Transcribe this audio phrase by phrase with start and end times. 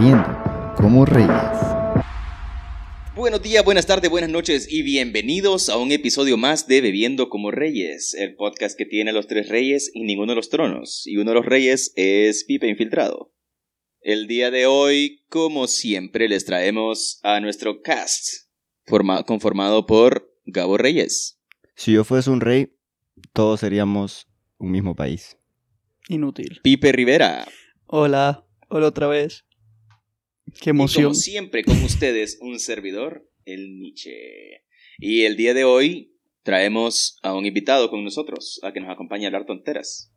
[0.00, 1.28] bebiendo como reyes.
[3.14, 7.50] Buenos días, buenas tardes, buenas noches y bienvenidos a un episodio más de Bebiendo como
[7.50, 11.18] Reyes, el podcast que tiene a los tres reyes y ninguno de los tronos, y
[11.18, 13.34] uno de los reyes es Pipe Infiltrado.
[14.00, 18.48] El día de hoy, como siempre, les traemos a nuestro cast,
[18.86, 21.38] forma- conformado por Gabo Reyes,
[21.74, 22.72] Si yo fuese un rey,
[23.34, 24.26] todos seríamos
[24.56, 25.36] un mismo país.
[26.08, 26.60] Inútil.
[26.62, 27.46] Pipe Rivera,
[27.86, 29.44] Hola, hola otra vez.
[30.60, 31.04] Qué y emoción.
[31.04, 34.64] como siempre con ustedes, un servidor, el Nietzsche.
[34.98, 39.24] Y el día de hoy traemos a un invitado con nosotros, a que nos acompañe
[39.24, 40.12] a hablar tonteras.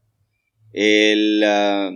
[0.72, 1.92] Él, ah,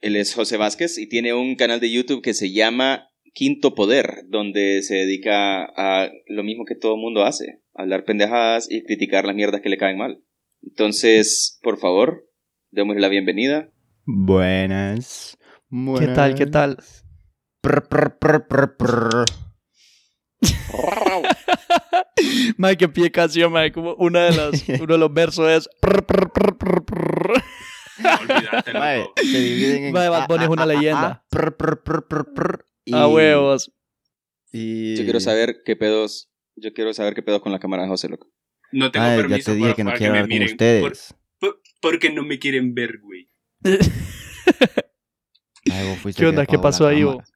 [0.00, 4.24] él es José Vázquez y tiene un canal de YouTube que se llama Quinto Poder,
[4.28, 9.36] donde se dedica a lo mismo que todo mundo hace, hablar pendejadas y criticar las
[9.36, 10.22] mierdas que le caen mal.
[10.62, 12.28] Entonces, por favor,
[12.70, 13.70] démosle la bienvenida.
[14.04, 15.38] Buenas.
[15.98, 16.34] ¿Qué tal?
[16.34, 16.78] ¿Qué tal?
[17.60, 19.24] Prr, prr, prr, prr, prr.
[22.56, 23.52] Madre, que pie canción.
[23.72, 25.68] Como una de las, uno de los versos es.
[25.80, 27.42] prr, prr, prr, prr, prr.
[28.20, 28.72] Olvídate,
[29.22, 29.92] se dividen en.
[29.92, 31.24] Mae, Bad Bunny es una leyenda.
[31.30, 33.72] prr, prr, prr, prr, prr, y- A huevos.
[34.52, 34.96] Y...
[34.96, 38.08] Yo quiero saber qué pedos, yo quiero saber qué pedos con la cámara de José,
[38.08, 38.28] loco.
[38.72, 40.48] No tengo Ay, ya permiso te dije para, que no quiero me hablar con miren.
[40.52, 41.14] ustedes.
[41.38, 43.28] Por- por- porque no me quieren ver, güey.
[45.70, 46.46] Ay, ¿Qué onda?
[46.46, 47.16] ¿Qué pasó ahí, cámara.
[47.18, 47.32] vos?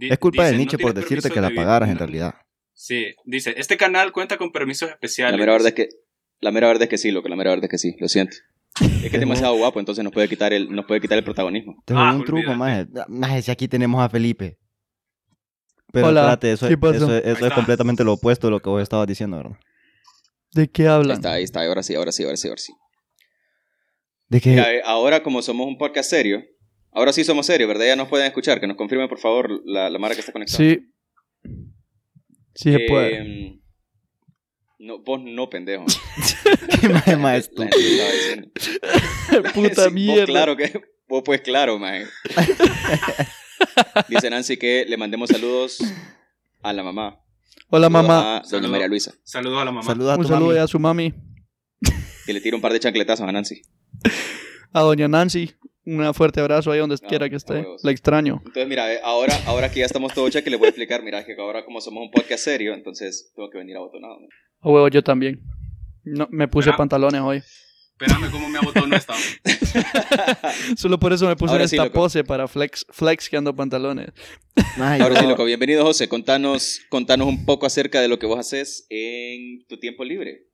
[0.00, 2.34] Es culpa de Nietzsche no por decirte que la apagaras en realidad.
[2.72, 5.32] Sí, dice, este canal cuenta con permisos especiales.
[5.32, 5.88] La mera verdad es que,
[6.40, 8.36] la mera verdad es que sí, loco, la mera verdad es que sí, lo siento.
[8.80, 11.82] Es que es demasiado guapo, entonces nos puede quitar el, nos puede quitar el protagonismo.
[11.84, 12.90] Tengo Ah, un truco, olvídate.
[12.92, 13.08] más.
[13.08, 14.56] Más si aquí tenemos a Felipe.
[15.92, 16.94] Pero Hola, espérate, eso, ¿qué pasó?
[16.94, 17.54] eso, eso Ahí es está.
[17.54, 19.58] completamente lo opuesto de lo que vos estabas diciendo, ¿verdad?
[20.52, 21.16] ¿De qué Ahí hablan?
[21.16, 22.72] está, ahí está, ahora sí, ahora sí, ahora sí, ahora sí.
[24.28, 26.42] De Mira, eh, ahora como somos un podcast serio,
[26.92, 27.86] ahora sí somos serios, ¿verdad?
[27.86, 30.58] Ya nos pueden escuchar, que nos confirme por favor la, la marca que está conectada.
[30.58, 30.80] Sí.
[32.54, 33.60] Sí se Eh, puede.
[34.78, 35.84] No, vos no, pendejo.
[37.04, 37.70] ¿Qué más estúpido?
[39.54, 40.20] Puta Sí, mierda.
[40.22, 42.02] Vos claro que, vos pues claro, man.
[44.08, 45.78] Dice Nancy que le mandemos saludos
[46.62, 47.20] a la mamá.
[47.68, 48.36] Hola, Saludos mamá.
[48.38, 48.68] A doña.
[48.68, 49.14] María Luisa.
[49.22, 49.84] Saludos a la mamá.
[49.86, 50.58] Saludos a tu Un saludo mami.
[50.60, 51.14] a su mami.
[52.26, 53.62] Que le tire un par de chancletazos a Nancy.
[54.72, 55.52] A doña Nancy.
[55.90, 57.66] Un fuerte abrazo ahí donde No, quiera que esté.
[57.82, 58.36] La extraño.
[58.46, 61.24] Entonces, mira, eh, ahora, ahora que ya estamos todos que le voy a explicar, mira,
[61.24, 64.20] que ahora como somos un podcast serio, entonces tengo que venir abotonado.
[64.20, 64.28] ¿no?
[64.60, 65.40] A huevo, yo también.
[66.04, 67.42] No, me puse pantalones hoy.
[68.00, 69.14] Espérame cómo me abotó esta.
[70.76, 71.94] Solo por eso me puse Ahora en sí, esta loco.
[71.98, 74.10] pose para flex, flex que ando pantalones.
[74.78, 76.08] Ay, Ahora sí, loco, bienvenido José.
[76.08, 80.46] Contanos, contanos un poco acerca de lo que vos haces en tu tiempo libre.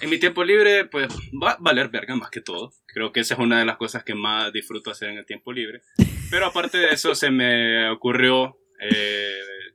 [0.00, 1.08] En mi tiempo libre, pues
[1.42, 2.72] va a valer verga más que todo.
[2.86, 5.52] Creo que esa es una de las cosas que más disfruto hacer en el tiempo
[5.52, 5.80] libre.
[6.30, 9.32] Pero aparte de eso, se me ocurrió eh,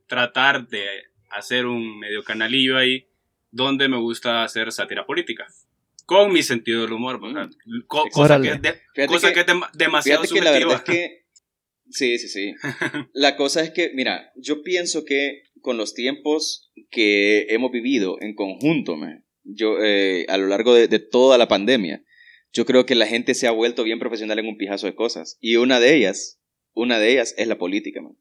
[0.08, 0.86] tratar de
[1.32, 3.08] hacer un medio canalillo ahí
[3.50, 5.48] donde me gusta hacer sátira política.
[6.06, 7.50] Con mi sentido del humor, ¿verdad?
[7.88, 10.78] Co- cosa que es, de- cosa que- que es dem- demasiado Fíjate que la verdad
[10.78, 10.94] subjetiva.
[10.94, 11.22] es que...
[11.90, 12.54] Sí, sí, sí.
[13.14, 18.34] La cosa es que, mira, yo pienso que con los tiempos que hemos vivido en
[18.36, 22.04] conjunto, man, yo, eh, a lo largo de, de toda la pandemia,
[22.54, 25.38] yo creo que la gente se ha vuelto bien profesional en un pijazo de cosas.
[25.40, 26.40] Y una de ellas,
[26.74, 28.14] una de ellas es la política, man.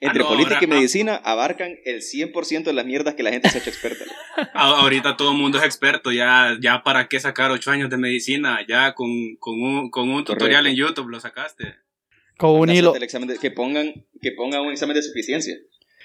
[0.00, 3.30] Entre Ah, no, política ahora- y medicina abarcan el 100% de las mierdas que la
[3.30, 4.04] gente se ha hecho experta.
[4.54, 8.58] Ahorita todo el mundo es experto, ya, ya para qué sacar ocho años de medicina,
[8.68, 9.08] ya con,
[9.38, 10.68] con un, con un tutorial Correcto.
[10.70, 11.76] en YouTube lo sacaste.
[12.36, 12.90] Con un hilo.
[12.90, 15.54] Hacerte el examen de- que, pongan, que pongan un examen de suficiencia.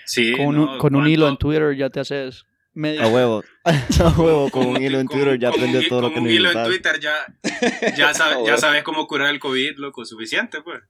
[0.06, 2.44] Sí, Con, no, un, con un hilo en Twitter ya te haces
[2.74, 3.02] medio.
[3.04, 3.44] A huevo.
[3.66, 6.16] A huevo, con un Con- hilo en con- Twitter ya con aprendes todo lo con
[6.16, 6.92] que un hilo en necesitas.
[6.92, 8.14] Twitter ya, ya,
[8.46, 10.82] ya sabes cómo curar el COVID, loco, suficiente, pues.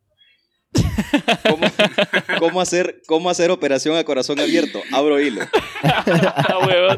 [1.49, 1.65] ¿Cómo,
[2.39, 4.81] cómo hacer, ¿Cómo hacer operación a corazón abierto?
[4.91, 5.41] Abro hilo.
[5.83, 6.97] Ah, huevón.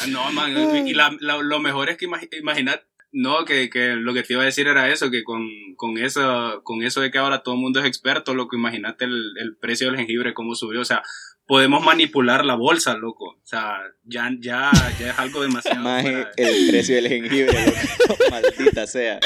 [0.00, 3.94] Ah, No, man, y la- la- lo mejor es que imagi- imaginar, no, que, que
[3.94, 5.46] lo que te iba a decir era eso, que con,
[5.76, 9.04] con, eso, con eso de que ahora todo el mundo es experto, lo que imagínate
[9.04, 11.02] el, el precio del jengibre, cómo subió, o sea,
[11.46, 15.84] podemos manipular la bolsa, loco, o sea, ya, ya, ya es algo demasiado.
[15.96, 17.52] De- el precio del jengibre,
[18.08, 18.16] loco.
[18.30, 19.20] Maldita sea.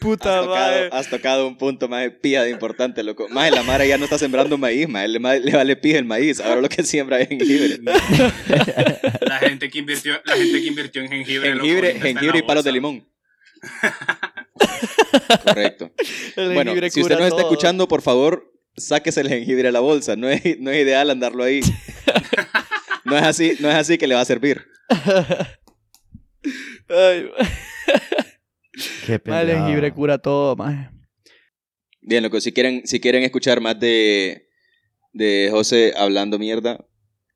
[0.00, 0.84] Puta Has madre.
[0.84, 3.28] tocado, has tocado un punto más pía de importante, loco.
[3.28, 6.40] Más la Mara ya no está sembrando maíz, más le, vale pija el maíz.
[6.40, 7.78] Ahora lo que siembra es jengibre.
[9.20, 11.52] La gente que invirtió, la gente que invirtió en jengibre.
[12.00, 13.06] Jengibre, y palos de limón.
[15.44, 15.90] Correcto.
[16.36, 17.40] El Bueno, si usted nos está todo.
[17.40, 20.16] escuchando, por favor, sáquese el jengibre a la bolsa.
[20.16, 21.60] No es, no es ideal andarlo ahí.
[23.04, 24.64] No es así, no es así que le va a servir.
[26.88, 27.30] Ay,
[29.06, 30.90] Qué el jengibre cura todo, maje.
[32.00, 34.48] Bien, loco, si quieren, si quieren escuchar más de,
[35.12, 36.86] de José hablando mierda,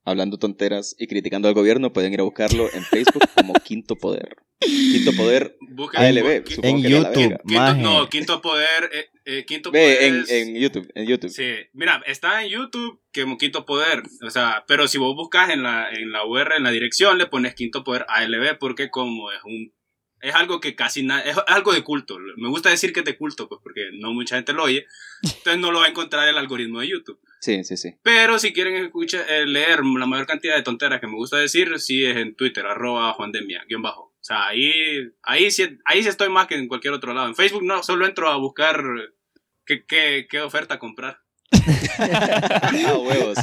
[0.05, 4.37] hablando tonteras y criticando al gobierno, pueden ir a buscarlo en Facebook como Quinto Poder.
[4.61, 7.39] Quinto Poder Busquen- ALB, En YouTube.
[7.47, 8.89] Quinto, no, Quinto Poder.
[8.93, 10.03] eh, eh, quinto Poder.
[10.03, 11.31] En, es- en YouTube, en YouTube.
[11.31, 15.63] Sí, mira, está en YouTube como Quinto Poder, o sea, pero si vos buscas en
[15.63, 19.39] la, en la URL, en la dirección, le pones Quinto Poder ALB porque como es
[19.45, 19.73] un...
[20.21, 22.17] Es algo que casi nada, es algo de culto.
[22.37, 24.87] Me gusta decir que es de culto, pues porque no mucha gente lo oye.
[25.21, 27.19] Entonces no lo va a encontrar el algoritmo de YouTube.
[27.41, 27.97] Sí, sí, sí.
[28.05, 31.77] Pero si quieren escuchar, eh, leer la mayor cantidad de tonteras que me gusta decir,
[31.81, 34.12] sí es en Twitter, arroba Juan Demia, guion bajo.
[34.23, 37.27] O sea, ahí, ahí, sí, ahí sí estoy más que en cualquier otro lado.
[37.27, 38.81] En Facebook no, solo entro a buscar
[39.67, 41.19] qué, qué, qué oferta comprar.
[42.87, 43.39] A huevos.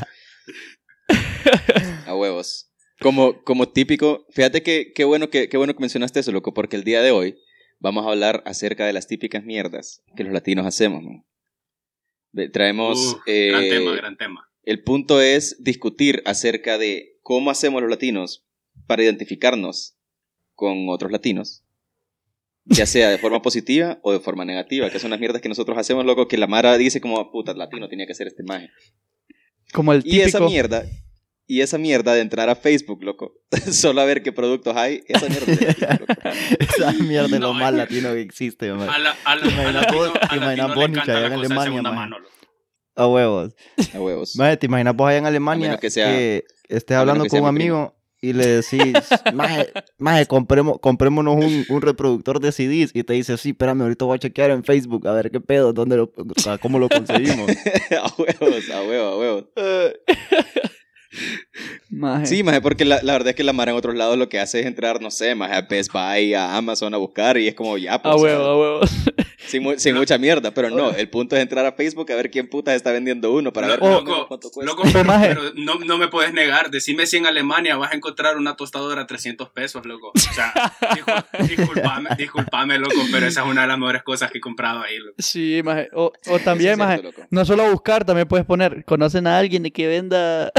[2.07, 2.71] A huevos.
[3.01, 6.77] Como, como típico, fíjate que qué bueno que, qué bueno que mencionaste eso, loco, porque
[6.77, 7.37] el día de hoy
[7.79, 11.03] vamos a hablar acerca de las típicas mierdas que los latinos hacemos,
[12.53, 13.15] Traemos...
[13.15, 14.49] Uh, eh, gran tema, gran tema.
[14.63, 18.45] El punto es discutir acerca de cómo hacemos los latinos
[18.87, 19.98] para identificarnos
[20.59, 21.63] con otros latinos.
[22.65, 25.77] Ya sea de forma positiva o de forma negativa, que son las mierdas que nosotros
[25.77, 28.69] hacemos, loco, que la Mara dice como, puta, latino tenía que ser este maje.
[29.73, 30.27] Como el Y típico.
[30.27, 30.85] esa mierda,
[31.47, 33.33] y esa mierda de entrar a Facebook, loco,
[33.71, 36.13] solo a ver qué productos hay, esa mierda es latino, loco.
[36.59, 38.87] Esa mierda es lo No, más es- latino que existe, man.
[38.89, 40.57] A la, a la, ¿Te imaginas a vos- allá la en
[41.07, 41.95] de Alemania, maje?
[41.95, 42.17] mano.
[42.95, 43.55] A huevos.
[43.95, 44.35] A huevos.
[44.35, 47.41] Maje, ¿te imaginas vos allá en Alemania A que sea- que estés hablando que con
[47.41, 48.81] un amigo y le decís,
[49.33, 54.05] maje, maje, compremos, comprémonos un, un reproductor de CDs y te dice, sí, espérame, ahorita
[54.05, 56.89] voy a chequear en Facebook a ver qué pedo, dónde lo, o sea, cómo lo
[56.89, 57.49] conseguimos.
[57.91, 59.45] a huevos, a huevos, a huevos.
[61.91, 62.27] Maje.
[62.27, 64.39] Sí, maje, porque la, la verdad es que la Mara en otros lados lo que
[64.39, 67.55] hace es entrar, no sé, maje, a Best Buy, a Amazon a buscar y es
[67.55, 68.79] como ya, pues, A huevo, a huevo.
[69.47, 72.29] sin, mu- sin mucha mierda, pero no, el punto es entrar a Facebook a ver
[72.29, 74.71] quién puta está vendiendo uno para ver loco, cuánto cuesta.
[74.71, 75.29] loco, pero, Maje.
[75.29, 76.69] pero no, no me puedes negar.
[76.69, 80.11] Decime si en Alemania vas a encontrar una tostadora a 300 pesos, loco.
[80.13, 80.53] O sea,
[80.93, 84.83] discul- disculpame, disculpame, loco, pero esa es una de las mejores cosas que he comprado
[84.83, 85.15] ahí, loco.
[85.17, 85.89] Sí, maje.
[85.93, 87.01] O, o también, maje.
[87.31, 90.51] No solo buscar, también puedes poner, ¿conocen a alguien que venda,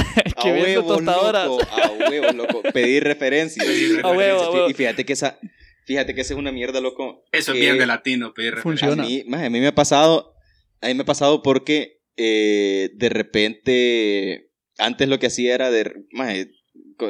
[0.43, 0.88] que a venda huevo?
[1.22, 2.62] Loco, a huevo, loco.
[2.72, 3.64] Pedir referencias.
[3.67, 4.70] Pedir A huevo, a huevo.
[4.70, 5.38] Y fíjate que esa,
[5.87, 7.25] fíjate que esa es una mierda, loco.
[7.32, 8.88] Eso es bien de latino, pedir referencia.
[8.88, 9.02] Funciona.
[9.02, 10.34] A mí, a mí me ha pasado,
[10.81, 15.93] a mí me ha pasado porque eh, de repente, antes lo que hacía era de,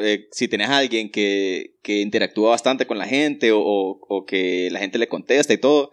[0.02, 4.24] eh, si tenés a alguien que, que interactúa bastante con la gente o, o- o
[4.24, 5.90] que la gente le contesta y todo,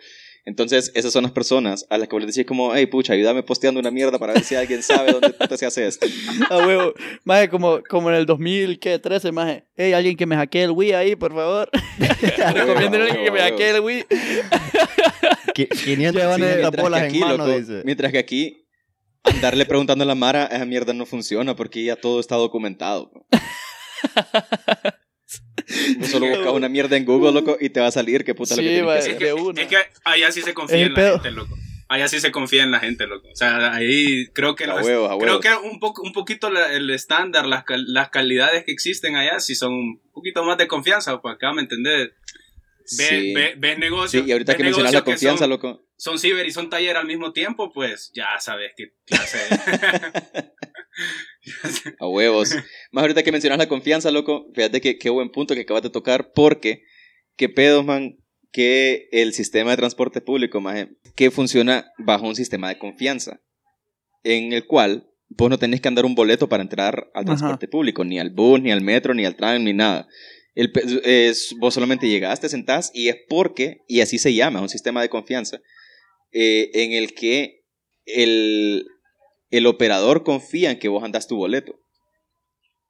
[0.47, 3.43] entonces esas son las personas a las que vos les decís como, hey, pucha, ayúdame
[3.43, 6.07] posteando una mierda para ver si alguien sabe dónde puta se hace esto.
[6.49, 6.93] A huevo.
[7.25, 9.65] Maje, como, como en el 2013, maje.
[9.75, 11.69] Hey, alguien que me hackee el Wii ahí, por favor.
[11.99, 14.05] Recomienden a alguien que me hackee el Wii.
[15.53, 17.81] Qui- 500, Llevan el- 500 Mientras que bolas aquí, en mano, loco, dice.
[17.83, 18.67] mientras que aquí
[19.23, 23.11] andarle preguntando a la Mara, esa mierda no funciona porque ya todo está documentado.
[25.95, 28.53] Vos solo buscas una mierda en Google, loco, y te va a salir qué puta
[28.53, 29.11] es lo que Sí, tienes que.
[29.11, 29.61] Es que, una.
[29.61, 31.13] es que allá sí se confía en la pedo.
[31.19, 31.55] gente, loco.
[31.89, 33.29] Allá sí se confía en la gente, loco.
[33.31, 36.73] O sea, ahí creo que, A los- huevos, creo que un, poco, un poquito la-
[36.73, 40.67] el estándar, las, cal- las calidades que existen allá sí son un poquito más de
[40.67, 42.09] confianza, pues acá me entendés.
[42.97, 43.33] Ves, Sí.
[43.33, 44.23] ve- ves negocios.
[44.23, 45.85] Sí, y ahorita que mencionas la confianza, son, loco.
[45.97, 49.37] son ciber y son taller al mismo tiempo, pues ya sabes qué clase.
[51.99, 52.55] A huevos.
[52.91, 55.89] Más ahorita que mencionas la confianza, loco, fíjate que qué buen punto que acabas de
[55.89, 56.83] tocar, porque
[57.35, 58.17] qué pedos, man,
[58.51, 63.41] que el sistema de transporte público, maje, que funciona bajo un sistema de confianza,
[64.23, 67.25] en el cual vos no tenés que andar un boleto para entrar al Ajá.
[67.25, 70.07] transporte público, ni al bus, ni al metro, ni al tram, ni nada.
[70.55, 70.71] El
[71.03, 75.01] es, vos solamente llegás, te sentás y es porque, y así se llama, un sistema
[75.01, 75.59] de confianza,
[76.31, 77.63] eh, en el que
[78.05, 78.87] el,
[79.51, 81.79] el operador confía en que vos andás tu boleto.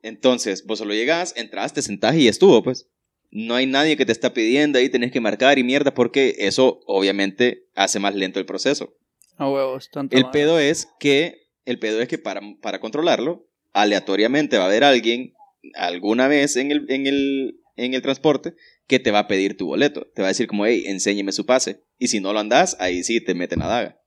[0.02, 2.88] Entonces, vos solo llegás, entras, te sentás y estuvo, pues.
[3.30, 6.80] No hay nadie que te está pidiendo ahí, tenés que marcar y mierda, porque eso
[6.86, 8.96] obviamente hace más lento el proceso.
[9.36, 10.32] A huevos, tanto El más.
[10.32, 15.34] pedo es que, el pedo es que para, para controlarlo, aleatoriamente va a haber alguien,
[15.76, 18.54] alguna vez en el, en, el, en el transporte,
[18.88, 20.08] que te va a pedir tu boleto.
[20.16, 21.84] Te va a decir como, hey, enséñeme su pase.
[22.00, 24.02] Y si no lo andas, ahí sí te meten la daga.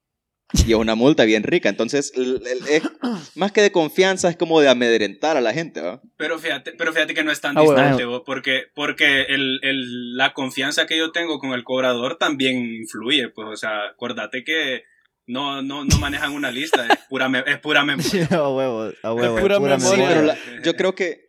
[0.66, 1.68] Y es una multa bien rica.
[1.68, 2.82] Entonces, es,
[3.34, 6.00] más que de confianza, es como de amedrentar a la gente, ¿va?
[6.16, 7.80] Pero fíjate, pero fíjate que no es tan Ah, bueno.
[7.80, 12.56] distante, vos, porque, porque el, el- la confianza que yo tengo con el cobrador también
[12.74, 14.82] influye, pues, o sea, acuérdate que
[15.26, 18.10] no, no, no manejan una lista, es pura, me- es pura memoria.
[18.10, 19.40] Sí, a huevos, a huevos.
[19.40, 19.78] pura pura memoria.
[19.78, 20.38] Sí, pero memoria.
[20.56, 21.26] la- yo creo que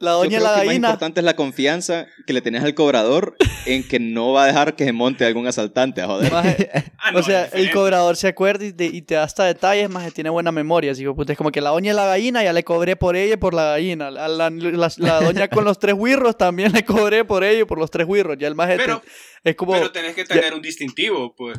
[0.00, 0.88] La Yo doña creo la que más gallina.
[0.88, 4.74] importante es la confianza que le tenés al cobrador en que no va a dejar
[4.76, 6.32] que se monte algún asaltante a joder.
[6.32, 9.44] Maje, Ah, no, o sea, el cobrador se acuerda y te, y te da hasta
[9.44, 10.92] detalles, más tiene buena memoria.
[10.92, 13.14] Así que, puta, es como que la doña de la gallina ya le cobré por
[13.14, 14.08] ella y por la gallina.
[14.08, 17.64] A la, la- la doña con los tres huirros también le cobré por ella y
[17.64, 18.36] por los tres huirros.
[18.38, 19.00] Ya el más Pero-
[19.44, 19.72] es como.
[19.72, 21.58] Pero tenés que tener un distintivo, pues.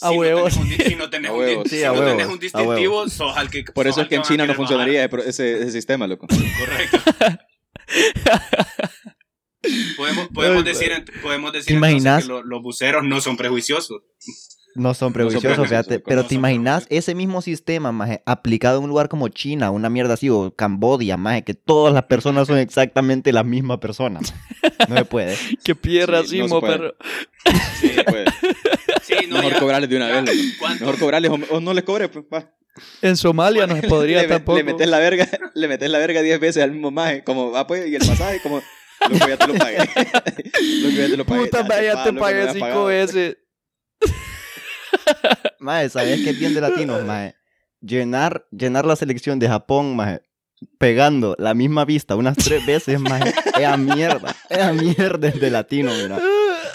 [0.00, 0.52] A no huevos.
[0.54, 1.68] tenés un di- si no tenés, A un.
[1.68, 3.62] Sí, a no tenés distintivo, sos al que.
[3.64, 6.26] Por eso es que en China no funcionaría ese, ese- sistema, loco.
[6.28, 6.98] Correcto.
[10.32, 12.22] podemos, decir, podemos decir ¿Te entonces imaginas?
[12.22, 14.02] que lo- los buceros no son prejuiciosos.
[14.76, 16.00] No son prejuiciosos, prejuiciosos, fíjate.
[16.00, 19.88] Pero no te imaginas ese mismo sistema, maje, aplicado en un lugar como China, una
[19.88, 24.20] mierda así, o Cambodia, maje, que todas las personas son exactamente la misma persona.
[24.20, 24.34] maje.
[24.88, 25.36] No se puede.
[25.64, 26.60] que pierda Sí, no.
[27.80, 28.28] Sí, pues.
[29.02, 30.56] Sí, no, Mejor ya- cobrarles de una ya, vez.
[30.58, 30.84] ¿cuánto?
[30.84, 32.52] Mejor cobrarles o, o no les cobre, pues, va.
[33.02, 34.58] En Somalia no se podría le, tampoco.
[34.58, 37.66] le metes la verga, le metes la verga 10 veces al mismo maje, como va
[37.66, 38.62] pues, y el pasaje, como,
[39.08, 39.78] loco, ya te lo pagué.
[40.82, 41.40] loco, ya te lo pagué.
[41.42, 42.86] Puta, ya vaya, pago te lo que pagué habías cinco pagado.
[42.86, 43.36] veces.
[45.58, 47.36] Maje, ¿sabes qué es bien de latinos, maje?
[47.80, 50.22] Llenar, llenar la selección de Japón, maje,
[50.78, 54.34] pegando la misma vista unas tres veces, maje, es a mierda.
[54.48, 56.18] Es a mierda de latino, mira.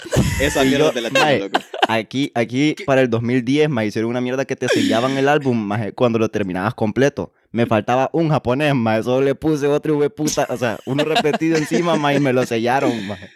[0.40, 1.60] Esa mierda yo- de la maje, loco.
[1.88, 5.92] Aquí, aquí para el 2010, maje, hicieron una mierda que te sellaban el álbum, maje,
[5.92, 7.32] cuando lo terminabas completo.
[7.52, 11.96] Me faltaba un japonés, maje, solo le puse otro puta, o sea, uno repetido encima,
[11.96, 13.30] maje, y me lo sellaron, maje.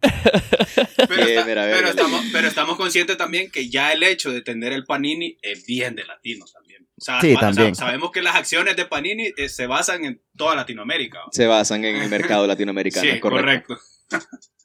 [1.08, 5.36] Pero, está- estamos, pero estamos conscientes también que ya el hecho de tener el Panini
[5.42, 6.86] es bien de latinos también.
[6.96, 7.74] O sea, Sí, va- o sea, también.
[7.74, 11.20] sabemos que las acciones de Panini eh, se basan en toda Latinoamérica.
[11.32, 13.74] Se basan en el mercado latinoamericano, Sí, correcto.
[13.74, 13.78] correcto.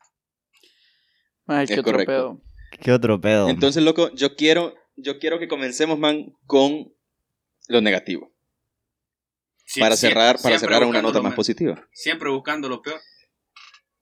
[1.47, 2.41] Ay, qué Es otro pedo.
[2.81, 3.49] Qué otro pedo.
[3.49, 6.93] Entonces, loco, yo quiero, yo quiero que comencemos, man, con
[7.67, 8.31] lo negativo.
[9.65, 11.87] Sí, para cerrar, para cerrar una nota más positiva.
[11.91, 12.99] Siempre buscando lo peor.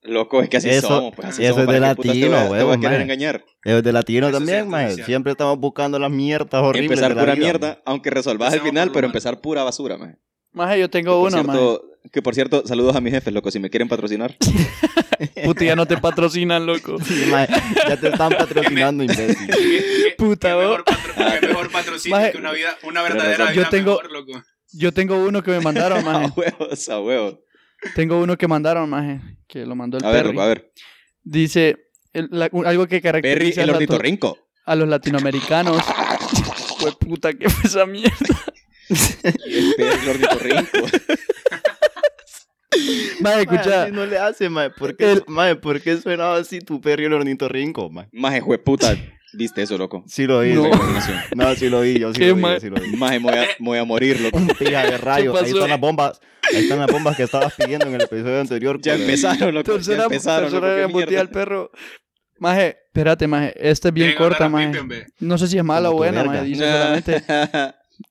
[0.04, 2.14] Loco, es que así Eso- somos, pues así eso somos, es de ¿para qué putas
[2.14, 3.02] te latino, a- te a querer maje.
[3.04, 3.46] engañar.
[3.64, 5.06] Es de latino Eso también, cierto, cierto.
[5.06, 8.62] Siempre estamos buscando las mierdas horribles Empezar de la pura vida, mierda, aunque resolvas al
[8.62, 10.18] final, pero empezar pura basura, maje.
[10.54, 11.60] Maje, yo tengo por uno, maje.
[12.12, 14.36] Que por cierto, saludos a mis jefes, loco, si me quieren patrocinar.
[15.44, 16.98] Puta, ya no te patrocinan, loco.
[17.04, 17.54] Sí, maje,
[17.88, 19.48] ya te están patrociando, imbécil.
[19.48, 23.38] ¿Qué- qué- Puta, qué mejor, patro- qué mejor patrocinio Maje, que una vida, una verdadera
[23.38, 23.54] razón.
[23.56, 24.44] Yo vida tengo- mejor, loco.
[24.74, 26.34] Yo tengo uno que me mandaron, a maje.
[26.36, 27.40] huevos, a huevos.
[27.96, 29.20] Tengo uno que mandaron, maje.
[29.48, 30.34] Que lo mandó el A ver, Perry.
[30.34, 30.72] loco, a ver.
[31.24, 31.78] Dice
[32.14, 34.38] el- la- un- algo que Perry, caracteriza el a, ornitorrinco.
[34.66, 35.82] a los latinoamericanos.
[36.80, 38.16] Pues puta, ¿qué fue esa mierda?
[39.78, 40.88] Perry, el ornitorrinco.
[43.22, 43.84] Maje, Maje, escucha.
[43.84, 44.70] así no le hace, maje.
[44.72, 48.10] ¿Por qué, El- maje, ¿por qué sonaba así tu perro y el ornitorrinco, maje?
[48.14, 48.96] Maje, jueputa.
[49.34, 50.04] ¿Viste eso, loco?
[50.08, 50.54] Sí lo vi.
[50.54, 50.68] No.
[50.68, 50.76] No,
[51.36, 52.98] no sí lo vi, yo sí lo vi, yo sí lo vi.
[52.98, 54.40] Maje, me voy a, me voy a morir, loco.
[54.60, 55.42] Pija de rayos.
[55.42, 56.20] Ahí están las bombas.
[56.54, 58.80] Ahí están las bombas que estabas pidiendo en el episodio anterior.
[58.82, 59.72] Ya cuando- empezaron, loco.
[59.72, 61.20] Ya Tercera, empezaron, loco.
[61.20, 61.72] al perro.
[62.40, 63.54] Maje, espérate, maje.
[63.58, 64.72] Esta es bien Quieren corta, maje.
[65.20, 66.44] No sé si es mala o buena, maje.
[66.44, 67.24] Dice solamente.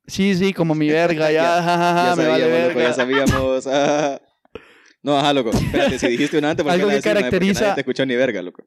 [0.07, 2.83] Sí, sí, como mi verga, ya, Ya- jajaja, ya me vale sabíamos, loco, verga.
[2.89, 3.67] ya sabíamos.
[5.03, 5.51] No, ajá, loco.
[5.51, 8.43] Espérate, si dijiste una antes, ¿por qué Algo que caracteriza- Nadie te escuchó ni verga,
[8.43, 8.67] loco.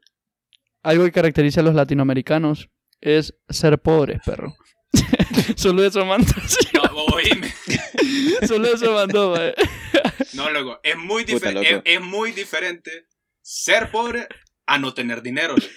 [0.82, 2.70] Algo que caracteriza a los latinoamericanos
[3.02, 4.56] es ser pobres, perro.
[5.56, 6.34] Solo eso mandó.
[6.48, 6.84] sí, No,
[7.16, 7.54] oíme.
[8.48, 9.36] Solo eso mandó.
[10.34, 10.80] No, loco.
[10.84, 11.66] Es muy, Puta, loco.
[11.66, 13.08] es, es muy diferente
[13.42, 14.28] ser pobre
[14.66, 15.56] a no tener dinero.
[15.56, 15.68] loco.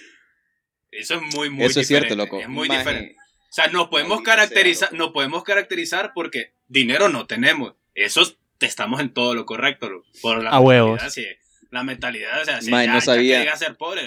[0.91, 2.41] Eso es muy, muy Eso es cierto, diferente, loco.
[2.41, 3.15] Es muy Maje, diferente.
[3.49, 7.73] O sea, nos podemos caracterizar, nos podemos caracterizar porque dinero no tenemos.
[7.93, 9.89] Eso es- estamos en todo lo correcto.
[10.21, 11.01] Por la A huevos.
[11.13, 11.25] sí.
[11.69, 13.55] La mentalidad, o sea, si Maje, ya, no ya sabía.
[13.57, 14.01] ser pobre.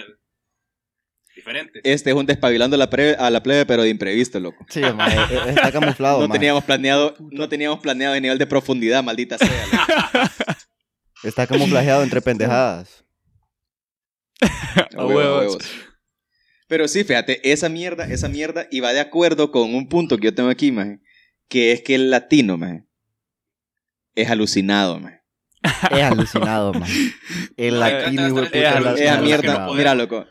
[1.37, 1.81] Diferente.
[1.85, 4.65] Este es un despabilando a la, pre- a la plebe, pero de imprevisto, loco.
[4.69, 9.03] Sí, maje, eh, está camuflado, No teníamos planeado, no teníamos planeado el nivel de profundidad,
[9.05, 9.67] maldita sea.
[9.67, 10.31] loco.
[11.23, 13.05] Está camuflajeado entre pendejadas.
[14.41, 14.47] A
[14.81, 15.39] huevos, a huevos.
[15.41, 15.71] huevos.
[16.67, 20.35] Pero sí, fíjate, esa mierda, esa mierda iba de acuerdo con un punto que yo
[20.35, 21.01] tengo aquí, maje,
[21.49, 22.85] que es que el latino, maje,
[24.23, 25.21] es alucinado, maje.
[25.93, 26.93] Es alucinado, maje.
[27.57, 28.97] El latino, puta, es es alucinado.
[28.97, 30.27] Esa que mierda, no mira, loco.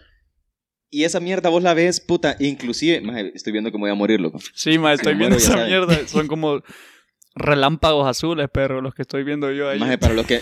[0.91, 3.96] Y esa mierda vos la ves, puta, inclusive, maje, estoy viendo que me voy a
[3.96, 4.39] morir, loco.
[4.55, 6.08] Sí, maje, estoy viendo muero, ya esa mierda.
[6.08, 6.62] Son como
[7.36, 9.79] relámpagos azules, perro, los que estoy viendo yo ahí.
[9.79, 10.41] Maje, para los que,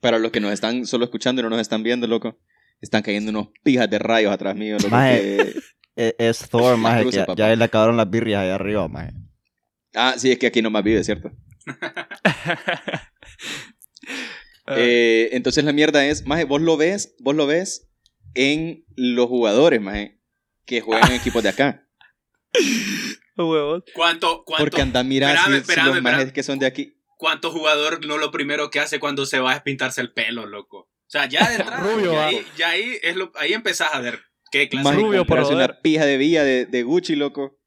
[0.00, 2.38] para los que nos están solo escuchando y no nos están viendo, loco,
[2.80, 4.88] están cayendo unos pijas de rayos atrás mío, loco.
[4.90, 5.20] Maje.
[5.20, 5.54] que-
[5.96, 7.36] Es, es Thor, maje, cruza, que papá.
[7.38, 9.12] ya le acabaron las birrias allá arriba, maje.
[9.94, 11.30] Ah, sí, es que aquí nomás vive, ¿cierto?
[14.66, 17.90] Eh, entonces la mierda es, maje, vos lo ves, vos lo ves
[18.32, 20.22] en los jugadores, maje,
[20.64, 21.86] que juegan en equipos de acá.
[23.36, 23.84] huevos.
[23.92, 26.94] ¿Cuánto, cuánto, Porque anda, mira, Espérame, si, si los majes que son de aquí.
[27.24, 30.78] ¿cuánto jugador no lo primero que hace cuando se va es pintarse el pelo, loco?
[30.78, 34.00] O sea, ya de entrada, Rubio, ya ahí, ya ahí, es lo, ahí empezás a
[34.00, 37.58] ver qué clase Más de Rubio, por una pija de villa de, de Gucci, loco.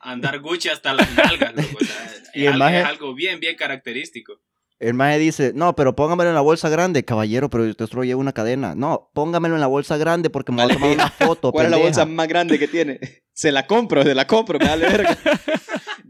[0.00, 1.78] Andar Gucci hasta las nalgas, loco.
[1.80, 4.40] O sea, Y es, el algo, maje- es algo bien, bien característico.
[4.78, 8.20] El maje dice, no, pero póngamelo en la bolsa grande, caballero, pero usted solo lleva
[8.20, 8.74] una cadena.
[8.74, 11.66] No, póngamelo en la bolsa grande porque me voy a Vale, tomar una foto, ¿Cuál
[11.66, 13.00] es la bolsa más grande que tiene?
[13.32, 15.18] Se la compro, se la compro, me vale verga.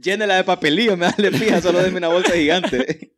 [0.01, 3.15] Llénela de papelillo, me vale pija, solo denme una bolsa gigante.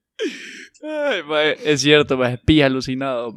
[0.83, 2.39] Ay, mae, es cierto, mae.
[2.39, 3.35] Pilla alucinado.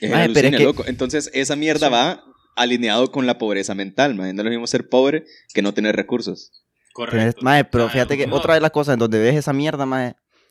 [0.00, 0.84] Es Maje, pero es que- loco.
[0.86, 2.22] Entonces, esa mierda va
[2.56, 4.34] alineado con la pobreza mental, man.
[4.34, 6.50] No es lo mismo ser pobre que no tener recursos.
[6.92, 7.42] Correcto.
[7.42, 8.36] maje, pero fíjate que no.
[8.36, 9.84] otra de las cosas en donde ves esa mierda,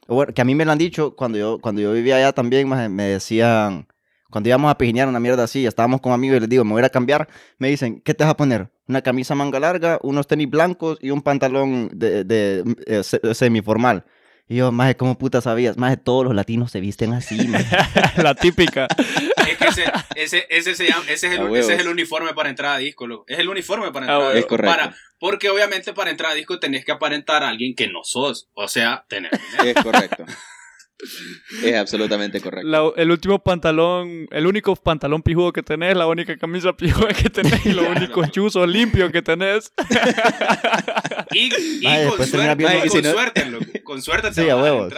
[0.08, 2.68] bueno, que a mí me lo han dicho cuando yo, cuando yo vivía allá también,
[2.68, 3.88] maje, me decían,
[4.30, 6.80] cuando íbamos a pijinear una mierda así, estábamos con amigos y les digo, me voy
[6.80, 7.30] a ir a cambiar,
[7.60, 8.70] me dicen, ¿qué te vas a poner?
[8.88, 14.04] Una camisa manga larga, unos tenis blancos y un pantalón de, de, eh, se- semiformal.
[14.50, 15.78] Y yo, maje, ¿cómo puta sabías?
[15.78, 17.66] Maje, todos los latinos se visten así, maje.
[18.22, 18.88] La típica.
[19.48, 19.84] Es que ese,
[20.16, 23.08] ese, ese, se llama- ese, es el, ese es el uniforme para entrar a disco,
[23.08, 23.24] loco.
[23.28, 24.34] Es el uniforme para entrar a huevos.
[24.34, 24.50] Es disco.
[24.50, 24.76] correcto.
[24.78, 28.50] Para, porque obviamente para entrar a disco tenés que aparentar a alguien que no sos.
[28.54, 29.80] O sea, tener dinero.
[29.80, 30.26] Es correcto.
[31.64, 32.68] es absolutamente correcto.
[32.68, 37.30] La- el último pantalón, el único pantalón pijudo que tenés, la única camisa pijuda que
[37.30, 39.72] tenés y lo único chuzo limpio que tenés.
[41.32, 41.50] Y,
[41.82, 43.66] y Ay, con después suerte, y y con si no- suerte, loco.
[43.84, 44.94] Con suerte te Sí, a huevos.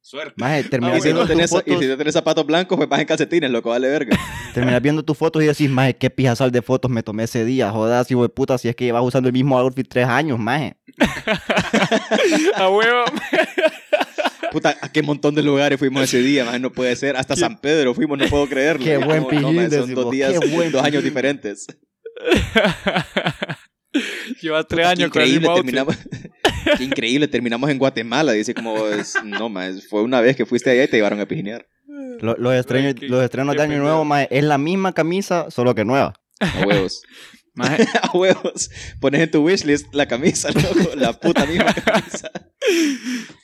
[0.00, 0.34] Suerte.
[0.36, 3.00] Maje, terminas y, si viendo no y fotos, si no tenés zapatos blancos, pues vas
[3.00, 4.16] en calcetines, loco, vale verga.
[4.52, 7.70] terminas viendo tus fotos y decís, maje, qué pijazal de fotos me tomé ese día,
[7.70, 10.76] jodas, hijo de puta, si es que llevas usando el mismo outfit tres años, maje.
[12.54, 13.04] A huevo.
[14.52, 17.16] Puta, a qué montón de lugares fuimos ese día, man, no puede ser.
[17.16, 18.84] Hasta San Pedro fuimos, no puedo creerlo.
[18.84, 20.32] Qué No, buen no, pillín, man, Son dos días,
[20.70, 21.66] dos años diferentes.
[24.40, 25.96] Llevas tres años con el increíble mismo terminamos.
[26.78, 28.32] qué increíble, terminamos en Guatemala.
[28.32, 31.26] Dice como, es- no, man, fue una vez que fuiste allá y te llevaron a
[31.26, 31.66] pijinear.
[32.20, 33.78] Lo- los, estrenos, los estrenos de Año.
[33.78, 36.14] Nuevo, maje, es la misma camisa, solo que nueva.
[36.40, 37.02] A huevos.
[37.56, 38.70] A huevos.
[39.00, 42.30] Pones en tu wishlist la camisa, loco, la puta misma camisa.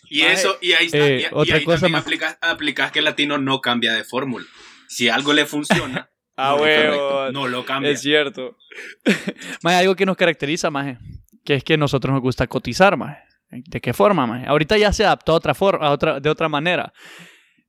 [0.08, 2.02] Y Maje, eso, y ahí, está, eh, y- y, otra ahí cosa también más.
[2.02, 4.44] aplicas, aplicas que el latino no cambia de fórmula.
[4.88, 6.10] Si algo le funciona,
[6.48, 7.32] a no, huevo.
[7.32, 7.90] no lo cambia.
[7.90, 8.56] Es cierto.
[9.62, 10.98] Maje, algo que nos caracteriza, maje,
[11.44, 13.18] que es que a nosotros nos gusta cotizar, maje.
[13.50, 14.46] ¿De qué forma, maje?
[14.46, 16.92] Ahorita ya se adaptó a otra forma, a otra, de otra manera.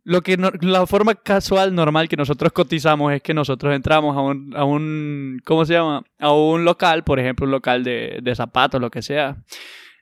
[0.03, 4.21] Lo que no- la forma casual, normal que nosotros cotizamos es que nosotros entramos a
[4.21, 6.03] un, a un ¿cómo se llama?
[6.19, 9.37] A un local, por ejemplo, un local de, de zapatos, lo que sea.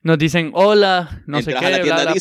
[0.01, 2.13] Nos dicen, hola, no sé qué, a la tienda bla.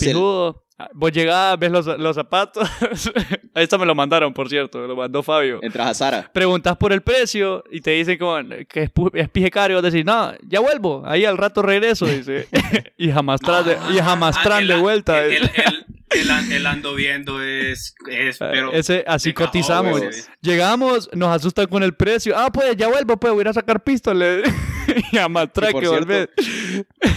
[0.81, 2.69] Ah, Vos llegás, ves los, los zapatos.
[3.55, 6.31] Esta me lo mandaron, por cierto, me lo mandó Fabio Entras a Sara.
[6.33, 8.37] preguntas por el precio y te dicen como
[8.69, 12.07] que es, es pije caro y vos decís, no, ya vuelvo, ahí al rato regreso,
[12.07, 12.47] dice.
[12.97, 15.25] y jamás tras de, y jamás Ah, tran de vuelta.
[15.25, 19.47] El, el, el- el an- el ando viendo es, es Ah, pero Ese, así cajón,
[19.53, 20.03] cotizamos.
[20.41, 22.35] Llegamos, nos asustan con el precio.
[22.37, 24.49] Ah, pues ya vuelvo, pues voy a ir a sacar pistoles.
[25.13, 25.19] y
[25.53, 26.31] trae por que volver.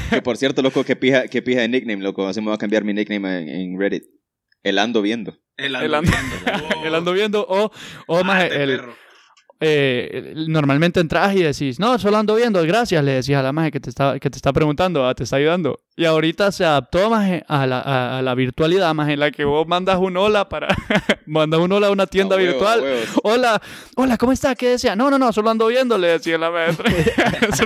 [0.10, 2.27] Que por cierto, loco, que pija, que pija de nickname, loco.
[2.27, 4.04] Así me voy a cambiar mi nickname en, en Reddit.
[4.63, 5.38] El ando viendo.
[5.58, 6.82] El El ando ando- viendo.
[6.86, 7.45] El ando viendo.
[7.47, 7.71] O,
[8.08, 8.95] o Ah, más, este el, perro.
[9.63, 13.69] Eh, normalmente entras y decís, no, solo ando viendo, gracias, le decís a la maje
[13.71, 15.80] que te está, que te está preguntando, ah, te está ayudando.
[15.95, 19.45] Y ahorita se adaptó maje, a, la, a, a la virtualidad, más en la que
[19.45, 20.67] vos mandas un hola para,
[21.28, 22.80] mandas un hola a una tienda huevo, virtual.
[22.80, 23.00] a huevo.
[23.24, 23.62] Hola,
[23.97, 24.56] hola, ¿cómo está?
[24.56, 24.95] ¿Qué decía?
[24.95, 26.89] No, no, no, solo ando viendo, le decía la maestra.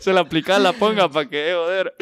[0.00, 1.92] Se la aplica la ponga para que, joder.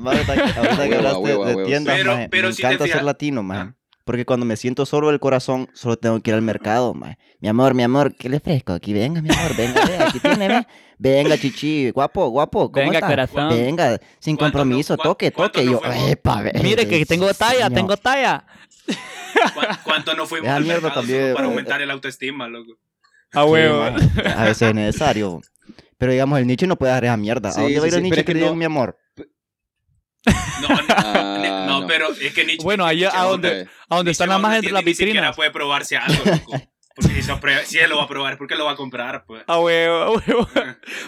[0.00, 1.68] Maje, ahorita que- ahorita que huevo, a hablaste huevo, de huevo.
[1.68, 3.72] tiendas, Pero- maje, pero me si encanta ser latino, maje.
[4.06, 7.18] Porque cuando me siento solo del corazón, solo tengo que ir al mercado, maje.
[7.40, 8.72] Mi amor, mi amor, ¿qué le ofrezco?
[8.72, 10.66] Aquí, venga, mi amor, venga, ve, aquí tiene, ve.
[10.96, 13.08] Venga, chichi, guapo, guapo, ¿cómo Venga, está?
[13.08, 13.48] corazón.
[13.48, 15.64] Venga, sin ¿Cuánto compromiso, no- toque, cuánto toque.
[15.68, 18.46] Y no yo, epa, ve, Mire que tengo talla, tengo talla.
[18.86, 22.46] ¿Cu- ¿Cuánto no fuimos Esa al mierda mercado también, solo para eh, aumentar el autoestima,
[22.48, 22.78] loco?
[23.32, 23.82] A Sí, huevo.
[23.82, 25.40] a veces es necesario.
[25.98, 27.50] Pero digamos, el nicho no puede dar esa mierda.
[27.50, 28.38] Sí, ¿A dónde va a ir sí, el sí, nicho pero es que que le
[28.40, 28.96] diga no- mi amor?
[30.62, 31.86] No, no, Ah, no, no.
[31.86, 32.64] pero es que Nietzsche.
[32.64, 35.36] Bueno, ahí a donde, a donde están nada más entre las Ni siquiera vitrinas.
[35.36, 36.52] puede probarse algo, loco.
[36.96, 39.24] Porque si, él lo va a probar, ¿por qué lo va a comprar?
[39.26, 39.42] Pues?
[39.46, 40.48] A huevo, a huevo.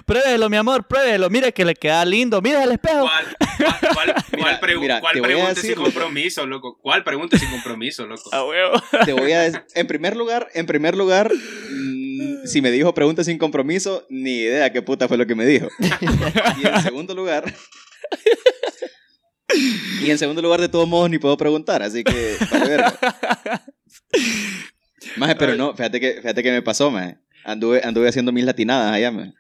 [0.05, 1.31] pruébelo, mi amor, pruébelo.
[1.31, 2.43] Mire que le queda lindo.
[2.43, 3.09] Mira el espejo.
[3.09, 6.79] ¿Cuál, cuál, cuál, Mira, pregu- mira, cuál pregunta decir, sin compromiso, loco?
[6.83, 8.29] ¿Cuál pregunta sin compromiso, loco?
[8.35, 8.75] A huevo.
[9.07, 13.25] Te voy a decir, en primer lugar, en primer lugar, mm, si me dijo preguntas
[13.25, 15.69] sin compromiso, ni idea qué puta fue lo que me dijo.
[16.63, 17.45] Y en segundo lugar,
[20.05, 22.85] y en segundo lugar, de todos modos, ni puedo preguntar, así que, vale.
[25.17, 27.19] Maje, pero no, fíjate que, fíjate que me pasó, maje.
[27.45, 29.33] Anduve, anduve haciendo mis latinadas allá, maje.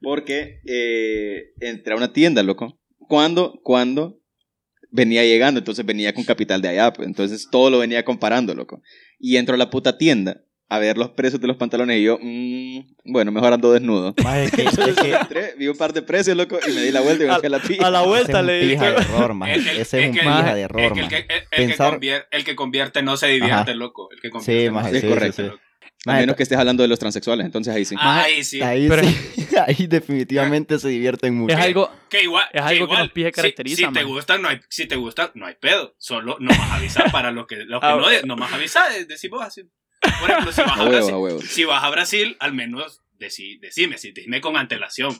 [0.00, 2.78] Porque eh, entré a una tienda, loco.
[2.98, 4.20] Cuando, cuando
[4.90, 8.82] venía llegando, entonces venía con capital de allá, pues, entonces todo lo venía comparando, loco.
[9.18, 12.18] Y entro a la puta tienda a ver los precios de los pantalones y yo,
[12.20, 14.14] mm, bueno, mejor ando desnudo.
[14.24, 16.90] Maje, es que, es que Entré, vi un par de precios, loco, y me di
[16.90, 17.86] la vuelta y me fui a la pija.
[17.86, 18.74] A la ese vuelta es le un dije.
[18.74, 19.54] pija de error, maje.
[19.54, 21.68] El- el- Ese es un que- pija de es error, que el, que, el- el
[21.68, 23.74] Pensar- que convier- el que convierte no se divierte, Ajá.
[23.74, 24.08] loco.
[24.10, 25.36] El que convierte Sí, no maje, se sí, correcto.
[25.36, 25.48] sí, sí.
[25.48, 25.60] loco.
[26.08, 27.96] A menos que estés hablando de los transexuales, entonces ahí sí.
[27.98, 28.62] Ahí sí.
[28.62, 29.16] Ahí, Pero- sí,
[29.66, 31.54] ahí definitivamente se divierten mucho.
[31.56, 34.06] Es algo, Que igual, Es algo que igual, nos pide si- caracteriza, Si, te man.
[34.06, 35.94] gusta, no hay, si te gusta, no hay pedo.
[35.98, 39.28] Solo no a avisar para los que, los que Ah, no, no a avisar, decís
[39.30, 39.62] vos así.
[40.20, 41.40] Por ejemplo, si vas A a, huevo, Brasil, a huevo.
[41.42, 45.16] si vas a Brasil, al menos decí, decime, si dime con antelación.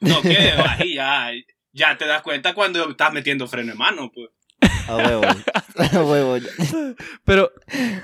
[0.00, 1.30] No que vas y ya,
[1.72, 4.30] ya te das cuenta cuando estás metiendo freno en mano, pues.
[4.88, 5.22] A huevo.
[5.92, 6.38] A huevo.
[7.24, 7.52] Pero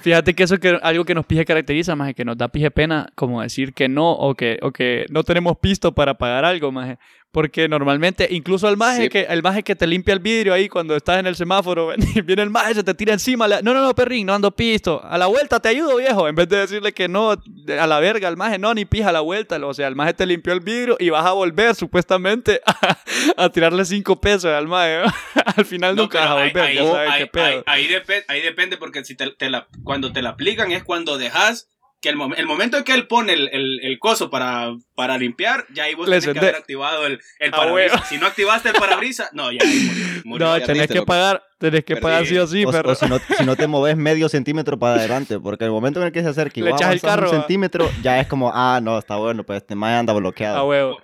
[0.03, 3.11] fíjate que eso que algo que nos pije caracteriza, más que nos da pije pena
[3.15, 6.99] como decir que no o que, o que no tenemos pisto para pagar algo, más
[7.33, 9.09] porque normalmente incluso el maje Sí.
[9.09, 11.93] que el maje que te limpia el vidrio ahí cuando estás en el semáforo,
[12.25, 15.17] viene el maje se te tira encima, no, no, no, perrín, no ando pisto, a
[15.19, 18.37] la vuelta te ayudo, viejo, en vez de decirle que no, a la verga al
[18.37, 20.97] maje, no, ni pija a la vuelta, o sea, el maje te limpió el vidrio
[21.01, 22.99] y vas a volver supuestamente a,
[23.45, 25.01] a tirarle cinco pesos al maje,
[25.57, 27.45] al final No, nunca vas a ahí- volver, ahí, ya sabes ahí- qué pedo.
[27.47, 30.85] ahí- ahí depe- ahí depende porque si te, te la, cuando te la aplican es
[30.85, 31.69] cuando dejas
[32.03, 35.17] que el, mom- el momento en que él pone el, el, el coso para, para
[35.17, 37.93] limpiar, ya ahí vos Le tenés que haber activado el, el Ah, parabrisas.
[37.93, 38.05] huevo.
[38.09, 40.05] Si no activaste el parabrisas, no, ya ahí murió.
[40.25, 40.47] murió.
[40.47, 41.07] No, ya tenés que loco.
[41.07, 42.03] pagar, tenés que Perdí.
[42.03, 44.79] pagar sí o sí, o, pero o si, no, si no te moves medio centímetro
[44.79, 47.31] para adelante, porque el momento en el que se acerca y Le echas el carro,
[47.31, 50.57] un centímetro, ya es como, ah, no, está bueno, pues este mae anda bloqueado.
[50.59, 50.99] a huevo.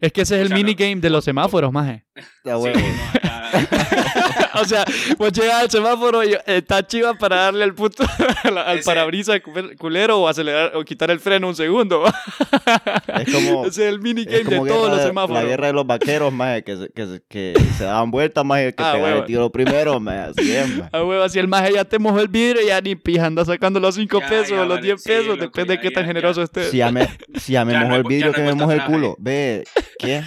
[0.00, 2.06] Es que ese es el minigame de los semáforos, maje.
[2.16, 2.78] A Sí, huevo.
[2.78, 4.84] no, acá- o sea,
[5.18, 8.04] vos llegas al semáforo y está chiva para darle al puto
[8.44, 12.04] al, al parabrisas cu- culero o acelerar o quitar el freno un segundo.
[12.06, 15.42] Es como, ese es el minigame de todos los de- semáforos.
[15.42, 18.82] la guerra de los vaqueros, mae, que, se- que, que se daban vueltas, mae, que
[18.88, 19.18] Ah, huevo.
[19.20, 20.88] el tiro primero, mae, así es, mae.
[20.92, 23.78] A huevo, si el maje ya te mojó el vidrio, ya ni pija, anda sacando
[23.80, 24.82] los 5 Ya, pesos ya, o los vale.
[24.82, 26.44] 10 Sí, pesos, loco, depende de ya, qué tan ya, generoso ya.
[26.44, 26.70] estés.
[26.70, 28.72] Si ya me, si ya me Ya no mojó el vidrio, no que me mojó
[28.72, 29.16] el culo.
[29.18, 29.64] Ve,
[29.98, 30.22] ¿qué?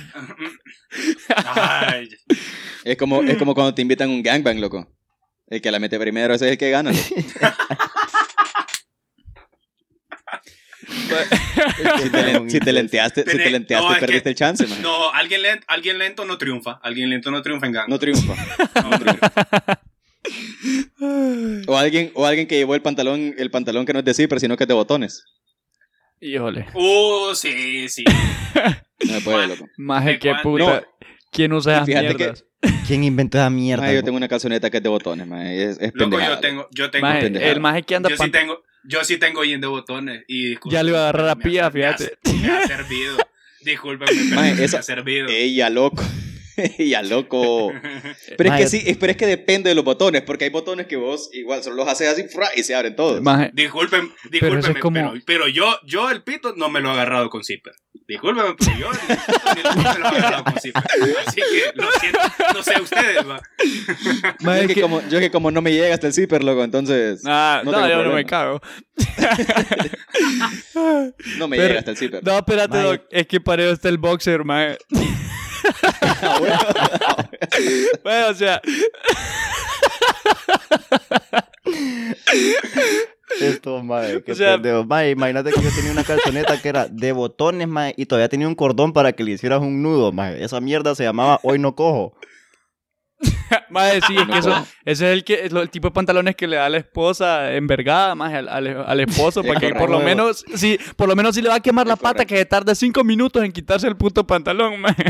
[1.45, 2.09] Ay,
[2.83, 4.87] Es como, es como cuando te invitan a un gangbang, loco.
[5.47, 6.91] El que la mete primero, ese es el que gana.
[12.01, 14.81] Si te, len- si te lenteaste, si te lenteaste, no, que- perdiste el chance, man.
[14.81, 16.79] no, alguien lento, alguien lento no triunfa.
[16.81, 17.89] Alguien lento no triunfa en gang.
[17.89, 18.33] No triunfa.
[18.81, 19.81] No triunfa.
[21.67, 24.39] O alguien, o alguien que llevó el pantalón, el pantalón que no es de zipper,
[24.39, 25.23] sino que es de botones.
[26.21, 26.67] Híjole.
[26.73, 28.03] Uh, sí, sí.
[29.03, 29.67] No se puede, loco.
[29.77, 30.83] Maje, ¿De qué puta.
[31.31, 32.45] ¿Quién usa Y esas fíjate que- mierdas?
[32.85, 33.85] ¿Quién inventó esa mierda?
[33.85, 35.47] Ay, yo tengo una calzoneta que es de botones, man.
[35.47, 38.61] Es, es Loco, yo tengo, yo tengo, Maje, el maje que anda yo sí tengo,
[38.83, 41.43] yo sí tengo jean de botones y disculpen, Ya le iba a agarrar a me
[41.43, 42.17] pía, me ha- fíjate.
[42.43, 43.17] Me ha servido.
[43.63, 43.97] Pero
[44.35, 45.27] Maje, me esa- ha servido.
[45.29, 46.03] Ella, loco.
[46.77, 47.71] Ella, loco.
[48.37, 50.87] Pero es que sí, es- pero es que depende de los botones, porque hay botones
[50.87, 53.21] que vos igual solo los haces así fra, y se abren todos.
[53.21, 56.91] Maje, Disculpen, es discúlpenme, como- pero, pero yo, yo el pito no me lo he
[56.93, 57.73] agarrado con zipper.
[58.07, 60.83] Discúlpenme, pero yo el pito ni lo- no me lo he agarrado con zipper.
[61.27, 62.19] Así que lo siento,
[62.53, 63.41] no sé ustedes, va.
[64.39, 66.43] Yo es, que que- como, yo es que como no me llega hasta el zipper,
[66.43, 68.61] loco, entonces Ah, no no, yo no me cago.
[71.37, 72.23] no me pero- llega hasta el zipper.
[72.23, 72.77] No, espérate.
[72.77, 74.77] Doc, es que para eso está el boxer, maje.
[78.03, 78.27] Bueno.
[78.29, 78.61] O sea,
[83.39, 83.81] Esto,
[84.25, 84.83] qué O sea- pendejo.
[84.85, 88.47] Mae, imagínate que yo tenía una calzoneta que era de botones, mae, y todavía tenía
[88.47, 90.43] un cordón para que le hicieras un nudo, mae.
[90.43, 92.13] Esa mierda se llamaba Hoy no cojo.
[93.69, 96.57] maje, sí, es que eso, ese es el, que, el tipo de pantalones que le
[96.57, 99.99] da a la esposa envergada, maje, al, al, al esposo, Es para que por lo
[99.99, 102.73] menos, sí, por lo menos si le va a quemar la pata, que se tarde
[102.75, 105.03] cinco minutos en quitarse el puto pantalón, maje.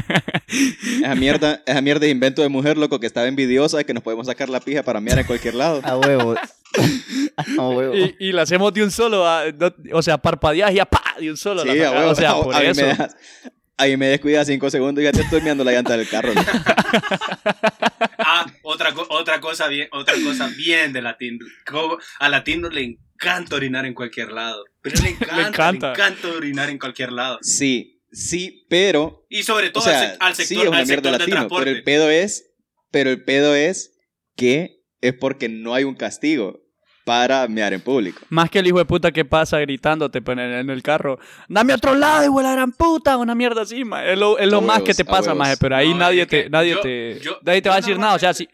[1.02, 4.04] Esa mierda, esa mierda es invento de mujer, loco, que estaba envidiosa de que nos
[4.04, 5.80] podemos sacar la pija para mear en cualquier lado.
[5.84, 6.36] A huevo.
[7.58, 7.96] A huevo.
[7.96, 11.02] Y, y la hacemos de un solo, ah, no- o sea, parpadeas y ya, pa,
[11.20, 11.64] de un solo.
[11.64, 12.12] la Sí, a sacas, huevo.
[12.12, 12.82] o sea, A- por a eso.
[12.82, 13.16] Me dejas-
[13.82, 16.34] ahí me descuida cinco segundos y ya te estoy meando la llanta del carro.
[18.24, 21.46] Ah, otra, otra cosa bien, otra cosa bien de latino.
[21.66, 24.64] Como a latino le encanta orinar en cualquier lado.
[24.82, 25.92] Pero le encanta, le encanta.
[25.94, 26.28] encanta.
[26.30, 27.40] orinar en cualquier lado.
[27.42, 31.36] Sí, sí, pero Y sobre O todo sea, al, sí es una sector de latino,
[31.38, 31.66] transporte.
[31.66, 32.54] pero el pedo es,
[32.92, 33.98] pero el pedo es
[34.36, 36.62] que es porque no hay un castigo
[37.04, 38.22] para mear en público.
[38.30, 41.20] Más que el hijo de puta que pasa gritándote en, en el carro.
[41.48, 43.18] Dame a otro lado, hijo de la gran puta.
[43.18, 44.06] Una mierda así, ma.
[44.06, 45.56] Es lo, es lo A más huevos, que te pasa, maje.
[45.58, 47.80] Pero ahí No, nadie es que te, nadie yo- te, yo- nadie te va a
[47.80, 48.16] decir nada.
[48.16, 48.48] O sea, si.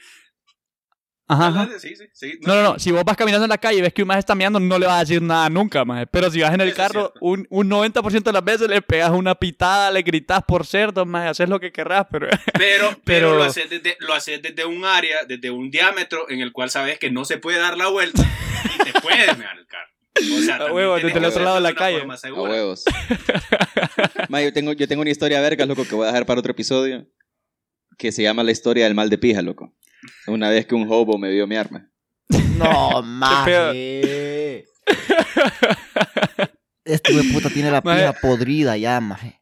[1.29, 1.65] Ajá, Dale, ajá.
[1.67, 2.39] dale, sí, sí, sí.
[2.41, 2.79] No, no, no.
[2.79, 4.79] Si vos vas caminando en la calle y ves que un maje está meando, no
[4.79, 6.07] le vas a decir nada nunca, maje.
[6.07, 9.11] Pero si vas en el Eso carro, un, un 90% de las veces le pegas
[9.11, 11.27] una pitada, le gritas por cerdo, maje.
[11.27, 12.27] Haces lo que querrás, pero...
[12.57, 16.39] Pero, pero, Pero- lo, haces desde, lo haces desde un área, desde un diámetro en
[16.41, 18.23] el cual sabes que no se puede dar la vuelta
[18.79, 19.91] y te puedes mear el carro.
[20.17, 22.01] O sea, A también huevo, tienes desde el otro lado de la calle.
[22.23, 22.85] A huevos.
[24.29, 26.51] Ma, yo, tengo, yo tengo una historia verga, loco, que voy a dejar para otro
[26.51, 27.05] episodio.
[27.97, 29.73] Que se llama La historia del mal de pija, loco.
[30.27, 31.89] Una vez que un hobo me vio mi arma.
[32.57, 34.65] No, maje.
[36.85, 37.99] Este de puta tiene la Maje.
[38.01, 39.41] pija podrida ya, maje.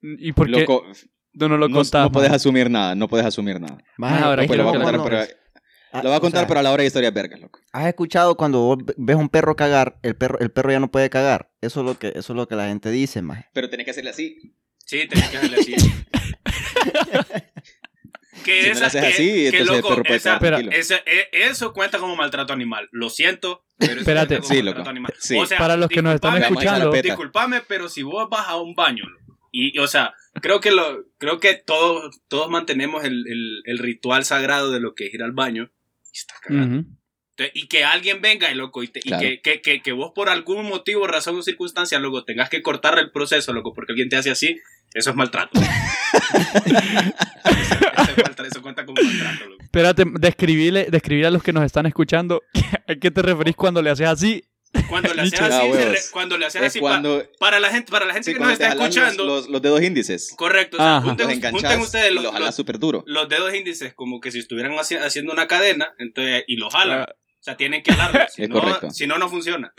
[0.00, 0.84] ¿Y por qué Loco,
[1.34, 2.36] no lo no, contás, no puedes maje?
[2.36, 3.78] asumir nada, no puedes asumir nada.
[3.96, 5.22] Maje, ahora es Pues que lo voy a contar, pero,
[5.94, 7.60] Ah, lo voy a o contar, sea, pero a la hora de historias vergas, loco.
[7.72, 11.10] ¿Has escuchado cuando vos ves un perro cagar, el perro, el perro ya no puede
[11.10, 11.52] cagar?
[11.60, 13.46] Eso es lo que, eso es lo que la gente dice, maje.
[13.52, 14.56] Pero tenés que hacerle así.
[14.78, 15.74] Sí, tenés que hacerle así.
[18.42, 20.36] que Si no esa, haces que- así, que entonces loco, perro puede esa-
[20.72, 22.88] esa- e- eso cuenta como maltrato animal.
[22.92, 24.36] Lo siento, pero Espérate.
[24.36, 24.90] como Sí, maltrato loco.
[24.90, 25.14] animal.
[25.18, 25.36] Sí.
[25.38, 26.92] O sea, Para los que nos están disculpame, escuchando.
[27.02, 29.04] Disculpame, pero si vos vas a un baño
[29.50, 33.78] y, y, o sea, creo que lo, creo que todos, todos mantenemos el, el, el
[33.78, 35.70] ritual sagrado de lo que es ir al baño.
[36.12, 36.78] Y estás cagando.
[36.80, 36.88] Ujú.
[37.34, 39.22] Te- Y que alguien venga y loco, y, te- y Claro.
[39.22, 42.98] que, que, que, que vos por algún motivo, razón o circunstancia, luego tengas que cortar
[42.98, 44.60] el proceso, loco, porque alguien te hace así,
[44.94, 45.60] eso es maltrato.
[45.60, 45.70] eso,
[46.72, 49.62] eso es maltrato, eso cuenta como maltrato, loco.
[49.62, 52.42] Espérate, describirle, describir a los que nos están escuchando
[52.88, 54.44] a qué te referís cuando le haces así.
[54.88, 57.68] Cuando le haces así, Ah, re- cuando le haces Es así, pa- cuando, para la
[57.70, 60.32] gente, para la gente sí, que nos está los, escuchando, los, los dedos índices.
[60.36, 61.26] correcto, o sea, junten,
[61.80, 63.02] ustedes los, los jalas los- súper duro.
[63.06, 67.00] los dedos índices como que si estuvieran haci- haciendo una cadena, entonces, y los jalan.
[67.00, 68.32] Ah, O sea, tienen que jalarlos.
[68.32, 68.90] Si, Es no, correcto.
[68.90, 69.72] si no, no funciona.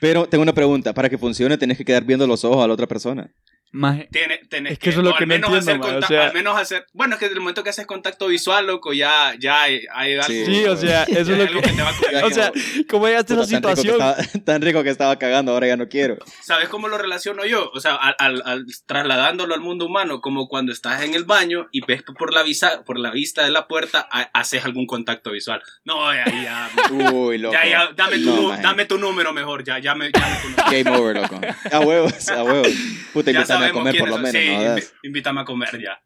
[0.00, 0.92] Pero tengo una pregunta.
[0.94, 3.32] Para que funcione, tenés que quedar viendo los ojos a la otra persona.
[3.72, 6.26] Maje, Tiene, tenés Es que eso es lo que no entiendo, hacer man, o sea-
[6.28, 9.34] al menos hacer, bueno, es que desde el momento que haces contacto visual, loco, ya,
[9.38, 10.24] ya hay, hay algo.
[10.26, 10.64] Sí.
[10.64, 11.68] O sea, eso es lo algo que...
[11.70, 12.52] te va a- O sea,
[12.88, 13.94] ¿cómo llegaste a esa tan, rico que situación?
[13.94, 16.16] estaba, tan rico que estaba cagando, ahora ya no quiero.
[16.42, 17.70] ¿Sabes cómo lo relaciono yo?
[17.74, 21.68] O sea, al, al- al- trasladándolo al mundo humano, como cuando estás en el baño
[21.72, 25.30] y ves por la, visa, por la vista de la puerta, ha- haces algún contacto
[25.32, 25.62] visual.
[25.84, 26.70] No, ya, ya,
[27.12, 27.54] Uy, loco.
[27.54, 30.82] ya, ya, dame tu, No, dame tu número mejor, ya, ya me, ya me.
[30.84, 31.40] Game over, loco.
[31.70, 32.68] A huevos, a huevos.
[33.12, 34.22] Puta, Ya invítame a comer por lo son.
[34.22, 36.00] menos, Sí, no invítame a comer ya.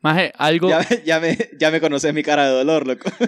[0.00, 0.68] Maje, algo...
[0.68, 3.10] Ya, me- ya, me, ya me conoces mi cara de dolor, loco.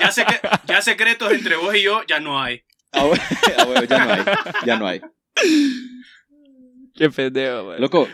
[0.00, 2.62] Ya, sé que, ya secretos entre vos y yo ya no hay.
[2.92, 3.18] A huevos,
[3.58, 4.22] a huevos, ya no hay.
[4.66, 5.00] Ya no hay.
[6.94, 7.80] Qué pendejo, maje.
[7.80, 8.08] Loco,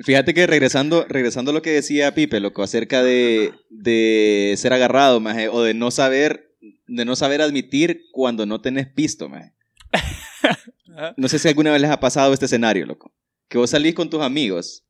[0.00, 5.20] fíjate que regresando, regresando a lo que decía Pipe, loco, acerca de, de ser agarrado,
[5.20, 6.50] maje, o de no saber,
[6.86, 9.52] de no saber admitir cuando no tenés pisto, maje.
[11.16, 13.14] No sé si alguna vez les ha pasado este escenario, loco.
[13.52, 14.82] Que vos salís con tus amigos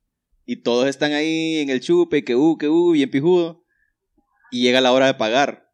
[0.46, 3.64] y todos están ahí en el chupe, que uh, que uh, bien pijudo,
[4.53, 5.68] y llega la hora de pagar.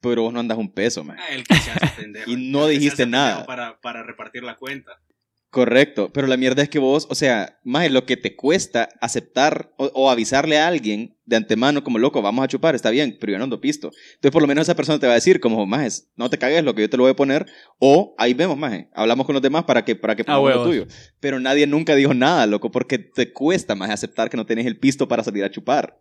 [0.00, 1.22] Pero vos no andas un peso, maje.
[1.22, 2.28] Ah, El que se hace pendejo.
[2.28, 3.46] Y no dijiste nada.
[3.46, 5.00] Para, para repartir la cuenta.
[5.50, 9.72] Correcto, pero la mierda es que vos, o sea, más lo que te cuesta aceptar
[9.78, 13.32] o, o avisarle a alguien de antemano como loco, vamos a chupar, está bien, pero
[13.32, 13.90] yo no ando pisto.
[14.14, 16.62] Entonces por lo menos esa persona te va a decir como, majes, no te cagues
[16.62, 17.46] lo que yo te lo voy a poner,
[17.78, 20.64] o ahí vemos, maje, hablamos con los demás para que, para que Ah, pongamos lo
[20.64, 20.86] tuyo.
[21.20, 24.78] Pero nadie nunca dijo nada, loco, porque te cuesta más aceptar que no tenés el
[24.78, 25.98] pisto para salir a chupar.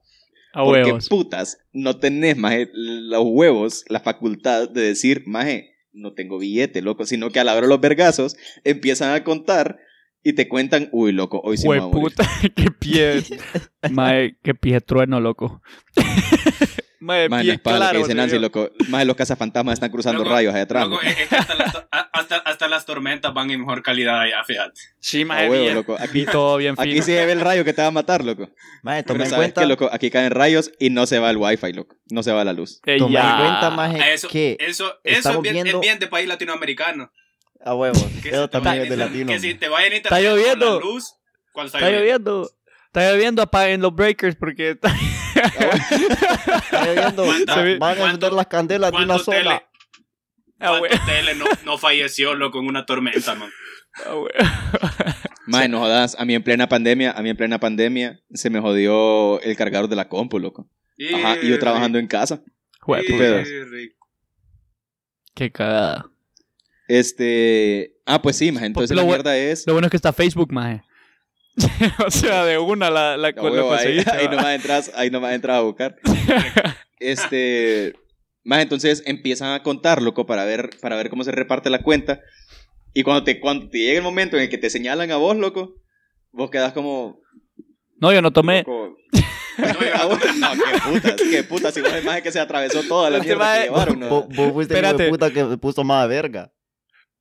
[0.54, 1.10] A porque huevos.
[1.10, 7.06] putas, no tenés, maje, los huevos, la facultad de decir, maje, no tengo billete, loco,
[7.06, 9.80] sino que a la hora de los vergazos empiezan a contar
[10.24, 12.04] y te cuentan, uy, loco, hoy sí me voy a morir.
[12.04, 13.24] Hueputa, qué pie.
[13.92, 15.62] Mae, qué pie trueno, loco.
[17.06, 17.86] Mae, Más en pie claro.
[17.86, 18.70] lo que dice Nancy, loco.
[18.90, 20.88] Más de los cazafantasmas están cruzando Loco, rayos allá atrás.
[20.88, 24.82] Loco, es que hasta, las, hasta, hasta las tormentas van en mejor calidad allá, fíjate.
[25.00, 25.76] Sí, A mae, huevo, bien.
[25.76, 25.96] loco.
[26.00, 27.04] Aquí, todo bien aquí fino.
[27.06, 28.50] sí se ve el rayo que te va a matar, loco.
[28.84, 31.74] Pero toma en cuenta, que, loco, aquí caen rayos y no se va el wifi,
[31.74, 31.96] loco.
[32.10, 32.82] No se va la luz.
[32.86, 33.32] Eh, toma ya.
[33.32, 36.08] en cuenta, maje, Ah, Eso, que eso, eso es, estamos bien, viendo- es bien de
[36.08, 37.12] país latinoamericano.
[37.64, 39.28] a huevos, eso también es de latino.
[39.32, 40.80] Que si te vayan a Está internet con lloviendo.
[40.80, 41.14] la luz,
[41.52, 42.32] ¿cuál está, Está lloviendo?
[42.32, 42.52] lloviendo.
[42.88, 44.92] Está lloviendo, apaguen los breakers porque está...
[45.46, 49.64] Está lloviendo, ¿Cuánta- va- van a encender las candelas de una ¿Cuánto tele, sola.
[50.60, 53.50] Ah, tele no, no falleció, loco, en una tormenta, man?
[54.06, 54.16] Ah,
[55.70, 56.16] no jodas.
[56.20, 59.90] A mí en plena pandemia, a mí en plena pandemia, se me jodió el cargador
[59.90, 60.70] de la compu, loco.
[61.14, 62.42] Ajá, y yo trabajando en casa.
[62.86, 63.48] Pedos.
[65.34, 66.06] Qué cagada.
[66.88, 67.96] Este.
[68.06, 68.68] Ah, pues sí, maje.
[68.68, 69.66] Entonces Lo la mierda es.
[69.68, 70.84] Lo bueno es que está Facebook, maje.
[72.06, 74.32] o sea, de una la, la, A la huevo, ahí, ahí va.
[74.36, 75.96] nomás entras, ahí nomás entras a buscar.
[77.00, 77.94] este.
[78.44, 82.20] Más entonces empiezan a contar, loco, para ver, para ver cómo se reparte la cuenta.
[82.94, 85.36] Y cuando te, cuando te llega el momento en el que te señalan a vos,
[85.36, 85.74] loco,
[86.32, 87.20] vos quedas como.
[88.00, 88.60] No, yo no tomé.
[88.60, 88.96] loco,
[89.58, 91.74] No, Ah, no- No, qué putas, qué putas.
[91.74, 94.10] Si vos el maje que se atravesó toda la Este mierda que llevaron, ¿no?
[94.10, 96.52] Vos vos fuiste el puta que puso más verga.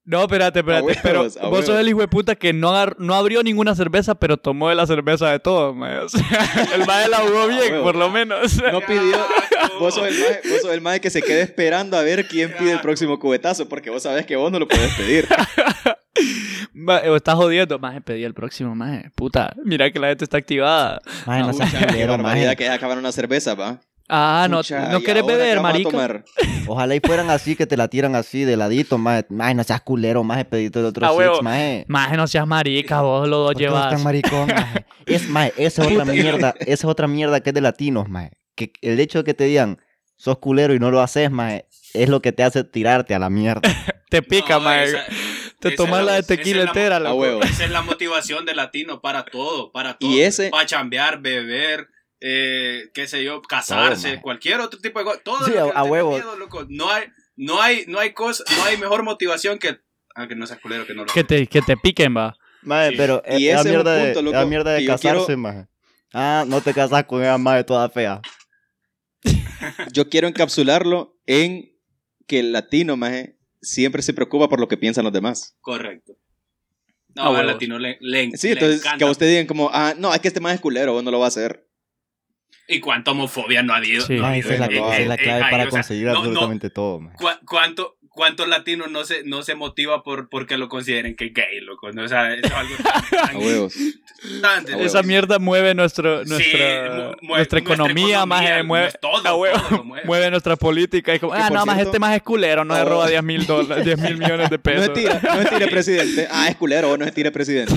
[0.06, 0.98] No, espérate, espérate.
[1.02, 4.36] pero vos sos el hijo de puta que no, agar- no abrió ninguna cerveza, pero
[4.36, 5.98] tomó de la cerveza de todos, mae.
[6.00, 6.20] O sea,
[6.74, 7.82] el mae la jugó bien, huevos.
[7.84, 8.60] por lo menos.
[8.70, 9.16] No pidió.
[9.80, 12.52] Vos sos, el maje, vos sos el maje que se queda esperando a ver quién
[12.58, 15.26] pide el próximo cubetazo, porque vos sabés que vos no lo podés pedir.
[17.06, 17.78] O estás jodiendo.
[17.78, 19.10] Maje, pedí el próximo, maje.
[19.14, 21.00] Puta, mira que la gente está activada.
[21.26, 22.56] Maje, no seas Pucha, qué culero, barbaridad maje.
[22.56, 23.80] que es acabar una cerveza, va.
[24.08, 26.24] Ah, no, Pucha, no ¿y querés ahora qué beber, marica.
[26.66, 29.24] Ojalá y fueran así, que te la tiran así de ladito, maje.
[29.30, 31.84] Maje, no seas culero, maje, pediste de otro Ah, six, maje.
[31.88, 33.94] Maje, no seas marica, vos lo dos ¿Por qué vos llevas.
[33.94, 34.84] tan maricón, maje?
[35.06, 38.32] Es, maje, esa es otra mierda, esa es otra mierda que es de latinos, maje.
[38.54, 39.78] Que el hecho de que te digan,
[40.16, 43.30] sos culero y no lo haces, maje, es lo que te hace tirarte a la
[43.30, 43.62] mierda.
[44.10, 44.84] Te pica, No, maje.
[44.84, 45.04] esa-
[45.58, 47.16] Te tomas la de tequila es la- entera, A loco.
[47.16, 47.42] huevo.
[47.42, 50.08] Esa es la motivación del latino para todo, para todo.
[50.08, 51.88] Y ese- Para chambear, beber,
[52.26, 55.20] eh, qué sé yo, casarse, cualquier otro tipo de cosa.
[55.22, 56.12] Todo Sí, lo a- que a huevo.
[56.12, 56.64] miedo, loco.
[56.70, 57.04] No hay,
[57.36, 59.78] no hay, no hay cosa, no hay mejor motivación que.
[60.14, 62.34] Ah, que no seas culero, que no lo Que te, que te piquen, va.
[62.62, 62.96] Maje, Sí.
[62.96, 65.38] pero Y la ese es un mierda, punto, de, loco, la mierda de casarse, quiero-
[65.38, 65.66] maje.
[66.14, 68.22] Ah, no te casas con esa maje toda fea.
[69.92, 71.72] Yo quiero encapsularlo en
[72.26, 75.56] que el latino, maje, siempre se preocupa por lo que piensan los demás.
[75.60, 76.14] Correcto.
[77.16, 77.46] Ah, No, al huevos.
[77.52, 78.98] latino le, le, Sí, le entonces encanta.
[78.98, 81.10] que a usted digan como, ah, no, es que este maje es culero, vos no
[81.10, 81.66] lo va a hacer.
[82.68, 84.06] ¿Y cuánta homofobia no ha habido?
[84.06, 84.14] Sí.
[84.14, 85.70] no ha Maje, habido esa es la, esa es la clave ahí, para o sea,
[85.70, 87.00] conseguir no- no, absolutamente todo.
[87.16, 91.60] ¿Cu- ¿Cuánto, ¿Cuántos latinos no se, no se motiva por porque lo consideren que gay,
[91.62, 91.90] loco?
[91.92, 92.04] ¿no?
[92.04, 93.74] O sea, es algo tan, A tan huevos.
[94.44, 95.04] A Esa huevos.
[95.04, 99.60] mierda mueve nuestro, Sí, nuestra, mu- mueve nuestra economía, más economía, mueve, todo, a huevo,
[99.68, 100.04] todo mueve.
[100.06, 101.12] mueve nuestra política.
[101.14, 102.88] Y como, ah, no, más este más es culero, no se Oh.
[102.88, 104.84] roba 10 mil dólares, 10 mil millones de No pesos.
[104.86, 106.28] es tira, no es tire presidente.
[106.30, 107.74] Ah, es culero, vos no es tire presidente.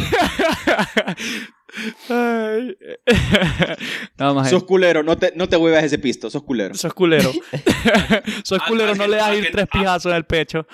[2.09, 2.77] Ay.
[4.17, 6.73] no, más Sos culero, no te, no te huevas ese pisto, sos culero.
[6.75, 7.31] sos culero.
[8.43, 10.65] sos culero, a no le das ir que- tres a- pijazos en el pecho.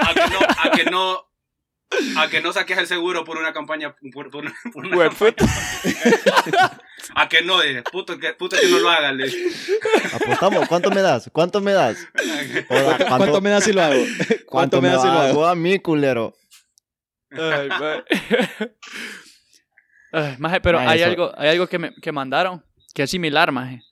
[0.00, 1.28] A que no, a que no,
[2.20, 5.34] a que no saques el seguro por una campaña, por, por una, por una campaña.
[7.14, 9.14] A que no, dice, puto que, puto que no lo hagas.
[10.12, 11.30] Apostamos, ¿cuánto me das?
[11.32, 11.96] ¿Cuánto me das?
[12.68, 14.02] Joda, ¿Cuánto, cuánto me da si lo hago?
[14.46, 15.46] ¿Cuánto me da si lo hago?
[15.46, 16.34] a mí, culero?
[17.30, 17.68] Ay,
[20.12, 22.62] Ay, maje, pero Maje, hay eso- algo, hay algo que me que mandaron
[22.94, 23.82] que es similar, maje.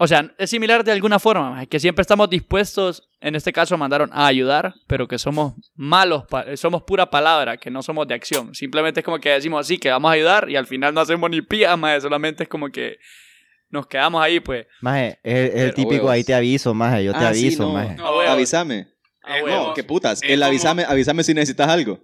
[0.00, 3.76] O sea, es similar de alguna forma, maje, que siempre estamos dispuestos, en este caso
[3.76, 8.14] mandaron a ayudar, pero que somos malos, pa- somos pura palabra, que no somos de
[8.14, 8.54] acción.
[8.54, 11.28] Simplemente es como que decimos así, que vamos a ayudar y al final no hacemos
[11.30, 12.98] ni pía, maje, solamente es como que
[13.70, 14.66] nos quedamos ahí, pues.
[14.80, 16.10] Maje, es, es el típico, huevos.
[16.12, 17.72] ahí te avíso, maje, yo te Ah, sí, aviso, no.
[17.72, 17.94] maje.
[17.96, 18.20] No.
[18.20, 18.86] Avísame.
[19.24, 19.42] A Eh.
[19.46, 20.22] No, qué putas.
[20.22, 22.00] El como- avísame, avísame si necesitas algo.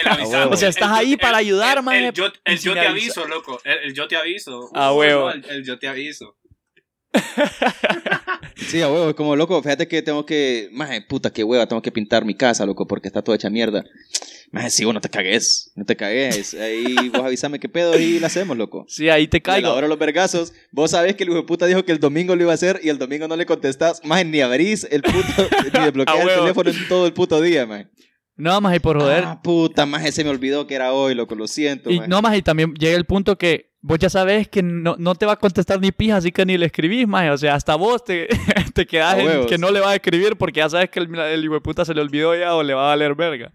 [0.00, 0.38] El avisado.
[0.42, 0.52] huevo.
[0.52, 2.80] O sea, estás El- ahí el- para ayudar, el- maje, El, yo, el yo te
[2.80, 3.60] aviso, loco.
[3.64, 4.70] El, el yo te aviso.
[4.74, 5.28] Ah, huevo.
[5.28, 6.36] no, el, el yo te aviso.
[8.56, 9.60] Sí, a huevo, es como loco.
[9.62, 10.68] Fíjate que tengo que.
[10.72, 13.84] Maje, puta, qué hueva, tengo que pintar mi casa, loco, porque está toda hecha mierda.
[14.50, 15.72] Maje, sí, vos no te cagues.
[15.74, 16.54] No te cagues.
[16.54, 18.84] Ahí vos avísame qué pedo y la hacemos, loco.
[18.88, 19.70] Sí, ahí te caigo.
[19.72, 22.36] hora de los vergazos, vos sabés que el hijo de puta dijo que el domingo
[22.36, 24.00] lo iba a hacer y el domingo no le contestás.
[24.04, 25.48] Maje, ni abrís el puto.
[25.74, 27.88] ni desbloqueas A el teléfono en todo el puto día, maje.
[28.42, 29.24] No, maje, por joder.
[29.24, 31.90] Ah, puta, maje, se me olvidó que era hoy, loco, lo siento.
[31.90, 32.08] Y maje.
[32.08, 35.26] no, más, y también llega el punto que vos ya sabes que no, no te
[35.26, 37.30] va a contestar ni pija, así que ni le escribís, más.
[37.30, 38.26] O sea, hasta vos te,
[38.74, 41.44] te quedás en que no le vas a escribir porque ya sabes que el, el
[41.44, 43.52] hijo de puta se le olvidó ya o le va a valer verga.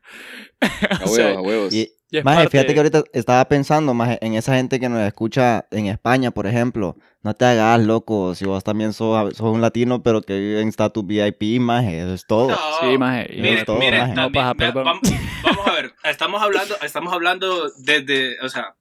[0.62, 1.74] A o sea, huevos, a huevos.
[1.74, 5.02] Y, Y maje, parte- fíjate que ahorita estaba pensando, maje, en esa gente que nos
[5.02, 6.96] escucha en España, por ejemplo.
[7.28, 10.70] No te hagas loco, si vos también sos, sos un latino, pero que vive en
[10.70, 12.52] status VIP, maje, eso es todo.
[12.52, 13.28] No, Sí, maje.
[13.36, 14.14] y- Mire, todo, mire, maje.
[14.14, 15.02] No, paja, vea, vamos,
[15.44, 18.77] vamos a ver, estamos hablando, estamos hablando desde, o sea,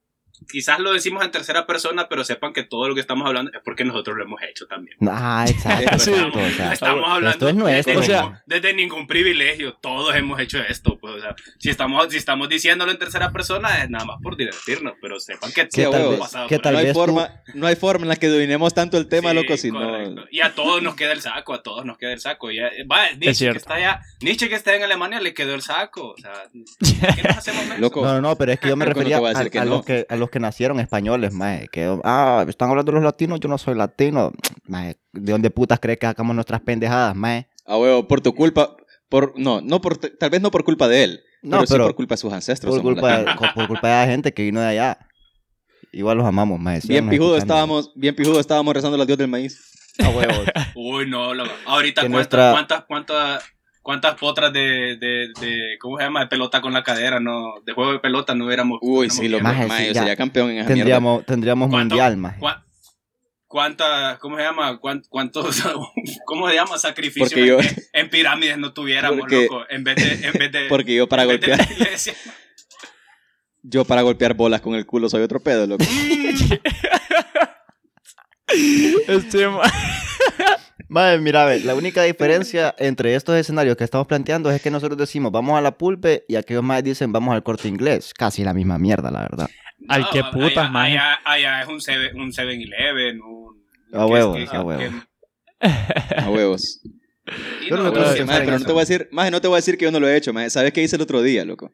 [0.49, 3.59] quizás lo decimos en tercera persona, pero sepan que todo lo que estamos hablando es
[3.63, 4.97] porque nosotros lo hemos hecho también.
[5.07, 6.11] Ah, exacto, Sí.
[6.11, 10.15] o sea, estamos hablando esto es nuestro, desde, o sea- ningún, desde ningún privilegio, todos
[10.15, 13.89] hemos hecho esto, pues, o sea, si estamos, si estamos diciéndolo en tercera persona es
[13.89, 15.95] nada más por divertirnos, pero sepan que a huevo.
[16.13, 18.15] hemos pasado ¿Qué por tal no, hay vez tú- forma, no hay forma en la
[18.15, 19.79] que dominemos tanto el tema, Sí, loco, si no...
[19.79, 20.25] correcto.
[20.31, 22.51] Y a todos nos queda el saco, a todos nos queda el saco.
[22.51, 23.53] Y, eh, va, Nietzsche cierto.
[23.53, 26.11] que está allá, Nietzsche que está en Alemania le quedó el saco.
[26.11, 26.33] O sea,
[27.15, 27.79] ¿qué nos hacemos menos?
[27.79, 28.03] Loco.
[28.05, 29.59] No, no, no, pero es que yo me que no refería a a, decir que
[29.59, 29.71] a no.
[29.71, 31.67] los que, a los que nacieron españoles, maje.
[31.71, 34.31] Que, ah, están hablando los latinos, yo no soy latino.
[34.67, 37.47] Maje, ¿de dónde putas crees que sacamos nuestras pendejadas, maje?
[37.65, 38.75] A huevo, por tu culpa,
[39.09, 41.95] por, no, no por, tal vez no por culpa de él, No, pero, sí por
[41.95, 42.73] culpa de sus ancestros.
[42.75, 44.97] por culpa, de, por culpa de la gente que vino de allá.
[45.91, 46.81] Igual los amamos, maje.
[46.87, 49.71] Bien pijudo estábamos, bien pijudo estábamos rezando al dios del maíz.
[50.03, 50.45] A huevos.
[50.75, 51.49] Uy, no, loco.
[51.65, 53.43] ahorita cuántas, nuestra- cuántas, cuántas,
[53.87, 56.19] cuántas potras de, de, de, ¿cómo se llama?
[56.19, 58.79] De pelota con la cadera, no, de juego de pelota no hubiéramos.
[58.81, 59.93] Uy, no sí, lo más, ya.
[59.93, 60.75] sería campeón en esa mierda.
[60.83, 62.37] tendríamos tendríamos ¿Cuánto- mundial, maje.
[62.41, 62.65] ¿Cuá-
[63.47, 64.77] cuánta, ¿cómo se llama?
[64.81, 65.63] Cuán- ¿Cuántos,
[66.25, 66.77] cómo se llama?
[66.77, 69.63] Sacrificios Porque yo- en, en pirámides no tuviéramos, Porque- loco.
[69.69, 72.13] En vez de, en vez de, Porque yo para golpear, iglesia.
[73.63, 75.85] yo para golpear bolas con el culo soy otro pedo, loco.
[79.07, 79.61] Este ma-
[80.89, 84.71] Madre, mira, a ver, la única diferencia entre estos escenarios que estamos planteando es que
[84.71, 88.13] nosotros decimos vamos a la pulpe y aquellos más dicen vamos al corte inglés.
[88.13, 89.49] Casi la misma mierda, la verdad.
[89.89, 90.91] Ay, qué allá- putas, maje.
[90.97, 93.63] allá, allá es un 7 un 7-Eleven, un...
[93.93, 94.83] A que- huevos, que- a huevos.
[95.59, 96.81] que- A huevos.
[97.69, 99.57] Yo no no, Pero, maje, no te voy a decir, maje, no te voy a
[99.57, 100.49] decir que yo no lo he hecho, maje.
[100.49, 101.73] ¿Sabes qué hice el otro día, loco?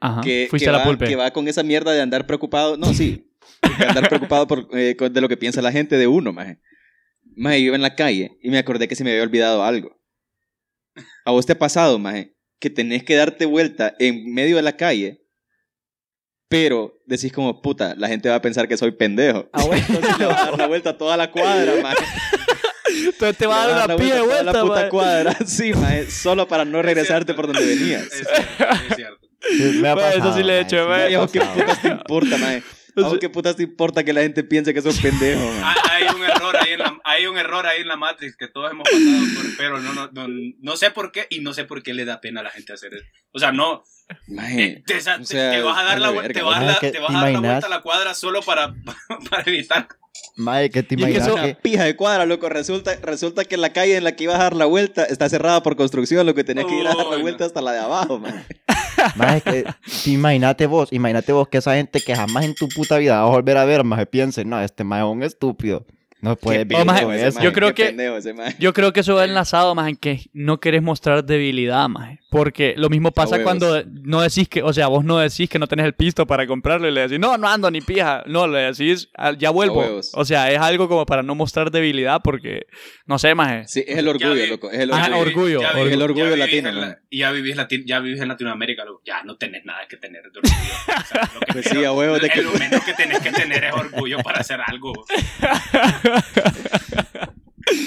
[0.00, 0.20] Ajá.
[0.20, 1.06] que, Fuiste que a la va, pulpe.
[1.06, 2.76] que va con esa mierda de andar preocupado.
[2.76, 3.28] No, sí.
[3.78, 6.58] De andar preocupado por, eh, de lo que piensa la gente de uno, maje.
[7.36, 9.96] Maje, yo iba en la calle y me acordé que se me había olvidado algo.
[11.24, 12.34] ¿A vos te ha pasado, maje?
[12.60, 15.20] Que tenés que darte vuelta en medio de la calle,
[16.48, 19.48] pero decís como, puta, la gente va a pensar que soy pendejo.
[19.52, 19.84] Ah, bueno.
[19.88, 22.04] Entonces le vas a dar la vuelta a toda la cuadra, maje.
[23.06, 25.36] Entonces te va a dar una pija de a toda vuelta, la puta cuadra.
[25.46, 26.10] Sí, maje.
[26.10, 28.02] Solo para no Es regresarte por donde venías.
[28.12, 29.28] Es cierto, es cierto.
[29.80, 31.06] Me ha Bueno, eso pasado, sí le he mae, hecho, me ha mae.
[31.06, 31.60] Ay, ¿a vos ¿Qué pasado.
[31.60, 32.62] putas te importa, maje?
[32.96, 35.40] ¿A vos qué putas te importa que la gente piense que sos pendejo?
[35.62, 38.48] Ah, Hay un error ahí en la, hay un error ahí en la Matrix que
[38.48, 40.26] todos hemos pasado por, pero no, no, no,
[40.60, 42.72] no sé por qué y no sé por qué le da pena a la gente
[42.72, 43.04] hacer eso.
[43.32, 43.82] O sea, no,
[44.28, 45.18] Maje, te, te- o sea,
[45.52, 47.20] te vas a dar la, verga, te vas a dar- que te vas te a
[47.20, 48.74] dar la imaginas- vuelta a la cuadra solo para,
[49.30, 49.88] para evitar.
[50.36, 51.42] Mae, que te Y es que imaginas eso- que...
[51.52, 52.48] Una pija de cuadra, loco.
[52.48, 55.62] Resulta, resulta que la calle en la que ibas a dar la vuelta está cerrada
[55.62, 58.20] por construcción, lo que tenés que ir a dar la vuelta hasta la de abajo,
[59.44, 63.28] te imagínate vos, imagínate vos que esa gente que jamás en tu puta vida vas
[63.28, 65.86] a volver a ver, más piense, no, este mae es un estúpido.
[66.22, 67.40] No puedes vivir maje, con eso.
[67.42, 68.16] Yo creo que- pendejo.
[68.60, 72.16] Yo creo que eso va enlazado más en que no querés mostrar debilidad, más.
[72.30, 75.66] Porque lo mismo pasa cuando no decís que, o sea, vos no decís que no
[75.66, 78.22] tenés el pisto para comprarlo y le decís, no, no ando ni pija.
[78.26, 79.84] No, le decís, "Ah, ya vuelvo.
[80.14, 82.66] O sea, es algo como para no mostrar debilidad porque,
[83.04, 83.70] no sé, más.
[83.70, 84.70] Sí, es el orgullo, vi- loco.
[84.70, 85.18] Es el orgullo.
[85.20, 85.84] orgullo, ya orgullo.
[85.88, 89.02] vi- El orgullo latino, en la- ya vivís, Lati- ya vivís en Latinoamérica, loco.
[89.04, 90.72] ya no tenés nada que tener de orgullo.
[90.86, 93.30] O sea, lo que Pues sí, a huevo de que- Lo menos que tenés que
[93.32, 94.92] tener es orgullo para hacer algo.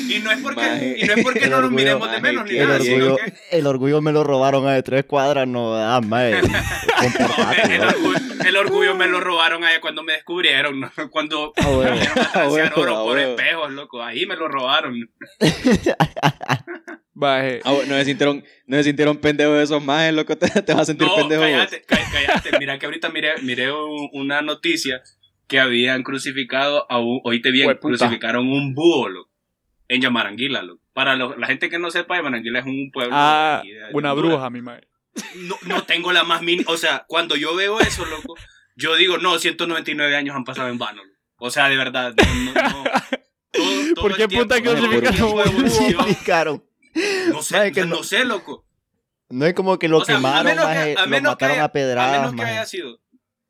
[0.07, 0.95] Y no es porque, Maje.
[0.97, 2.79] y no, es porque El no nos orgullo, miremos de maje, menos ni El nada,
[2.79, 6.31] sino orgullo, que el orgullo me lo robaron a de tres cuadras, no da, mae.
[6.39, 6.45] El,
[7.83, 10.91] orgullo, el orgullo me lo robaron allá cuando me descubrieron, ¿no?
[11.11, 11.95] cuando A huevo.
[12.35, 14.01] me A huevo, oro a por espejos, loco.
[14.01, 14.95] Ahí me lo robaron.
[17.13, 17.61] Maje.
[17.63, 20.37] Ah, bueno, no se sintieron, no se sintieron pendejos esos majes, loco.
[20.37, 21.41] Te, te vas a sentir No, pendejo.
[21.41, 22.59] cállate, cá- cállate.
[22.59, 25.01] Mira que ahorita miré, miré un- una noticia
[25.47, 27.97] que habían crucificado a un, oíste bien, Hueputa.
[27.97, 29.31] crucificaron un búho, loco,
[29.87, 30.81] en Yamaranguila, loco.
[30.93, 33.13] Para lo- la gente que no sepa, Yamaranguila es un pueblo.
[33.15, 34.31] Ah, de de- una Honduras.
[34.37, 34.87] bruja, mi madre.
[35.35, 36.71] No, no tengo la más mínima.
[36.71, 38.35] O sea, cuando yo veo eso, loco,
[38.75, 41.03] yo digo, no, 199 años han pasado en vano.
[41.03, 41.15] loco.
[41.37, 42.83] O sea, de verdad, no, no, no.
[43.51, 45.43] Todo- todo ¿Por qué puta crucificaron tiempo a un búho?
[45.45, 45.93] evolución.
[45.93, 46.63] Crucificaron.
[47.31, 48.65] No sé, que no, no- sé, loco.
[49.29, 51.21] No es como que lo O sea, a quemaron, menos que- maje, a lo menos
[51.37, 52.99] que mataron haya- a A pedradas, menos que haya sido.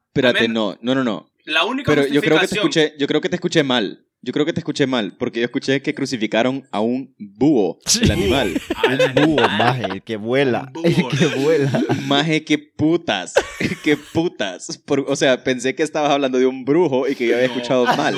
[0.07, 1.29] Espérate, no, no, no, no.
[1.45, 4.01] La única Pero yo creo que te escuché, yo creo que te escuché mal.
[4.21, 7.99] Yo creo que te escuché mal, porque yo escuché que crucificaron a un búho, Sí.
[8.05, 8.59] el animal.
[8.75, 10.71] Ah, Un búho, maje, el que vuela.
[10.83, 11.09] El búho.
[11.09, 11.83] que vuela.
[12.07, 13.35] Maje, qué putas,
[13.83, 14.79] qué putas.
[14.79, 17.53] Por- o sea, pensé que estabas hablando de un brujo y que yo había no,
[17.53, 18.15] escuchado mal.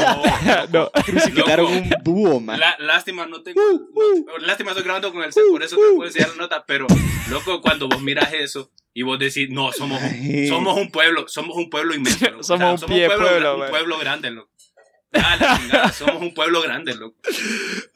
[0.71, 0.89] No.
[1.05, 1.77] Crucificaron Loco.
[1.77, 2.59] un búho, maje.
[2.61, 3.59] La- lástima, no tengo.
[3.61, 6.63] no- lástima, estoy grabando con el set, por eso no puedo enseñar la nota.
[6.65, 6.87] Pero,
[7.29, 11.55] loco, cuando vos miras eso y vos decís, no, somos un, somos un pueblo, somos
[11.55, 12.31] un pueblo inmenso.
[12.31, 12.41] loco.
[12.43, 13.69] Somos un pie de pueblo, pueblo, un man.
[13.69, 14.51] pueblo grande, loco.
[15.13, 17.15] Ah, chingada, somos un pueblo grande, loco.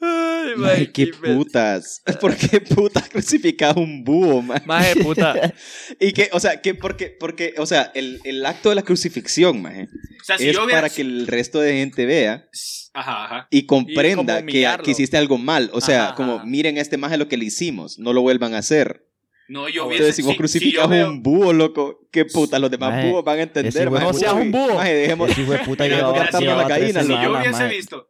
[0.00, 2.04] Ay, Maje, qué putas.
[2.20, 4.64] ¿Por qué putas crucificas un búho, maje?
[4.64, 5.52] Maje, puta.
[5.98, 9.60] Y que, o sea, que porque, porque, o sea, el, el acto de la crucifixión,
[9.60, 9.88] maje,
[10.20, 12.48] O sea, si es yo para que el resto de gente vea
[12.94, 13.48] Ajá, ajá.
[13.50, 15.68] y comprenda que, que hiciste algo mal.
[15.72, 16.44] O sea, Ajá, como ajá.
[16.46, 19.08] miren a este maje lo que le hicimos, no lo vuelvan a hacer.
[19.52, 20.04] No, yo hubiese.
[20.04, 22.90] Entonces, si vos si- si crucificas yo veo- un búho, loco, qué puta, los demás
[22.92, 23.90] Maje, búhos van a entender.
[23.90, 24.06] maje.
[24.06, 24.74] No seas un búho.
[24.76, 27.40] Maje, dejemos, Ese hijo de puta llevaba, si yo- llevaba tres gallina, Si yo semanas,
[27.42, 27.76] hubiese maje.
[27.76, 28.08] visto.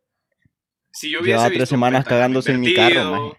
[0.93, 1.59] Si yo hubiese Llevaba visto.
[1.59, 3.39] tres semanas cagándose en mi carro, maje.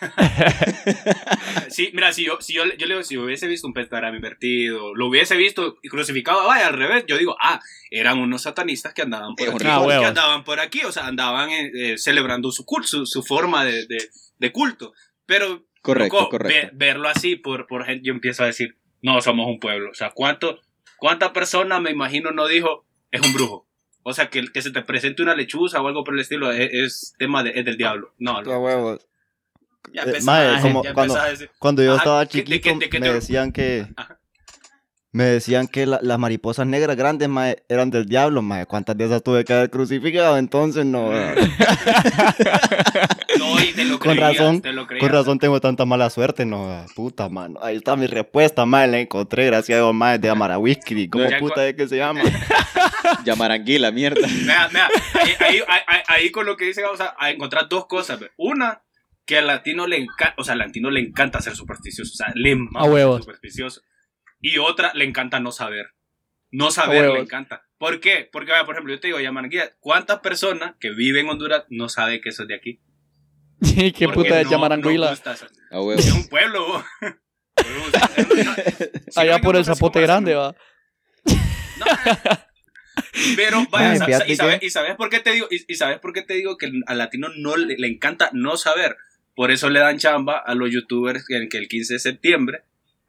[1.68, 4.94] Sí, mira, si yo, si yo, yo le digo, si hubiese visto un pentagrama invertido,
[4.94, 7.60] lo hubiese visto y crucificado, vaya, al revés, yo digo, ah,
[7.90, 11.50] eran unos satanistas que andaban por aquí, Ah, que andaban por aquí, o sea, andaban
[11.50, 14.08] eh, eh, celebrando su culto, su, su forma de, de,
[14.38, 14.92] de culto.
[15.26, 16.68] Pero, Correcto, loco, correcto.
[16.72, 19.90] ve- verlo así, por, por yo empiezo a decir, no, somos un pueblo.
[19.90, 20.60] O sea, ¿cuánto,
[20.96, 23.66] ¿cuánta persona, me imagino, no dijo, es un brujo?
[24.02, 26.70] O sea, que, que se te presente una lechuza o algo por el estilo es,
[26.72, 28.14] es tema de, es del diablo.
[28.18, 28.58] No, no.
[28.60, 28.98] huevo.
[29.92, 32.78] Ya Eh, como ya cuando- a decir, Cuando yo Ajá, estaba ¿de de chiquito, qué-
[32.78, 33.86] de qué me decían que...
[33.96, 34.18] Ajá.
[35.14, 37.28] Me decían que la- las mariposas negras grandes
[37.68, 38.66] eran del diablo, maje.
[38.66, 40.36] ¿Cuántas de esas tuve que haber crucificado?
[40.38, 41.12] Entonces no.
[43.38, 45.02] No, y te lo Con creías, razón, te lo creías.
[45.04, 46.84] Con razón tengo tanta mala suerte, no.
[46.94, 47.58] Puta, mano.
[47.62, 48.86] Ahí está mi respuesta, maje.
[48.88, 51.08] La encontré, gracias a Dios, maje, de Amarawisky.
[51.08, 52.20] ¿Cómo Ya puta es que se llama?
[53.24, 54.26] Llamar anguila, mierda.
[54.46, 54.88] Vea, vea,
[55.20, 58.18] ahí, ahí, ahí- ahí con lo que dice, vamos a, a encontrar dos cosas.
[58.36, 58.82] Una,
[59.26, 62.32] que al latino le encanta, o sea, al latino le encanta ser supersticioso, o sea,
[62.34, 63.16] le mama A huevos.
[63.16, 63.82] ser supersticioso.
[64.44, 65.86] Y otra, le encanta no saber.
[66.50, 67.62] No saber le encanta.
[67.78, 68.28] ¿Por qué?
[68.30, 71.88] Porque, por ejemplo, yo te digo, llaman aquí, ¿cuántas personas que viven en Honduras no
[71.88, 72.80] saben que eso es de aquí?
[73.62, 75.10] Sí, qué Porque puta es no- llamar no anguila.
[75.10, 75.46] gusta eso.
[75.70, 75.98] A huevo.
[75.98, 76.66] Es un pueblo.
[76.66, 76.84] vos.
[79.08, 80.54] Si Allá no, por no el sé zapote grande, va.
[81.78, 81.86] No,
[83.36, 85.64] pero vaya, Ay, sa- fíjate y, sabes, que- y sabes por qué te digo, y,
[85.72, 88.96] y sabes por qué te digo que al latino no le, le encanta no saber.
[89.34, 92.62] Por eso le dan chamba a los youtubers que, que el 15 de septiembre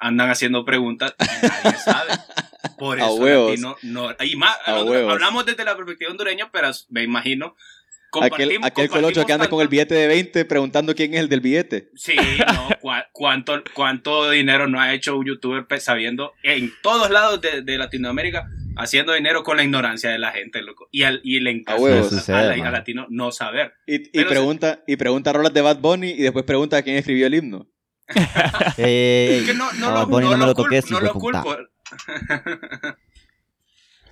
[0.05, 2.11] andan haciendo preguntas y nadie sabe.
[2.77, 3.49] Por A eso huevos.
[3.51, 4.09] latino no.
[4.23, 5.13] Y más, A nosotros huevos.
[5.13, 7.55] hablamos desde la perspectiva hondureña, pero me imagino.
[8.21, 11.27] Aquel, compartimos- aquel colocho que anda con el billete de 20 preguntando quién es el
[11.27, 11.89] del billete.
[11.95, 12.15] Sí,
[12.47, 12.69] no,
[13.11, 17.77] cuánto, cuánto dinero no ha hecho un youtuber pe- sabiendo en todos lados de, de
[17.77, 18.47] Latinoamérica
[18.77, 20.87] haciendo dinero con la ignorancia de la gente, loco.
[20.91, 23.73] Y, al, y le encanta a- Sucede, a al latino no saber.
[23.85, 27.67] Y, pregunta, y pregunta rolas de Bad Bunny y después pregunta quién escribió el himno.
[28.77, 31.55] Ey, Es que no, lo, Bunny no no me lo culpo, toques, no lo culpo.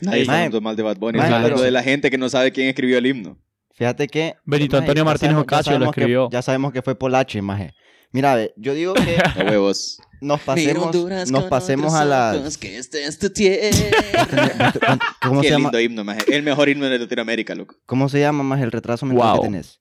[0.02, 2.52] Nadie está hablando mal de Bad Bunny, hablando pero- de la gente que no sabe
[2.52, 3.38] quién escribió el himno.
[3.76, 4.36] Fíjate que.
[4.46, 6.30] Benito maje, Antonio Martínez sabemos- Ocasio lo que- escribió.
[6.32, 7.74] ya sabemos que fue Polache, maje.
[8.12, 9.18] Mira, yo digo que
[9.48, 10.00] huevos.
[10.22, 10.96] nos pasemos,
[11.32, 12.58] nos pasemos a las.
[12.58, 13.28] Que este es tu.
[15.22, 15.82] ¿Cómo Qué se llama?
[15.82, 16.22] himno, maje.
[16.36, 17.76] El mejor himno de Latinoamérica, loco.
[17.86, 19.42] ¿Cómo se llama más el retraso mental Wow.
[19.42, 19.80] que tenés?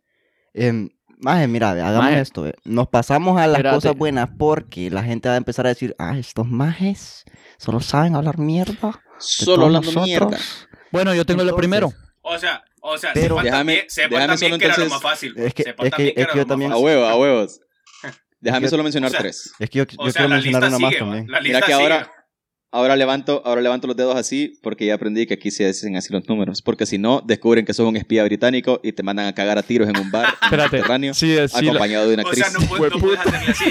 [0.55, 0.89] Em,
[1.23, 2.21] maje, mira, hagamos Maje.
[2.21, 2.43] esto.
[2.43, 2.55] ve.
[2.65, 3.77] Nos pasamos a las Espérate.
[3.77, 7.25] cosas buenas porque la gente va a empezar a decir, ah, estos majes
[7.59, 9.01] solo saben hablar mierda.
[9.19, 10.05] Solo hablando nosotros".
[10.07, 10.39] mierda.
[10.91, 11.93] Bueno, yo tengo lo Entonces, primero.
[12.23, 15.03] O sea, o sea, Pero- sepan Déjame- déjame también solo que era lo entonces- más
[15.03, 15.35] fácil.
[15.37, 17.17] Es que- Sepan es que- también es que era yo lo también- A huevos, a
[17.17, 17.61] huevos.
[18.41, 19.53] Déjame solo mencionar o sea, tres.
[19.61, 21.27] Es que yo, O yo sea, quiero mencionar una más también.
[21.31, 21.75] La Mira que sigue.
[21.81, 22.11] ahora,
[22.73, 26.13] ahora levanto, ahora levanto los dedos así porque ya aprendí que aquí se hacen así
[26.13, 26.63] los números.
[26.63, 29.63] Porque si no, descubren que sos un espía británico y te mandan a cagar a
[29.63, 30.77] tiros en un bar en un Espérate.
[30.79, 31.65] subterráneo Sí, sí.
[31.65, 32.47] la- acompañado de una O actriz.
[32.47, 33.65] sea, no, puedes- no puedes hacerle así.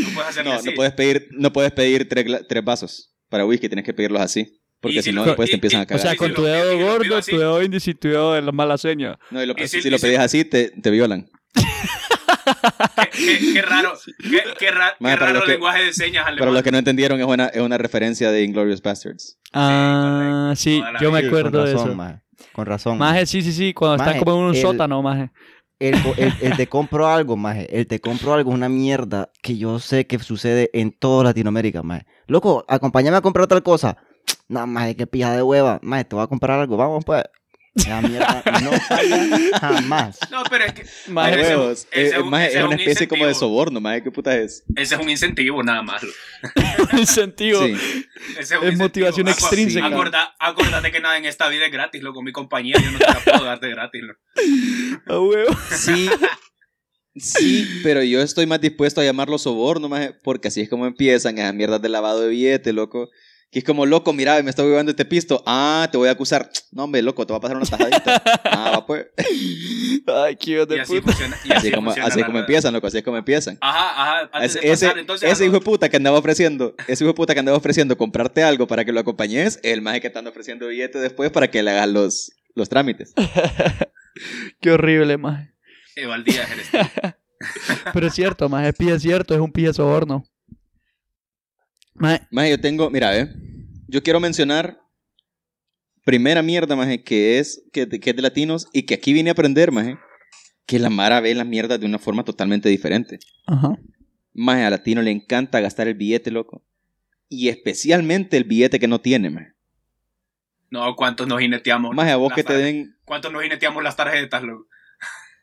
[0.00, 0.66] No puedes hacerle No, así.
[0.68, 4.58] no puedes pedir, no puedes pedir tres, tres vasos para whisky, tienes que pedirlos así.
[4.80, 6.02] Porque si si no, lo- después y- te empiezan y- a O cagar.
[6.02, 8.50] sea, Sí, con tu dedo lo gordo, tu dedo índice y tu dedo de la
[8.52, 9.16] mala seña.
[9.30, 11.28] no, y, lo- y si- si lo pedís así, te, te violan.
[13.12, 13.92] Qué, qué- qué raro,
[14.22, 16.54] qué, qué ra- Mae, qué para raro que- lenguaje de señas Pero alemán.
[16.54, 19.38] los que no entendieron es una, es una referencia de Inglorious Bastards.
[19.52, 21.96] Ah, sí, yo me acuerdo con de razón, eso.
[21.96, 22.20] maje,
[22.52, 22.98] Con razón.
[22.98, 25.30] Maje, sí, sí, sí, cuando Maje, están como en un el- sótano, maje.
[25.78, 27.66] El, co- el- el te compro algo, maje.
[27.76, 31.82] El te compro algo es una mierda que yo sé que sucede en toda Latinoamérica,
[31.82, 32.06] maje.
[32.28, 33.96] Loco, acompáñame a comprar tal cosa.
[34.48, 35.80] No, maje, qué pija de hueva.
[35.82, 36.76] Maje, te voy a comprar algo.
[36.76, 37.24] Vamos, pues.
[37.74, 40.18] Esa mierda no falla jamás.
[40.30, 40.84] No, pero es que
[41.32, 41.86] ese- huevos.
[41.90, 42.18] ese Eh, es
[42.56, 44.02] una un especie como de soborno, maje.
[44.02, 44.62] ¿Qué puta es?
[44.76, 46.02] ese es un incentivo nada más.
[46.92, 47.64] incentivo.
[47.64, 47.72] Sí.
[47.72, 48.78] Ese es, un Es incentivo.
[48.78, 49.86] motivación Acu- extrínseca.
[49.86, 52.22] Acorda, acordate que nada en esta vida es gratis, loco.
[52.22, 54.20] Mi compañía yo no te la puedo dar de gratis, loco.
[55.06, 55.56] A huevo.
[55.70, 56.10] Sí,
[57.16, 61.38] sí, pero yo estoy más dispuesto a llamarlo soborno, maje, porque así es como empiezan
[61.38, 63.08] esas mierdas de lavado de billete, loco.
[63.52, 65.42] Que es como, loco, mira, me estoy llevando este pisto.
[65.46, 66.50] Ah, te voy a acusar.
[66.72, 68.22] No, hombre, loco, te va a pasar una tajadita.
[68.44, 69.08] Ah, va pues.
[70.06, 71.12] Ay, qué hijo Y de así puta.
[71.12, 71.36] funciona.
[71.44, 73.58] Y Así como, así es como empiezan, loco, así es como empiezan.
[73.60, 74.30] Ajá, ajá.
[74.32, 77.04] Antes Ese, de ese, pasar, entonces, ese a hijo de puta que andaba ofreciendo, ese
[77.04, 80.00] hijo de puta que andaba ofreciendo comprarte algo para que lo acompañes, es el maje
[80.00, 83.12] que te anda ofreciendo billete después para que le hagas los, los trámites.
[84.62, 85.52] Qué horrible, maje.
[85.96, 86.78] Eval Díaz eres tú.
[87.92, 90.24] Pero es cierto, maje, es pilla cierto, es un pilla soborno.
[91.94, 93.28] Maje, Maje, yo tengo, mira, eh.
[93.92, 94.80] Yo quiero mencionar
[96.02, 99.32] primera mierda, maje, que es, que, que es de latinos y que aquí vine a
[99.34, 99.98] aprender, maje,
[100.64, 103.18] que la Mara ve las mierdas de una forma totalmente diferente.
[103.46, 103.76] ajá.
[104.32, 106.64] Maje, a latino le encanta gastar el billete, loco.
[107.28, 109.52] Y especialmente el billete que no tiene, maje.
[110.70, 111.94] No, ¿cuántos nos jineteamos?
[111.94, 114.68] Maje, a vos que te den ¿Cuántos nos jineteamos las tarjetas, loco?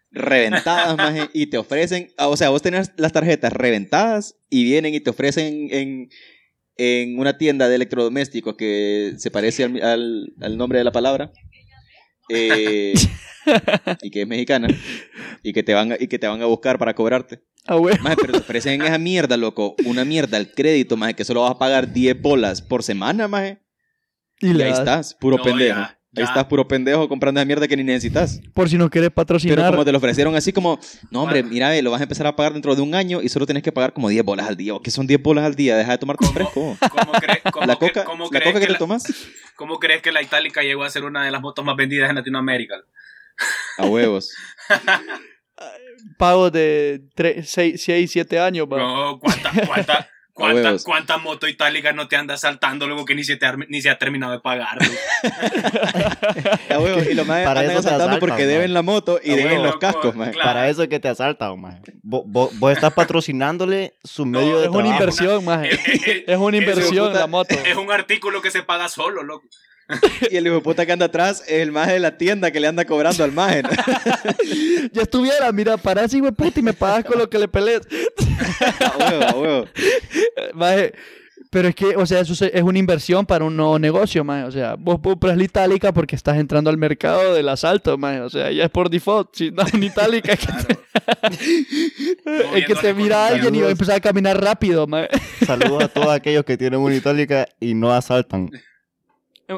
[0.09, 4.95] reventadas, maje, y te ofrecen, ah, o sea, vos tenés las tarjetas reventadas y vienen
[4.95, 6.09] y te ofrecen en,
[6.81, 11.31] en una tienda de electrodomésticos que se parece al, al- al nombre de la palabra
[12.29, 12.93] eh,
[14.01, 14.67] y que es mexicana
[15.43, 17.41] y que te van a, y que te van a buscar para cobrarte.
[17.65, 17.97] A huevo.
[18.01, 21.51] Maje, pero te ofrecen esa mierda, loco, una mierda al crédito, maje, que solo vas
[21.51, 23.59] a pagar 10 bolas por semana, maje.
[24.39, 24.79] Y ahí das.
[24.79, 25.77] estás, puro No, pendejo.
[25.79, 25.98] ya.
[26.15, 28.41] Ahí estás puro pendejo comprando esa mierda que ni necesitas.
[28.55, 29.69] Por si querés Pero patrocinar.
[29.71, 30.79] como te lo ofrecieron así como,
[31.11, 33.29] no hombre, mira, ve, lo vas a empezar a pagar dentro de un año y
[33.29, 34.73] solo tenés que pagar como 10 bolas al día.
[34.73, 35.77] ¿O qué son 10 bolas al día?
[35.77, 36.77] Deja de tomarte un fresco.
[36.89, 39.03] ¿Cómo, cre- cómo La cre- coca, cómo la crees coca que, que te la- tomas,
[39.55, 42.15] ¿Cómo crees que la Itálica llegó a ser una de las motos más vendidas en
[42.15, 42.75] Latinoamérica?
[43.77, 44.31] a huevos.
[46.17, 47.01] Pagos de
[47.43, 47.79] 6,
[48.11, 48.77] 7 años, va.
[48.77, 50.09] No, ¿cuánta, cuánta,
[50.39, 53.81] cuánta, cuánta moto itálica no te anda saltando luego que ni se, te ha- ni
[53.81, 54.77] se ha terminado de pagar?
[57.09, 58.47] Y lo más Para eso te asaltando asaltan, porque man.
[58.47, 60.31] deben la moto y deben huevo, los cascos, co- man.
[60.31, 60.47] claro.
[60.47, 61.79] Para eso es que te asaltan, maje.
[62.03, 65.73] Vos, vos- vos estás patrocinándole su medio de Es una inversión, maje.
[65.73, 67.55] Eh, eh, eh, Es una ese inversión puta- la moto.
[67.65, 69.47] Es un artículo que se paga solo, loco.
[70.31, 72.67] Y el hijo puta que anda atrás es el maje de la tienda que le
[72.67, 73.63] anda cobrando al maje.
[74.91, 77.81] Ya estuviera, mira, para ese hijo puta y me pagas con lo que le pelees.
[78.79, 79.65] a huevo, a huevo.
[80.53, 80.93] Maje,
[81.51, 84.45] pero es que, o sea, eso es una inversión para un nuevo negocio, maje.
[84.45, 88.21] O sea, vos compras la itálica porque estás entrando al mercado del asalto, maje.
[88.21, 89.29] O sea, ya es por default.
[89.33, 93.71] Si no en itálica, es que te, es que te mira alguien y va a
[93.71, 95.09] empezar a caminar rápido, maje.
[95.45, 98.49] Saludos a todos aquellos que tienen una itálica y no asaltan.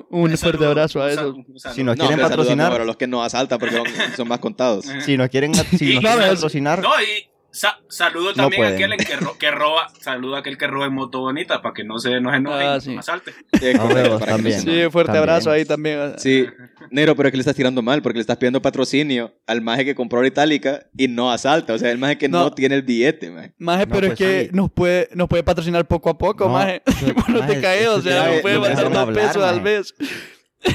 [0.09, 1.35] Un fuerte Saludo, abrazo a esos.
[1.35, 1.43] saludo.
[1.75, 3.85] Si nos No, quieren hombre, saludos patrocinar, para los que no asaltan porque son,
[4.15, 4.85] son más contados.
[5.05, 8.43] si nos quieren, si nos Y- quieren no, es- patrocinar, No, y sa- saludo No
[8.43, 11.61] también a aquel que, ro- que roba, saludo a aquel que roba en moto bonita
[11.61, 12.95] para que no se nos enoje Ah, sí.
[12.97, 13.33] asalte.
[13.59, 14.59] Sí, A huevos, para que no se también.
[14.61, 15.17] Sí, fuerte También.
[15.17, 16.13] abrazo ahí también.
[16.17, 16.45] Sí,
[16.89, 19.85] Nero, pero es que le estás tirando mal porque le estás pidiendo patrocinio al maje
[19.85, 21.73] que compró la itálica y no asalta.
[21.73, 22.51] O sea, el maje que no, No.
[22.53, 23.53] tiene el billete, maje.
[23.57, 24.49] Maje, No, pero pues es que sí.
[24.53, 26.81] nos puede, nos puede patrocinar poco a poco, No, maje.
[27.29, 29.93] no te caes, es o sea, nos puede mandar dos hablar, pesos al mes.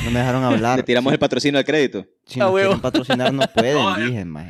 [0.05, 0.79] no me dejaron hablar.
[0.79, 2.07] Le tiramos el patrocinio al crédito.
[2.27, 2.69] Si A nos huevo.
[2.69, 4.49] quieren patrocinar, no pueden, dije, maje.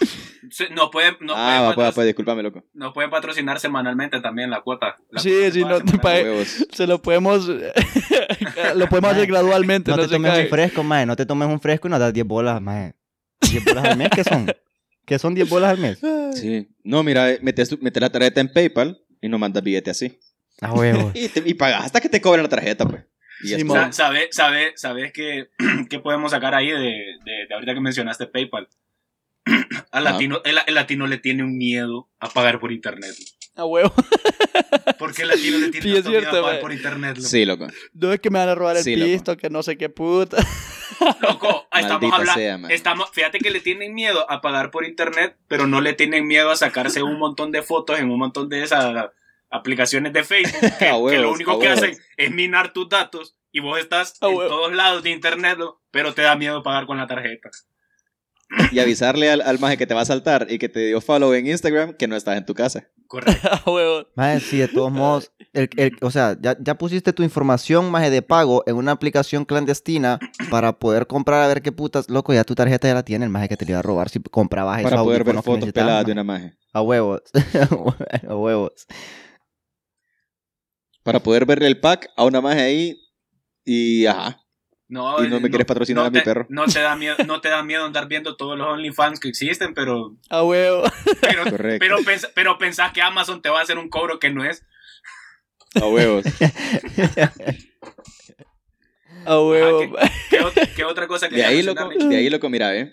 [0.70, 2.64] Nos pueden, nos ah, pueden, pues, pues, discúlpame, loco.
[2.74, 4.96] nos pueden patrocinar semanalmente también la cuota.
[5.10, 5.78] La Sí, cuota sí, no.
[6.72, 7.46] Se lo podemos,
[8.74, 9.90] lo podemos hacer gradualmente.
[9.90, 11.06] No No, te tomes un fresco, maje.
[11.06, 12.94] No te tomes un fresco y nos das 10 bolas, maje.
[13.50, 14.46] 10 bolas al mes, ¿qué son?
[15.04, 16.00] ¿Qué son 10 bolas al mes?
[16.34, 16.68] Sí.
[16.82, 20.18] No, mira, eh, metes, metes la tarjeta en PayPal y no mandas billete así.
[20.60, 21.12] A huevo.
[21.14, 23.02] Y, te- y pagas hasta que te cobren la tarjeta, pues.
[23.42, 23.64] Sí, está.
[23.64, 25.48] mo- Sa- sabe, sabe, ¿Sabes qué,
[25.90, 28.66] qué podemos sacar ahí de, de, de ahorita que mencionaste PayPal?
[29.96, 33.10] Al latino, el, el latino le tiene un miedo a pagar por internet.
[33.54, 33.92] A huevo.
[34.98, 37.16] ¿Por qué el latino le tiene Sí, miedo a pagar por internet?
[37.16, 37.28] loco?
[37.28, 37.66] Sí, loco.
[37.94, 39.10] No es que me van a robar el Sí, loco.
[39.10, 40.36] pisto, que no sé qué puta.
[41.20, 42.68] Loco, estamos hablando.
[42.68, 46.50] Estamos, fíjate que le tienen miedo a pagar por internet, pero no le tienen miedo
[46.50, 49.10] a sacarse un montón de fotos en un montón de esas
[49.50, 51.82] aplicaciones de Facebook que, A que huevos, lo único que huevos.
[51.82, 54.48] hacen es minar tus datos y vos estás A en huevos.
[54.48, 55.58] todos lados de internet,
[55.90, 57.50] pero te da miedo pagar con la tarjeta.
[58.70, 61.34] Y avisarle al, al maje que te va a saltar y que te dio follow
[61.34, 62.88] en Instagram que no estás en tu casa.
[63.08, 63.48] Correcto.
[63.50, 64.06] A huevo.
[64.14, 68.10] Maje, sí, de todos modos, el, el- o sea, ya, ya pusiste tu información, maje,
[68.10, 70.18] de pago en una aplicación clandestina
[70.50, 72.08] para poder comprar a ver qué putas.
[72.08, 74.08] Loco, ya tu tarjeta ya la tiene el maje que te le iba a robar
[74.08, 76.20] si comprabas Para poder ver fotos peladas de maje.
[76.20, 76.56] una maje.
[76.72, 77.22] A huevos.
[78.28, 78.86] a huevos.
[81.02, 82.96] Para poder verle el pack a una maje ahí
[83.64, 84.40] y ajá.
[84.88, 86.46] No, Y no me quieres patrocinar no a mi te- perro.
[86.48, 89.74] No te, da miedo, no te da miedo andar viendo todos los OnlyFans que existen,
[89.74, 90.84] pero, A huevo.
[91.20, 91.78] pero, Correcto.
[91.80, 94.64] pero, pens- pero pensás que Amazon te va a hacer un cobro que no es.
[95.74, 96.24] A huevos.
[99.24, 99.96] A huevo.
[99.98, 100.38] Ah, ¿Qué,
[100.76, 102.92] qué otra cosa De querías ahí, loco, de ahí, loco, mira, eh.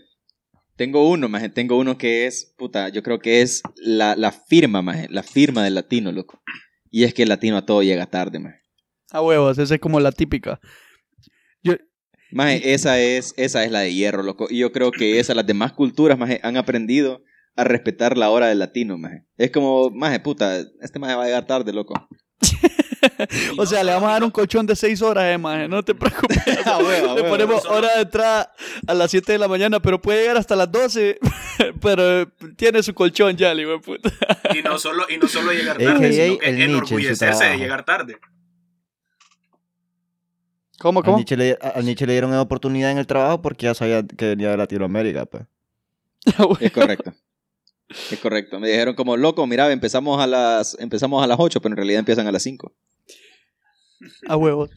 [0.75, 1.49] Tengo uno, maje.
[1.49, 5.07] Tengo uno que es, puta, yo creo que es la, la firma, maje.
[5.11, 6.41] La firma del latino, loco.
[6.89, 8.61] Y es que el latino a todo llega tarde, maje.
[9.11, 9.57] A huevos.
[9.59, 10.59] Esa es como la típica.
[12.34, 14.47] Maje, esa es, esa es la de hierro, loco.
[14.49, 17.23] Y yo creo que esa, las demás culturas, maje, han aprendido
[17.55, 19.25] a respetar la hora del latino, maje.
[19.38, 21.93] Es como, maje, puta, este maje va a llegar tarde, loco.
[23.57, 25.67] O sea, le vamos a dar un colchón de 6 horas, eh, maje.
[25.67, 26.38] No te preocupes.
[26.65, 28.53] A huevo, a Le ponemos hora de entrada
[28.88, 31.19] a las 7 de la mañana, pero puede llegar hasta las 12.
[31.81, 34.09] pero eh, tiene su colchón ya, de puta.
[34.55, 38.19] Y no solo, y no solo llegar tarde, sino que el de llegar tarde.
[40.84, 41.17] ¿Cómo, Al cómo?
[41.17, 44.49] Nietzsche, le, al Nietzsche le dieron oportunidad en el trabajo porque ya sabía que venía
[44.51, 45.43] de Latinoamérica, pues.
[46.38, 46.57] A huevo.
[46.59, 47.13] Es correcto.
[48.11, 48.59] Es correcto.
[48.59, 51.99] Me dijeron como, loco, mira, empezamos a las, empezamos a las 8, pero en realidad
[51.99, 52.73] empiezan a las 5.
[54.27, 54.71] A huevos.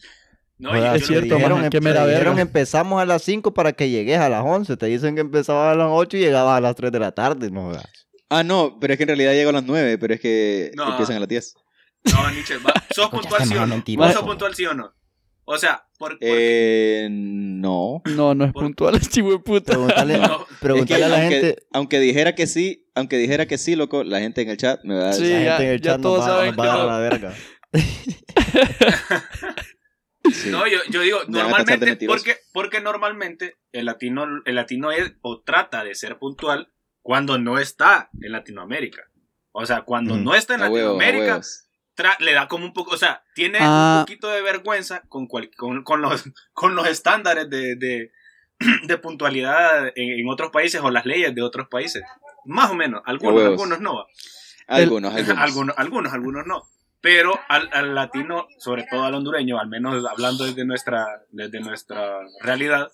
[0.59, 4.29] No, es cierto, dijeron, te mera dijeron, empezamos a las 5 para que llegues a
[4.29, 4.77] las 11.
[4.77, 7.51] Te dicen que empezabas a las 8 y llegabas a las 3 de la tarde,
[7.51, 7.85] no jodas.
[8.31, 10.91] Ah, no, pero es que en realidad llego a las 9, pero es que No.
[10.91, 11.55] empiezan a las 10.
[12.13, 13.83] No, Nietzsche, va- ¿sos puntual sí o no?
[13.97, 14.93] ¿Vos sos puntual sí o no?
[15.49, 18.03] O sea, por, por- Eh, no.
[18.05, 19.73] No, no es Por- puntual este hijo de puta.
[19.73, 20.47] Preguntarle, No.
[20.61, 21.63] preguntarle Es que a la aunque, gente.
[21.73, 24.97] aunque dijera que sí, aunque dijera que sí, loco, la gente en el chat me
[24.97, 25.37] va a Sí, decir.
[25.39, 26.99] la ya- gente en el ya chat todos nos va, saben nos va a la
[26.99, 27.35] verga.
[30.33, 30.51] sí.
[30.51, 35.43] no, yo, yo, digo, Me normalmente, porque, porque normalmente el latino, el latino es o
[35.43, 36.73] trata de ser puntual
[37.03, 39.03] cuando no está en Latinoamérica.
[39.53, 41.66] O sea, cuando no está en A huevos, a Latinoamérica, huevos.
[41.97, 43.97] Tra- le da como un poco, o sea, tiene Ah.
[43.99, 48.13] un poquito de vergüenza con, cual- con, con los, con los estándares de, de,
[48.87, 52.03] de puntualidad en, en otros países o las leyes de otros países.
[52.45, 54.07] Más o menos, algunos, algunos no.
[54.69, 55.39] Algunos, algunos.
[55.43, 56.63] algunos, algunos, algunos no.
[57.01, 62.19] Pero al, al latino, sobre todo al hondureño, al menos hablando desde nuestra, desde nuestra
[62.41, 62.91] realidad,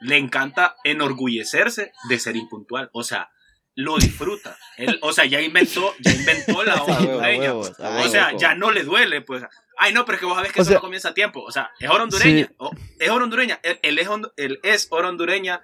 [0.00, 2.90] le encanta enorgullecerse de ser impuntual.
[2.92, 3.30] O sea,
[3.76, 4.56] lo disfruta.
[4.76, 7.52] Él, o sea, ya inventó, ya inventó la hora hondureña.
[7.52, 7.72] huevos.
[7.78, 8.10] O huevos.
[8.10, 9.42] sea, ya no le duele, pues.
[9.76, 11.42] Ay, no, pero es que vos sabés que O eso sea- no comienza a tiempo.
[11.42, 12.46] O sea, es hora hondureña.
[12.46, 12.56] Sí.
[13.00, 13.58] es hora hondureña.
[13.62, 15.60] Él, él es, él es hora hondureña.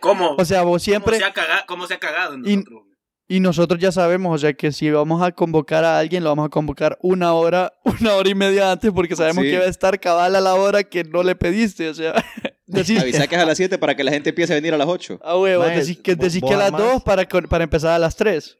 [0.00, 1.18] ¿Cómo, O sea, vos cómo siempre...
[1.18, 2.82] se ha cagado, cómo se ha cagado en Y- nosotros?
[3.30, 6.46] Y nosotros ya sabemos, o sea, que si vamos a convocar a alguien, lo vamos
[6.46, 9.50] a convocar una hora, una hora y media antes, porque sabemos Sí.
[9.50, 12.14] que va a estar cabal a la hora que no le pediste, o sea,
[12.66, 14.78] decís, Avisa que es a las 7 para que la gente empiece a venir a
[14.78, 15.20] las 8.
[15.22, 17.98] a huevo, decís que, decís que a las armás- dos para, con- para empezar a
[17.98, 18.56] las tres.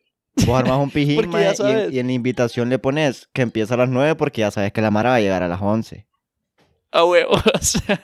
[0.46, 1.92] Vos armas un pijín, mae, y, en, sabes.
[1.92, 4.80] y en la invitación le pones que empieza a las 9 porque ya sabes que
[4.82, 6.06] la Mara va a llegar a las 11.
[6.92, 8.00] A huevo, o sea,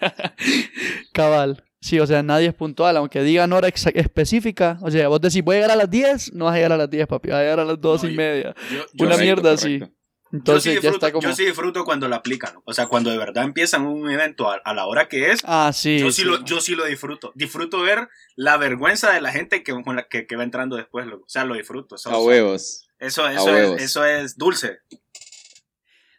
[1.13, 1.63] cabal.
[1.85, 4.79] Sí, o sea, nadie es puntual, aunque digan hora específica.
[4.81, 6.77] O sea, vos decís, voy a llegar a las 10, no vas a llegar a
[6.79, 8.55] las 10, papi, vas a llegar a las dos No, y yo- media.
[8.73, 9.81] Yo- yo Una mierda así.
[9.81, 9.99] correcto.
[10.33, 11.29] Yo Entonces sí, ya disfruto, está como...
[11.29, 12.55] yo sí disfruto cuando lo aplican.
[12.65, 15.73] O sea, cuando de verdad empiezan un evento a, a la hora que es, Ah,
[15.75, 15.99] sí.
[15.99, 16.27] yo, sí sí.
[16.27, 17.33] lo, yo sí lo disfruto.
[17.35, 21.07] Disfruto ver la vergüenza de la gente que, con la que, que va entrando después.
[21.07, 21.25] loco.
[21.27, 21.97] O sea, lo disfruto.
[21.97, 22.89] Eso, A huevos.
[22.99, 23.77] Eso, A eso, huevos.
[23.77, 24.79] es, eso es dulce.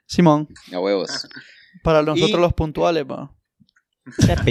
[0.05, 1.27] Simón, A huevos.
[1.83, 3.34] para nosotros Y- los puntuales, va.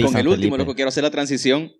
[0.03, 1.71] Con el último, loco, quiero hacer la transición.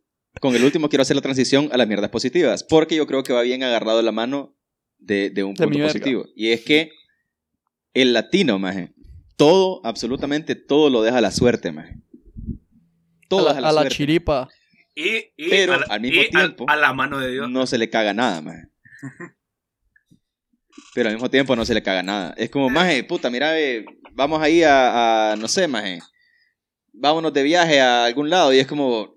[0.42, 2.64] Con el último quiero hacer la transición a las mierdas positivas.
[2.64, 4.56] Porque yo creo que va bien agarrado la mano
[4.98, 5.88] de, de un De verga.
[5.88, 6.26] positivo.
[6.36, 6.92] Y es que
[7.94, 8.94] el latino, maje,
[9.38, 11.98] todo, absolutamente todo lo deja a la suerte, maje.
[13.30, 14.50] Todo a la, a a la, chiripa.
[14.94, 17.50] Y, y Pero, a la- al mismo y tiempo, a la mano de Dios.
[17.50, 18.68] No se le caga nada, maje.
[20.94, 22.34] Pero al mismo tiempo no se le caga nada.
[22.38, 26.00] Es como, maje, puta, mira, eh, vamos ahí a, a, no sé, maje.
[26.98, 28.54] Vámonos de viaje a algún lado.
[28.54, 29.16] Y es como,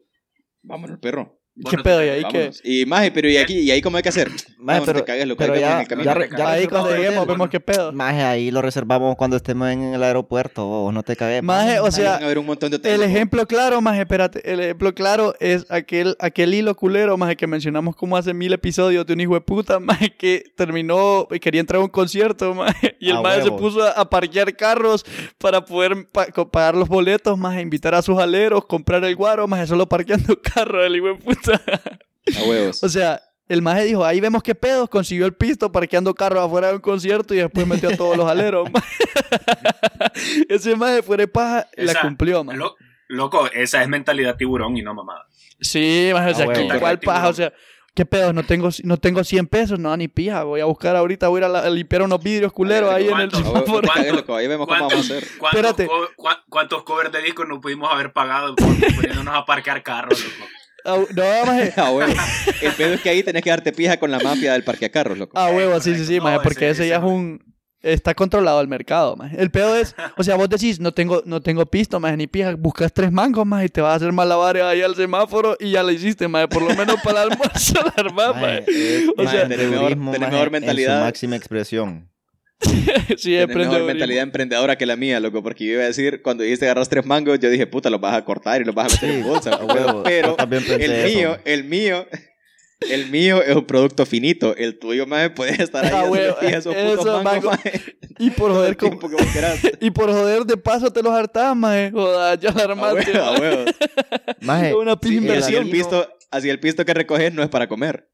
[0.62, 1.37] vámonos, perro.
[1.70, 2.04] ¿Qué no te pedo?
[2.04, 2.50] ¿Y ahí qué?
[2.64, 3.58] Y maje, pero ¿y aquí?
[3.60, 4.30] ¿Y ahí cómo hay que hacer?
[4.58, 5.38] Maje, no, pero, no te cagues, loco.
[5.38, 6.50] pero ahí vemos en ya, el ya, ya.
[6.50, 7.92] Ahí cuando lleguemos vemos qué pedo.
[7.92, 11.42] Maje, ahí lo reservamos cuando estemos en el aeropuerto, vos no te cagues.
[11.42, 14.52] Maje, o sea, van a haber un montón de hoteles, El ejemplo claro, más espérate,
[14.52, 19.04] el ejemplo claro es aquel, aquel hilo culero, más que mencionamos como hace mil episodios
[19.06, 22.74] de un hijo de puta, más que terminó y quería entrar a un concierto, más
[23.00, 23.56] y el A más se huevo.
[23.56, 25.04] puso a, a parquear carros
[25.38, 29.68] para poder pa- pagar los boletos, más invitar a sus aleros, comprar el guaro, más
[29.68, 31.47] solo parqueando carros, el hijo de puta.
[32.38, 32.82] A huevos.
[32.84, 36.68] O sea, el maje dijo, ahí vemos qué pedos, consiguió el pisto parqueando carros afuera
[36.68, 38.68] de un concierto y después metió a todos los aleros.
[40.48, 42.58] Ese maje fuera de paja, la Esa- cumplió, maje.
[42.58, 42.76] Lo-
[43.08, 45.26] loco, esa es mentalidad tiburón y no mamada.
[45.60, 46.80] Sí, maje, o sea, Ah, ¿qué- huevo.
[46.80, 47.28] ¿cuál paja?
[47.28, 47.52] O sea,
[47.94, 48.34] ¿qué pedos?
[48.34, 50.44] No tengo, no tengo 100 pesos, no, ni pija.
[50.44, 53.08] Voy a buscar ahorita, voy a ir a, la- a limpiar unos vidrios culeros ahí
[53.08, 53.30] en el.
[53.32, 55.26] Ahí vemos cómo vamos a hacer.
[55.38, 55.86] ¿Cuántos, Espérate.
[55.86, 60.22] co- ¿Cuántos covers de discos no pudimos haber pagado por- poniéndonos a parquear carros?
[60.22, 60.50] loco?
[60.84, 61.72] Ah, No, maje.
[61.76, 62.14] A huevos.
[62.62, 65.32] El pedo es que ahí tenés que darte pija con la mafia del parqueacarros, loco.
[65.38, 67.46] Ah, huevo, sí, sí, sí, maje, No, porque ese- ese, ya es un...
[67.80, 69.40] Está controlado el mercado, maje.
[69.40, 72.56] El pedo es, o sea, vos decís, no tengo, no tengo pisto, maje, ni pija,
[72.56, 75.84] buscas tres mangos, maje, y te vas a hacer malabares ahí al semáforo y ya
[75.84, 79.06] lo hiciste, maje, por lo menos para el almuerzo la armás, Maje, maje.
[79.16, 81.00] O sea, tenés mejor- tenés maje, mejor en su mentalidad.
[81.04, 82.10] máxima expresión.
[83.16, 86.42] Sí, Tenés mejor mentalidad emprendedora que la mía, loco, porque yo iba a decir, cuando
[86.42, 88.94] dijiste agarras tres mangos, yo dije, puta, los vas a cortar y los vas a
[88.94, 89.50] meter Sí, en bolsa.
[89.54, 91.16] a huevo, Pero el eso.
[91.18, 92.06] mío, el mío,
[92.90, 94.54] el mío es un producto finito.
[94.56, 96.06] El tuyo, más puede estar ahí Ah,
[96.48, 97.50] esos putos eso, mangos, mango.
[97.50, 97.82] maje,
[98.18, 99.16] Y por joder, tiempo que
[99.80, 101.90] y por joder de paso te los hartás, maje.
[101.92, 103.12] Joder, ya la A armaste.
[103.12, 103.40] huevo, a maje.
[103.42, 103.64] huevo.
[104.40, 108.08] Maje, Una Sí, así el pisto, así el pisto que recoges no es para comer.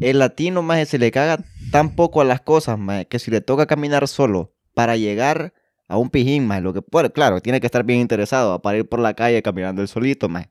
[0.00, 1.38] El latino, maje, se le caga
[1.70, 5.52] tan poco a las cosas, maje, que si le toca caminar solo para llegar
[5.88, 8.88] a un pijín, maje, lo que puede, claro, tiene que estar bien interesado para ir
[8.88, 10.48] por la calle caminando el solito, maje.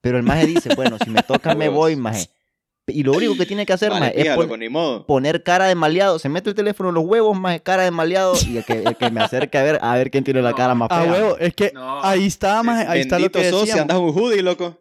[0.00, 2.28] Pero el maje dice, bueno, si me toca me voy, maje.
[2.86, 5.06] Y lo único que tiene que hacer, maje, es pon- modo.
[5.06, 6.18] poner cara de maleado.
[6.18, 8.96] Se mete el teléfono en los huevos, maje, cara de maleado, y el que, el
[8.96, 10.56] que me acerque a ver, a ver quién tiene la No.
[10.56, 11.12] cara más Ah, fea.
[11.12, 12.02] huevo, es que No.
[12.02, 13.80] ahí está, maje, ahí está lo Bendito que decíamos.
[13.82, 14.80] andas un hoodie, loco.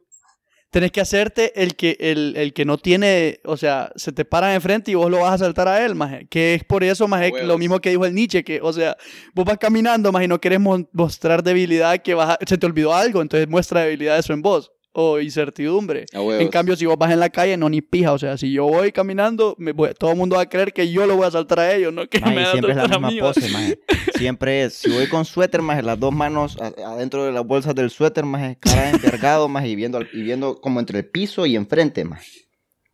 [0.72, 4.54] Tenés que hacerte el que, el, el que no tiene, o sea, se te paran
[4.54, 6.28] enfrente y vos lo vas a saltar a él, maje.
[6.30, 8.96] Que es por eso, maje, lo mismo que dijo el Nietzsche, que, o sea,
[9.34, 12.66] vos vas caminando, maje, y no querés mo- mostrar debilidad, que vas a- se te
[12.68, 14.72] olvidó algo, entonces muestra debilidad eso en vos.
[15.02, 16.06] O incertidumbre.
[16.14, 16.42] A huevos.
[16.42, 18.12] En cambio, si vos vas en la calle, no ni pija.
[18.14, 20.92] O sea, si yo voy caminando, me voy- todo el mundo va a creer que
[20.92, 22.84] yo lo voy a saltar a ellos, no que Maje, me a siempre es la
[22.84, 23.80] a misma pose, maje.
[24.20, 27.74] Siempre es, si voy con suéter, maje, las dos manos a- adentro de las bolsas
[27.74, 31.56] del suéter, maje, cara envergado, maje, y viendo, y viendo como entre el piso y
[31.56, 32.30] enfrente, maje.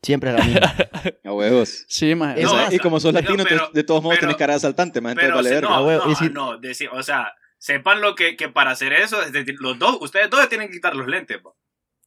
[0.04, 0.76] Siempre es la misma.
[1.24, 1.84] A huevos.
[1.88, 2.12] Sí.
[2.12, 4.58] Eso, No, y como sos no, latino, pero- de todos modos pero- tenés cara de
[4.58, 5.14] asaltante, man.
[5.14, 5.68] Entonces vale verga.
[5.70, 8.94] no, Ah, huevo, no, si- no, deci- o sea, sepan lo que, que para hacer
[8.94, 11.56] eso, es decir, los dos, ustedes dos tienen que quitar los lentes, po.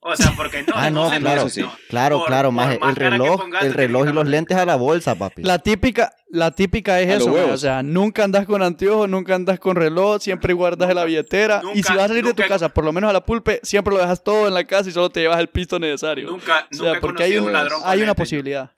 [0.00, 0.72] O sea, porque no.
[0.76, 1.64] Ah, no, claro, sí.
[1.88, 5.16] Claro, Por- claro, más El reloj, pongas, el reloj y los lentes a la bolsa,
[5.16, 5.42] papi.
[5.42, 9.58] La típica, la típica es A eso, o sea, nunca andas con anteojos, nunca andas
[9.58, 11.62] con reloj, siempre guardas en la billetera.
[11.74, 13.92] y si vas a salir de tu casa, por lo menos a la pulpe, siempre
[13.92, 16.30] lo dejas todo en la casa y solo te llevas el pisto necesario.
[16.30, 18.70] Nunca, O sea, nunca porque hay un- un ladrón con Hay una posibilidad.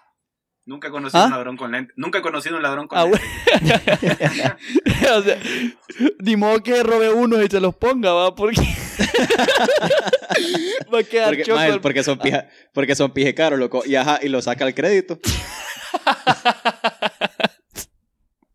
[0.67, 1.27] Nunca he conocido ¿Ah?
[1.27, 1.95] un ladrón con lentes.
[1.97, 3.05] Nunca he conocido un ladrón con Ah,
[5.17, 5.39] o sea,
[6.21, 8.61] ni modo que robe uno y se los ponga, va, porque
[10.93, 13.83] va a quedar Porque, porque son pija, porque son pije caros, loco.
[13.87, 15.19] Y ajá, y lo saca al crédito.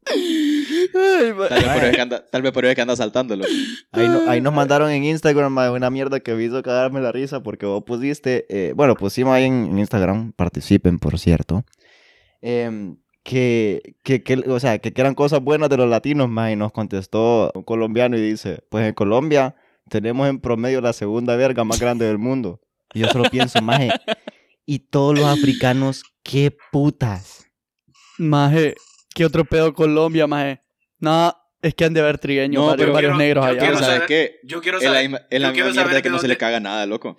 [0.07, 2.95] Ay, Tal vez por eso es que anda, tal vez por eso es que anda
[2.95, 3.45] saltándolo.
[3.91, 7.41] Ahí, no- ahí nos mandaron en Instagram una mierda que me hizo cagarme la risa
[7.43, 11.65] porque vos pusiste, eh, bueno, pusimos ahí en, en Instagram, participen, por cierto,
[12.41, 16.51] em, que, que, que, o sea, que, que eran cosas buenas de los latinos, más
[16.51, 19.55] y nos contestó un colombiano y dice, pues en Colombia
[19.89, 22.61] tenemos en promedio la segunda verga más grande del mundo.
[22.93, 23.89] Y yo solo pienso, maje,
[24.65, 27.45] y todos los africanos, qué putas.
[28.17, 28.75] Maje,
[29.13, 30.61] ¿qué otro pedo Colombia, maje?
[30.99, 33.59] No, es que han de haber trigueños, No, varios, pero varios quiero- negros yo allá.
[33.59, 34.39] quiero o sea, ¿Sabes saber- qué?
[34.43, 35.27] Yo quiero Es la, saber.
[35.29, 37.09] es la yo quiero misma saber mierda de que no se le caga nada, loco.
[37.09, 37.17] o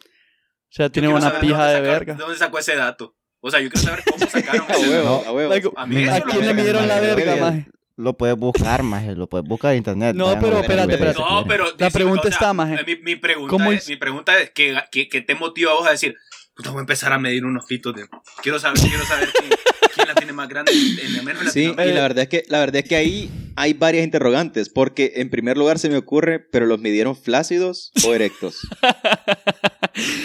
[0.70, 2.14] sea, tienen quiero una pija de sacar- verga.
[2.14, 3.16] ¿De dónde sacó ese dato?
[3.40, 5.50] O sea, yo quiero saber cómo sacaron A huevo, a huevo.
[5.50, 7.66] Like, A mí ¿A quién le midieron la verga, maje?
[7.96, 10.14] Lo puedes buscar, maje, lo puedes buscar en internet.
[10.14, 11.18] No, vayan pero espérate, espérate.
[11.20, 11.66] No, pero.
[11.78, 12.76] La pregunta o sea, está, maje.
[12.86, 13.88] Mi, mi pregunta ¿Cómo es, es?
[13.88, 16.16] mi pregunta es ¿qué, qué, qué te motiva a vos a decir,
[16.54, 18.06] puta, voy a empezar a medir unos pitos de.
[18.42, 19.50] Quiero saber, quiero saber quién,
[19.94, 22.58] quién la tiene más grande en el menos Sí, y la verdad es que la
[22.60, 26.66] verdad es que ahí hay varias interrogantes, porque en primer lugar se me ocurre, pero
[26.66, 28.58] los midieron flácidos o erectos.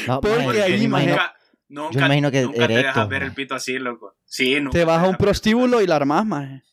[0.08, 1.18] No, Porque maje, ahí, maje, imagino-
[1.70, 4.18] Nunca, yo imagino que nunca te dejas ver el pito así, loco.
[4.26, 6.64] Sí, nunca Te vas a un prostíbulo y la armás, maje.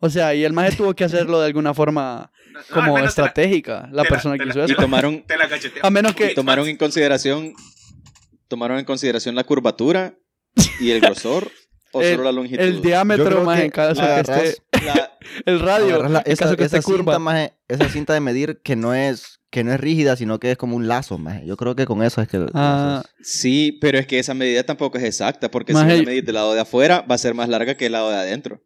[0.00, 2.30] O sea, y el maje tuvo que hacerlo de alguna forma.
[2.52, 4.74] No, como estratégica, la persona que la- hizo Y eso.
[4.80, 5.82] tomaron, Te la cachetea.
[5.84, 7.52] A menos que- y tomaron en consideración
[8.48, 10.14] tomaron en consideración la curvatura
[10.80, 11.50] y el grosor
[11.92, 12.62] o El- solo la longitud.
[12.62, 14.62] El diámetro, que en caso que agarras- esté...
[14.86, 15.10] La-
[15.44, 17.12] El radio, en esa, caso que esa esté curva.
[17.14, 20.50] cinta, maje, esa cinta de medir que no es que no es rígida, sino que
[20.52, 21.44] es como un lazo, maje.
[21.46, 22.44] Yo creo que con eso es que...
[22.54, 26.24] Ah, sí, pero es que esa medida tampoco es exacta, porque Maje, si la medís
[26.26, 28.62] del lado de afuera va a ser más larga que el lado de adentro.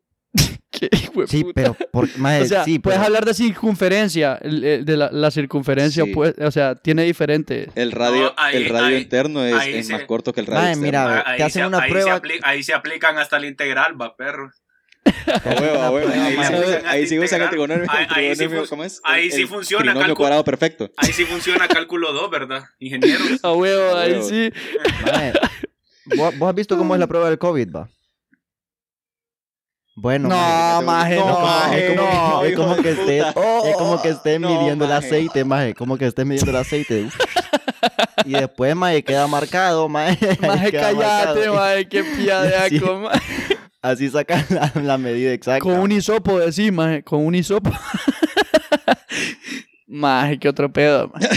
[0.91, 1.53] Qué hijo de sí, puta.
[1.55, 1.77] pero...
[1.93, 6.13] Por, maje, O sea, sí, puedes pero- hablar de circunferencia, de la, la circunferencia, Sí.
[6.13, 7.69] pues, o sea, tiene diferente.
[7.75, 10.41] El radio, No, ahí- el radio ahí- interno es, ahí es se- más corto que
[10.41, 10.83] el radio externo.
[10.83, 12.23] mira, Ahí te hacen se- una ahí se prueba...
[12.43, 14.51] ahí se aplican hasta el integral, va, perro.
[15.05, 16.13] A huevo, a huevo.
[16.87, 17.87] Ahí, sí usan- el trigonomio.
[17.89, 19.01] Ahí- sí ¿cómo es?
[19.03, 20.91] ahí El- sí funciona, trinomio cuadrado perfecto.
[20.97, 22.65] Ahí sí funciona cálculo 2, ¿verdad?
[22.79, 23.41] Ingenieros.
[23.43, 24.53] A huevo, ahí sí.
[25.05, 25.33] maje,
[26.17, 27.89] ¿vos, vos has visto cómo es la prueba del COVID, va?
[29.95, 33.71] Bueno, No, maje, maje, No, no, maje, es como, no, es como que estés, puta.
[33.71, 37.09] es como que estés No, midiendo el aceite, maje, como que estés midiendo el aceite.
[38.25, 40.37] Y después, maje, queda marcado, maje.
[40.41, 41.55] Maje, cállate, marcado.
[41.55, 42.79] maje, qué pía de Sí.
[42.79, 43.59] aco, maje.
[43.83, 45.61] Así sacan la, la medida exacta.
[45.61, 47.71] Con un hisopo, decís, maje, con un hisopo.
[49.87, 51.29] maje, qué otro pedo, maje.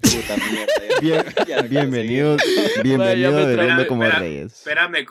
[0.00, 0.72] Puta mierda.
[1.00, 1.24] Bien-
[1.62, 2.42] no bienvenidos,
[2.82, 4.52] bienvenidos Hombre como espera, Reyes.
[4.54, 5.04] Espérame,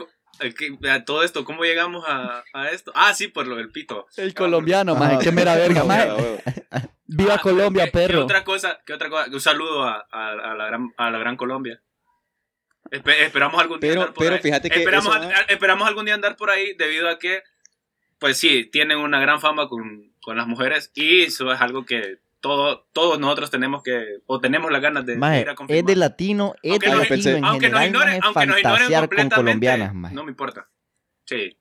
[0.89, 2.91] a todo esto, ¿cómo llegamos a, a esto?
[2.95, 4.07] Ah, sí, por lo del pito.
[4.17, 5.87] El colombiano, Ah, maje, qué mera verga, seguir.
[5.87, 6.09] maje.
[6.09, 6.37] A huevo.
[7.09, 8.23] Viva Ah, Colombia, ¿qué- ¿qué perro.
[8.23, 8.79] otra cosa?
[8.85, 9.29] ¿Qué otra cosa?
[9.31, 11.81] Un saludo a, a, a la, gran, a la gran Colombia.
[12.91, 14.41] Espe- esperamos algún día Pero- andar por pero ahí.
[14.41, 17.43] fíjate que esperamos, eso a- va- esperamos algún día andar por ahí debido a que,
[18.19, 22.19] pues sí, tienen una gran fama con, con las mujeres y eso es algo que
[22.55, 25.85] todo, todos nosotros tenemos que, o tenemos las ganas de, Maje, ir a es confirmar.
[25.85, 28.57] de latino, es Aunque de nos- latino en aunque nos general, ignoren, maje, aunque nos
[28.59, 30.15] ignoren con colombianas, maje.
[30.15, 30.67] no me importa.
[31.25, 31.57] Sí.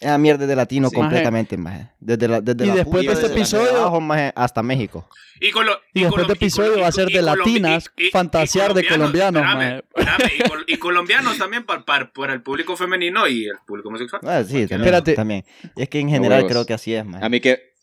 [0.00, 0.96] Esa mierda es de latino Sí.
[0.96, 1.88] completamente, maje.
[2.00, 5.08] Desde la, desde Y la después de este la- de episodio- abajo, maje, hasta México.
[5.40, 8.74] Y, con lo- Y después colo- de episodio colo- va a ser de latinas, fantasear
[8.74, 9.84] de colombianos, espérame, maje.
[9.96, 13.88] espérame, y, col- y colombianos también para, para, para el público femenino y el público
[13.88, 14.20] homosexual.
[14.26, 15.14] Ah, sí, también, Espérate.
[15.14, 15.44] también.
[15.76, 16.52] Y es que en general huevos.
[16.52, 17.24] creo que así es, maje.
[17.24, 17.73] A mí que.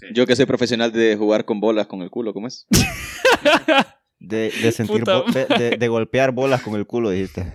[0.00, 0.06] Sí.
[0.14, 2.66] Yo que soy profesional de jugar con bolas con el culo, ¿cómo es?
[4.20, 7.52] De, de sentir de, de- golpear bolas con el culo, dijiste.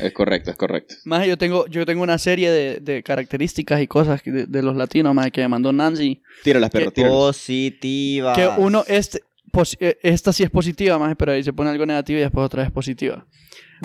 [0.00, 0.94] Es correcto, es correcto.
[1.04, 4.76] Maje, yo tengo, yo tengo una serie de, de características y cosas de, de los
[4.76, 6.22] latinos, maje, que me mandó Nancy.
[6.44, 7.16] Tíralas, perro, tíralas.
[7.16, 8.32] Positiva.
[8.34, 12.18] Que uno, este, pos- esta sí es positiva, más, pero ahí se pone algo negativo
[12.20, 13.26] y después otra vez positiva.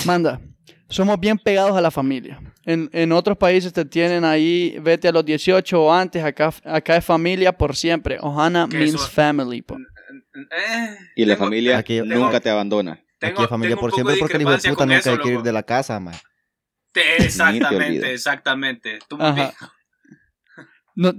[0.06, 0.40] Manda,
[0.92, 2.40] somos bien pegados a la familia.
[2.66, 6.96] En, en otros países te tienen ahí, vete a los 18 o antes, acá, acá
[6.98, 8.18] es familia por siempre.
[8.22, 9.62] Ohana means family.
[9.62, 9.78] po.
[9.78, 13.00] Eh, Y la tengo- familia Aquí- nunca te abandona.
[13.20, 15.30] tengo- Aquí es familia por siempre porque el hijo de puta nunca eso, hay que
[15.34, 16.14] ir de la casa, man.
[16.94, 17.24] Te-.
[17.24, 19.00] Exactamente, exactamente.
[19.08, 19.18] Tú.
[20.96, 21.14] No,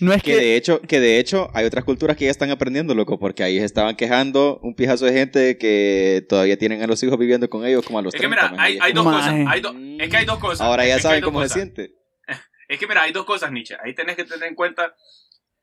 [0.00, 0.36] no es Que que...
[0.38, 3.58] de hecho, que de hecho hay otras culturas que ya están aprendiendo, loco, porque ahí
[3.58, 7.64] se estaban quejando un pijazo de gente que todavía tienen a los hijos viviendo con
[7.66, 9.34] ellos como a los Es que 30, mira, man, hay, hay dos cosas.
[9.48, 10.60] hay do- es que hay dos cosas.
[10.60, 11.54] Ahora ya Es que saben cómo se cosas.
[11.62, 11.94] siente.
[12.68, 13.76] Es que mira, hay dos cosas, Nietzsche.
[13.82, 14.94] Ahí tenés que tener en cuenta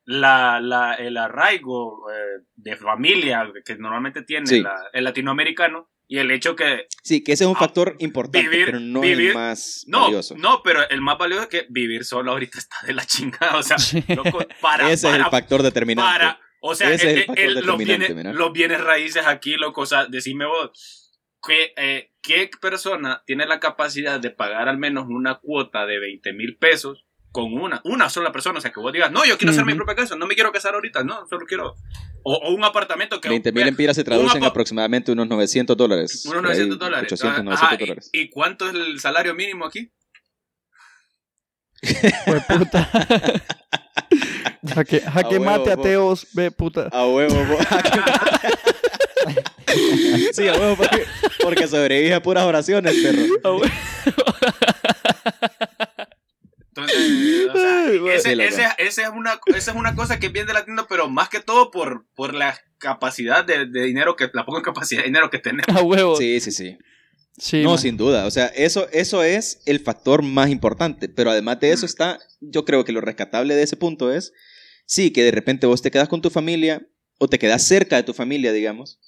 [0.06, 4.62] la, la, el arraigo eh, de familia que normalmente tiene Sí.
[4.62, 8.48] la- el latinoamericano y el hecho que Sí, que ese es un Ah, factor importante,
[8.50, 10.36] vivir- pero no vivir- es el más no, valioso.
[10.38, 13.64] no, pero el más valioso es que vivir solo ahorita está de la chingada, o
[13.64, 13.78] sea,
[14.16, 16.10] loco, para, ese es el factor determinante.
[16.12, 19.56] para, o sea, Ese es el el- factor el- los, bienes, los bienes raíces aquí,
[19.56, 21.12] loco, o sea, decime vos,
[21.46, 26.34] ¿qué, eh, ¿qué persona tiene la capacidad de pagar al menos una cuota de 20
[26.34, 27.05] mil pesos
[27.36, 28.60] con una, una sola persona?
[28.60, 30.54] O sea, que vos digas, no, yo quiero hacer mi propia casa, no me quiero
[30.54, 31.76] casar ahorita, no, solo quiero...
[32.24, 33.28] O, o un apartamento que...
[33.28, 36.24] 20 mil empiras se traducen aproximadamente unos 900 dólares.
[36.26, 37.12] Unos por ahí, 900 dólares.
[37.12, 38.10] 800, Ajá, 900 y- dólares.
[38.14, 39.92] ¿Y cuánto es el salario mínimo aquí?
[42.24, 42.90] Fue puta.
[44.74, 46.88] jaque jaque A huevo, mate, ateos, ve puta.
[46.94, 47.58] A huevo, po.
[50.32, 51.04] Sí, a huevo, porque,
[51.42, 53.24] porque sobrevive a puras oraciones, perro.
[53.44, 53.72] Ah, güey.
[56.90, 58.16] Entonces, o sea, Ay, güey.
[58.16, 58.50] ese- Sí, loco.
[58.50, 61.30] ese- esa es una, esa es una cosa que es bien de latino, pero más
[61.30, 65.30] que todo por, por la capacidad de, de dinero que, la poca capacidad de dinero
[65.30, 65.68] que tenemos.
[65.70, 66.16] A huevo.
[66.18, 66.78] Sí, sí, sí.
[67.38, 67.80] Sí, no, man.
[67.80, 68.26] sin duda.
[68.28, 71.10] O sea, eso, eso es el factor más importante.
[71.10, 74.32] Pero además de eso está, yo creo que lo rescatable de ese punto es,
[74.86, 78.04] sí, que de repente vos te quedas con tu familia o te quedas cerca de
[78.04, 79.00] tu familia, digamos,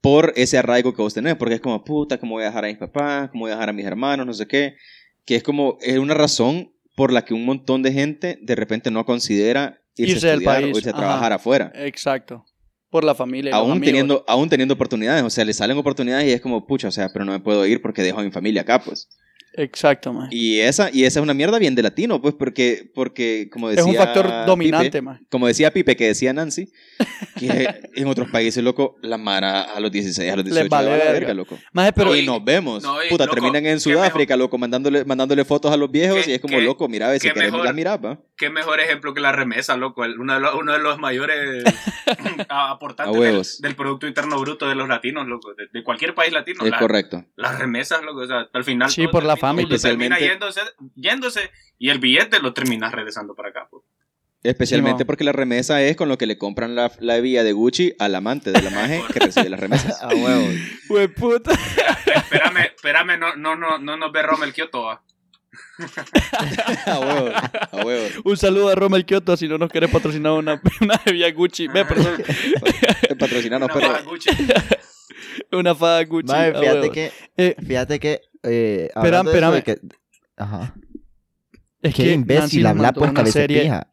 [0.00, 1.36] por ese arraigo que vos tenés.
[1.36, 3.30] Porque es como, puta, ¿cómo voy a dejar a mis papás?
[3.30, 4.26] ¿Cómo voy a dejar a mis hermanos?
[4.26, 4.76] No sé qué.
[5.24, 8.90] Que es como, es una razón por la que un montón de gente de repente
[8.90, 10.98] no considera irse, Irse a estudiar país, o irse a ajá.
[11.00, 11.70] trabajar afuera.
[11.76, 12.44] Exacto.
[12.90, 13.50] Por la familia.
[13.50, 13.86] y los Aún amigos.
[13.86, 17.08] teniendo, aún teniendo oportunidades, o sea, le salen oportunidades y es como, pucha, o sea,
[17.12, 19.08] pero no me puedo ir porque dejo a mi familia acá, pues.
[19.54, 20.28] Exacto, man.
[20.30, 23.82] Y esa, y esa es una mierda bien de latino, pues, porque, porque como decía
[23.82, 25.26] Es un factor dominante, Pipe, man.
[25.30, 26.70] como decía Pipe, que decía Nancy,
[27.36, 30.90] que en otros países, loco, la mara a los 16, a los 18 Les vale
[30.90, 31.34] le va la verga.
[31.34, 31.58] loco.
[31.72, 32.82] Maje, pero No, y nos vemos.
[32.84, 36.32] no, y, Puta, loco, terminan en Sudáfrica, loco, mandándole, mandándole fotos a los viejos y
[36.34, 37.64] es como, qué- loco, mira, a ver si mejor.
[37.64, 38.20] la miraba.
[38.36, 40.04] Qué mejor ejemplo que la remesa, loco.
[40.04, 41.64] el- Uno de los, uno de los mayores
[42.48, 45.54] aportantes del, Producto Interno Bruto de los latinos, loco.
[45.54, 46.64] De, de cualquier país latino.
[46.64, 47.24] Es la- correcto.
[47.36, 48.20] Las remesas, loco.
[48.20, 48.90] O sea, al final.
[48.90, 49.68] Sí, por la termina- familia.
[49.76, 50.60] todo termina Especialmente- yéndose,
[50.94, 53.68] yéndose y el billete lo terminas regresando para acá.
[53.70, 53.82] pues.
[54.44, 57.94] Especialmente porque la remesa es con lo que le compran la, la vía de Gucci
[57.98, 60.00] al amante de la maje que recibe las remesas.
[60.02, 60.48] A huevo.
[61.16, 61.50] Puta.
[62.14, 64.82] Espérame, espérame, no, no, no, no nos ve Rommel Kioto.
[64.84, 65.02] va.
[66.86, 67.30] a huevo,
[67.72, 68.08] a huevo.
[68.24, 71.66] Un saludo a Rommel Kioto si no nos querés patrocinar una, una bebida Gucci.
[71.68, 72.22] Ve, perdón.
[73.18, 73.92] Patrocinarnos, Una perro.
[73.92, 74.30] vaga Gucci.
[75.52, 76.32] Una fada Gucci.
[76.32, 79.62] A fíjate que, Eh, fíjate que, eh, de espérame.
[79.62, 79.78] que-
[80.36, 80.74] Ajá.
[81.82, 83.92] es Qué Nancy imbécil nos habla mandó pues una cabeza serie- pija.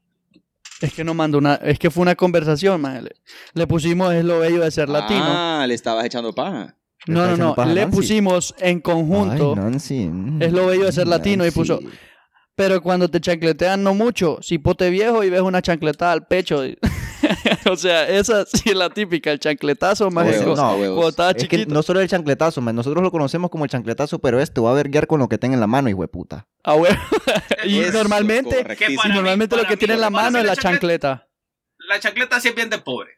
[0.82, 1.56] Es que no mandó una.
[1.56, 3.02] Es que fue una conversación, maje.
[3.04, 3.12] Le,
[3.54, 5.24] le pusimos es lo bello de ser latino.
[5.26, 6.76] Ah, le estabas echando paja.
[7.08, 7.56] No, no, no.
[7.56, 7.96] paja Le Nancy.
[7.96, 9.54] pusimos en conjunto.
[9.56, 10.08] Ay, Nancy.
[10.10, 11.80] mm, Es lo bello de ser latino y puso-.
[12.56, 16.64] Pero cuando te chancletean no mucho, cipote viejo y ves una chancletada al pecho.
[17.72, 21.42] o sea, esa sí es la típica, el chancletazo más no, cuando estaba Es que
[21.44, 21.74] chiquito.
[21.74, 22.76] no solo el chancletazo, man.
[22.76, 25.54] nosotros lo conocemos como el chancletazo, pero este va a verguiar con lo que tenga
[25.56, 26.48] en la mano, hijo de puta.
[26.64, 26.96] Ah, huevo.
[27.66, 30.56] y Eso, normalmente, mí- normalmente lo que mí, tiene en la mano es la la
[30.56, 31.28] chancleta- chancleta.
[31.88, 33.12] La chancleta sí es bien de pobre.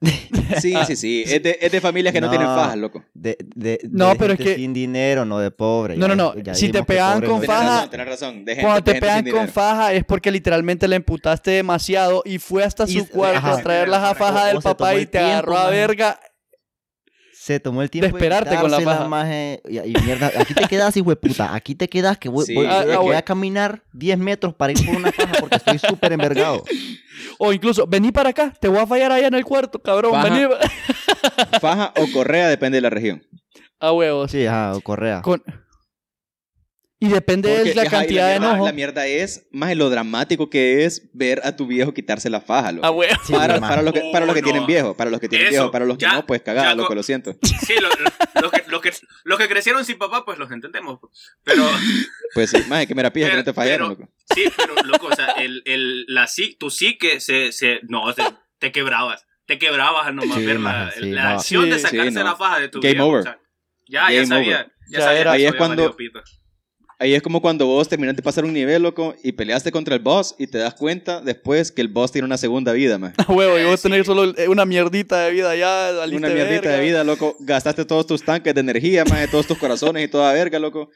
[0.60, 1.24] Sí, sí, sí.
[1.26, 2.30] Es de, es de familias que no, No.
[2.30, 3.02] tienen fajas, loco.
[3.14, 5.96] De, de, No, de pero es que- sin dinero, no de pobre.
[5.96, 6.34] No, no, no.
[6.36, 8.44] ya Si te pobre con no faja- razón, tienes razón.
[8.44, 9.52] De gente, Cuando de te gente pegan con dinero.
[9.52, 13.52] faja es porque literalmente le emputaste demasiado y fue hasta Y- su cuarto ajá.
[13.54, 16.20] a traer la faja del papá y te tiempo, agarró a verga.
[17.46, 19.06] Se tomó el tiempo De esperarte con la faja.
[19.06, 21.54] maje, y, y mierda, aquí te quedas, hijo de puta.
[21.54, 22.54] Aquí te quedas que voy, Sí.
[22.56, 25.54] voy- Ah, voy- ah, voy a caminar 10 metros para ir por una faja porque
[25.56, 26.64] estoy súper envergado.
[27.38, 30.12] O incluso, vení para acá, te voy a fallar allá en el cuarto, cabrón.
[30.12, 30.28] Faja.
[30.28, 30.46] Vení.
[31.60, 33.22] Faja o correa depende de la región.
[33.80, 34.30] A huevos.
[34.30, 35.22] Sí, ajá, o correa.
[35.22, 35.42] Con-
[36.98, 38.66] Y depende Porque, de la ajá, cantidad de mierda- enojo.
[38.66, 42.72] La mierda es más lo dramático que es ver a tu viejo quitarse la faja,
[42.72, 42.86] loco.
[42.86, 43.18] A huevos.
[43.26, 44.66] Sí, para, para los que, para los que Oh, tienen no.
[44.66, 46.88] viejo, para los que tienen Eso, viejo, para los que ya- no, pues cagada, loco,
[46.88, 47.36] co- lo siento.
[47.66, 48.92] Sí, lo- lo- los, que, los, que,
[49.24, 50.98] los que crecieron sin papá, pues los entendemos.
[51.44, 51.64] Pero
[52.34, 54.12] Pues sí, más que me la pija que no te fallaron, pero- loco.
[54.34, 58.22] sí, pero loco, o sea, el, el, la, psi- tu psique se, se, no, se-
[58.58, 59.26] te quebrabas.
[59.46, 61.28] te quebrabas al nomás Sí, ver la, sí, la no.
[61.36, 62.24] acción de Sí, sacarse sí, no.
[62.24, 63.20] la faja de tu Game viejo, over.
[63.20, 63.38] o sea,
[63.86, 64.56] ya, ya sabía.
[64.56, 64.72] over.
[64.88, 65.96] Ya, Ya sabía era- que Ahí es había cuando-.
[66.98, 70.00] Ahí es como cuando vos terminaste de pasar un nivel, loco, y peleaste contra el
[70.00, 73.12] boss y te das cuenta después que el boss tiene una segunda vida, man.
[73.18, 74.04] A huevo, y vos tenés sí.
[74.06, 76.70] solo eh, una mierdita de vida ya, Una mierdita verga.
[76.72, 77.36] de vida, loco.
[77.40, 80.88] Gastaste todos tus tanques de energía, más de todos tus corazones y toda verga, loco.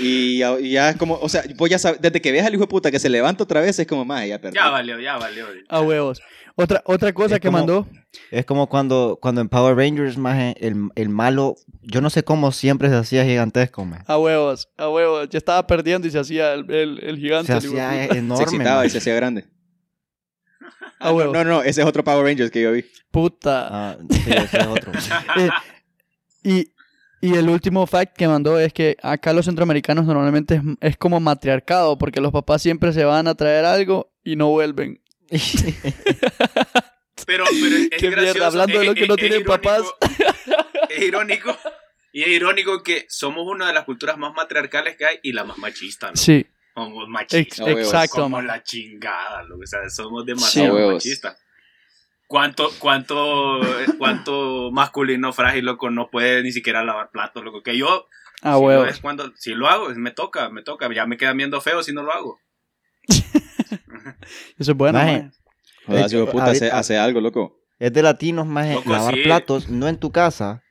[0.00, 2.52] Y ya, y ya es como, o sea, vos ya sabes, desde que ves al
[2.52, 4.56] hijo de puta que se levanta otra vez, es como, más, ya perdí.
[4.56, 5.46] Ya valió, ya valió.
[5.68, 6.20] A huevos.
[6.56, 7.86] Otra, otra cosa Es que como- mandó.
[8.30, 12.52] Es como cuando, cuando en Power Rangers, maje, el, el malo, yo no sé cómo
[12.52, 14.04] siempre se hacía gigantesco, maje.
[14.06, 15.28] A huevos, a huevos.
[15.30, 17.46] Ya estaba perdiendo y se hacía el, el, el gigante.
[17.46, 18.12] Se hacía puta.
[18.12, 19.44] se enorme, excitaba y se hacía grande.
[21.00, 21.34] A huevos.
[21.34, 22.84] No, no, ese es otro Power Rangers que yo vi.
[23.10, 23.68] Puta.
[23.70, 24.92] Ah, sí, ese es otro.
[25.36, 25.48] Eh,
[26.42, 26.68] y,
[27.20, 31.20] y el último fact que mandó es que acá los centroamericanos normalmente es, es como
[31.20, 35.00] matriarcado, porque los papás siempre se van a traer algo y no vuelven.
[37.26, 39.40] Pero, pero es Qué mierda, gracioso, hablando de es- lo que es- no es tienen
[39.40, 39.82] irónico- papás.
[40.90, 41.56] Es irónico.
[42.12, 45.44] Y es irónico que somos una de las culturas más matriarcales que hay y la
[45.44, 46.16] más machista, ¿no?
[46.16, 47.66] Sí, Somos machistas.
[47.68, 48.16] Exacto.
[48.16, 48.46] Somos man.
[48.46, 50.94] la chingada, lo que sea, somos demasiado huevos.
[50.94, 51.40] machistas.
[52.26, 53.60] ¿Cuánto, cuánto,
[53.98, 57.62] cuánto masculino frágil, loco, no puede ni siquiera lavar platos, loco?
[57.62, 58.08] Que yo,
[58.42, 60.92] A si, es cuando, si lo hago, me toca, me toca.
[60.92, 62.40] Ya me quedan viendo feo si no lo hago.
[64.58, 64.98] Eso es bueno.
[65.86, 67.56] Joder, De hijo de hecho, puta hace, algo, loco.
[67.78, 69.20] Es de latinos, maje, Loco, lavar sí.
[69.22, 70.62] platos, no en tu casa,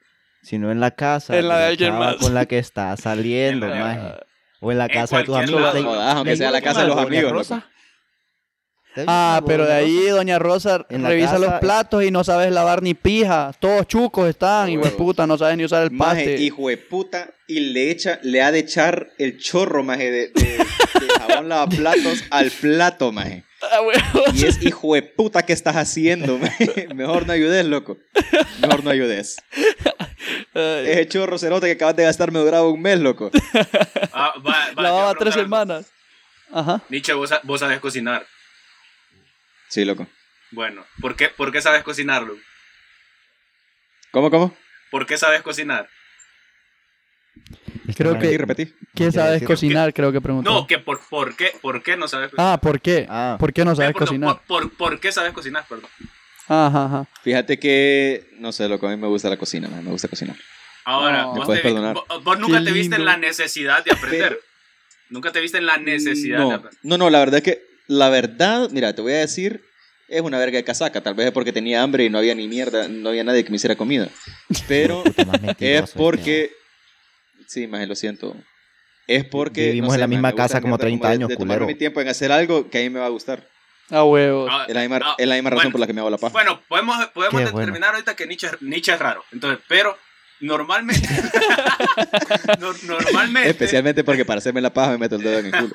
[0.42, 2.16] sino en la casa En la de alguien más.
[2.16, 4.02] con la que estás saliendo, maje.
[4.62, 5.62] O en la en casa de tus amigos.
[6.00, 7.52] aunque ¿te sea la casa de con los amigos,
[9.08, 10.06] Ah, pero de ahí?
[10.10, 13.52] Doña Rosa En la revisa casa- los platos y no sabes lavar ni pija.
[13.60, 14.92] Todos chucos están, y Huevos.
[14.94, 16.38] puta, no sabes ni usar el Maje, paste.
[16.44, 20.44] hijo de puta, y le echa, le ha de echar el chorro, maje, de, de,
[20.58, 23.44] de jabón lavaplatos al plato, maje.
[23.72, 23.82] Ah.
[24.34, 26.40] Y es hijo de puta que estás haciendo.
[26.96, 27.98] Mejor no ayudes, loco.
[28.62, 29.38] Mejor no ayudes.
[30.54, 33.32] Ay, Ese chorro cerote que acabas de gastar me duraba un mes, loco.
[34.16, 35.92] Ah, va, va, Lavaba tres semanas.
[36.52, 36.84] Ajá.
[36.90, 38.28] Nietzsche, vos, vos sabes cocinar.
[39.70, 40.06] Sí, loco.
[40.52, 42.38] Bueno, ¿por qué, ¿por qué sabes cocinarlo?
[44.12, 44.56] ¿Cómo, cómo?
[44.92, 45.90] ¿Por qué sabes cocinar?
[47.96, 48.86] Creo que- Repetí, repetí.
[48.96, 49.94] ¿Qué sabes decir- cocinar?
[49.94, 50.52] Creo que preguntó.
[50.52, 52.54] No, que por, por, qué, ¿por qué no sabes cocinar?
[52.54, 53.06] Ah, ¿por qué?
[53.10, 53.38] Ah.
[53.40, 54.42] ¿Por qué no sabes Eh, perdón, cocinar?
[54.48, 55.66] Por, por, por qué sabes cocinar?
[55.68, 55.90] Perdón.
[56.48, 57.08] Ajá, ajá.
[57.24, 60.36] Fíjate que, no sé, loco, a mí me gusta la cocina, me gusta cocinar.
[60.86, 61.32] Ahora, No.
[61.34, 61.94] Me vos, puedes te perdonar.
[61.96, 64.40] vos- vos nunca Qué te viste en la necesidad de aprender.
[65.10, 66.80] Nunca te viste en la necesidad de no, aprender.
[66.84, 69.64] no, no, la verdad es que, la verdad, mira, te voy a decir,
[70.10, 72.48] es una verga de casaca, tal vez es porque tenía hambre y no había ni
[72.48, 74.10] mierda, no había nadie que me hiciera comida.
[74.68, 75.16] Pero es
[75.60, 76.52] este, porque,
[77.48, 78.36] sí, más lo siento.
[79.08, 81.36] Es porque Vivimos no en la sé, misma casa como mierda 30 de- años, de
[81.36, 81.68] tomarme culero.
[81.68, 83.48] mi tiempo en hacer algo que a mí me va a gustar.
[83.90, 84.50] A huevos.
[84.52, 86.10] Ah, Es la misma, ah, es la misma razón bueno, por la que me hago
[86.10, 86.32] la paja.
[86.32, 87.86] Bueno, podemos, podemos Qué determinar bueno.
[87.88, 89.26] ahorita que Nietzsche, Nietzsche es raro.
[89.34, 89.98] Entonces, pero
[90.40, 91.06] normalmente.
[92.60, 93.50] no- normalmente.
[93.50, 95.74] Especialmente porque para hacerme la paja me meto el dedo en el culo.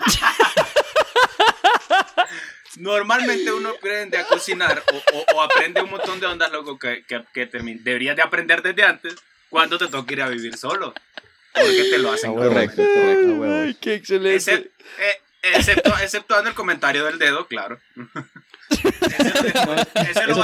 [2.77, 7.03] Normalmente uno aprende a cocinar o, o- o aprende un montón de ondas, loco, que,
[7.07, 9.15] que, que deberías de aprender desde antes
[9.51, 10.95] cuando te toque ir a vivir solo.
[11.61, 12.35] Porque te lo hacen.
[12.35, 13.45] Correcto, correcto.
[13.45, 14.53] Ay, qué excelente.
[14.55, 15.17] Eh,
[15.55, 17.79] excepto, exceptuando el comentario del dedo, claro.
[18.71, 20.35] ese lo,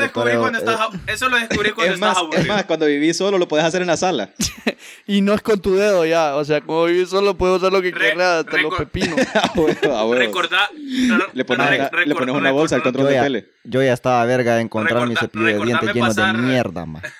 [0.00, 2.42] descubrí cuando estás, a- eso lo descubrí cuando Es más, estás aburrido.
[2.42, 4.30] es más, cuando viví solo lo puedes hacer en la sala.
[5.06, 6.36] Y no es con tu dedo ya.
[6.36, 9.18] O sea, como vivir solo puedes usar lo que quieras, hasta los pepinos.
[10.12, 10.68] Recordá,
[11.32, 11.80] Le pones,
[12.34, 13.48] una, bolsa al control Yo de ya, tele.
[13.64, 16.86] yo ya estaba verga de encontrar mi cepillo de dientes recordame lleno pasar- de mierda,
[16.86, 17.02] man.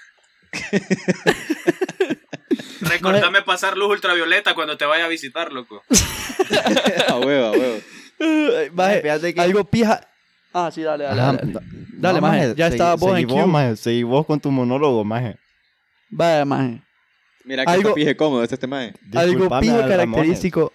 [2.80, 5.82] Recordame pasar luz ultravioleta cuando te vaya a visitar, loco.
[7.09, 7.78] A huevo, a huevo.
[8.20, 10.01] Ay, maje, Fíjate que- Algo pija.
[10.53, 11.20] Ah, sí, dale, dale.
[11.20, 11.38] Dale.
[11.53, 11.61] no-
[11.99, 15.36] Dale, no, maje, ya estaba vos en vos, maje, seguí vos con tu monólogo, maje.
[16.11, 16.80] Vaya, maje.
[17.44, 18.94] Mira que Algo- pije cómodo este este maje.
[19.14, 19.88] Algo Ramones.
[19.88, 20.72] característico.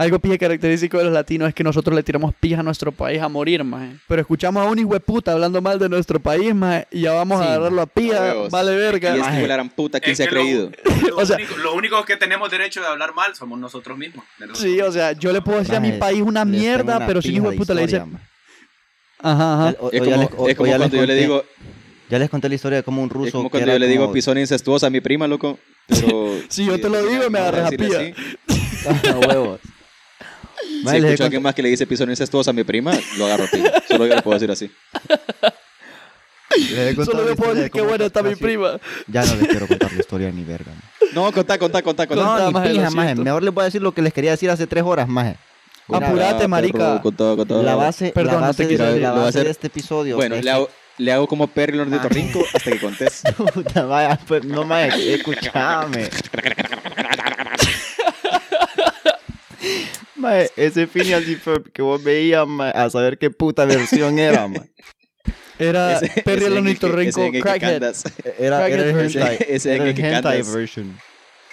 [0.00, 3.20] Algo pija característico de los latinos es que nosotros le tiramos pija a nuestro país
[3.20, 3.96] a morir, maje.
[4.08, 7.12] Pero escuchamos a un hijo de puta hablando mal de nuestro país, maje, y ya
[7.12, 8.20] vamos Sí, a agarrarlo a pija.
[8.20, 8.50] huevos.
[8.50, 9.14] Vale Y verga.
[9.16, 9.38] Maje.
[9.40, 10.70] hijo de la puta, ¿quién Es se ha que lo- creído?
[11.10, 14.24] Lo, O sea- único, lo único que tenemos derecho de hablar mal somos nosotros mismos.
[14.38, 17.20] nosotros Sí, o sea, yo le puedo decir a mi país una mierda, una pero
[17.20, 17.96] si un hijo de puta le dice.
[17.98, 19.76] Ajá, ajá.
[19.80, 21.20] O- o Es ya como, les- o- es como ya les cuando yo le conté-
[21.20, 21.44] digo,
[22.08, 23.26] Ya les conté la historia de cómo un ruso.
[23.28, 25.58] es como que cuando yo le digo pisón incestuosa a mi prima, loco.
[25.88, 27.98] Pero Si yo te lo digo, me agarras a pija.
[28.00, 28.14] así.
[29.08, 29.60] a huevos.
[30.68, 33.26] Si Maje, escucho a alguien más que le dice pisón incestuosa a mi prima, lo
[33.26, 33.70] agarro a pija.
[33.88, 34.70] Solo yo le puedo decir así.
[36.56, 38.78] Les he contado Solo le puedo de decir que cómo buena está mi prima.
[39.06, 40.70] Ya no les quiero contar la historia ni verga.
[40.72, 40.82] man.
[41.14, 42.22] No, contá, contá, contá, contá.
[42.24, 43.08] Contá, No, ni maje, lo pija, maje.
[43.08, 43.22] siento.
[43.24, 45.36] Mejor les voy a decir lo que les quería decir hace tres horas, maje.
[45.88, 46.78] Apurate, marica.
[46.78, 47.62] perro, Con todo, con todo.
[47.62, 49.02] La base, Perdón, la no base, te quise de, decir.
[49.02, 50.16] la Lo voy a base hacer- de este episodio.
[50.16, 50.68] Bueno, es le hago,
[50.98, 51.82] le hago como Perry el Ah.
[51.82, 53.22] ornitorrinco hasta que contés.
[53.54, 56.08] Puta, vaya, pues, no más, escúchame.
[60.20, 64.46] Mae, ese Phineas y Ferb que vos veías, mae, a saber qué puta versión era,
[64.46, 64.70] mae.
[65.58, 67.82] Era Ese- Perry ese el ornitorrinco crackhead.
[68.38, 69.22] Era, era el version.
[69.26, 70.98] hentai, Ese era el que hentai version.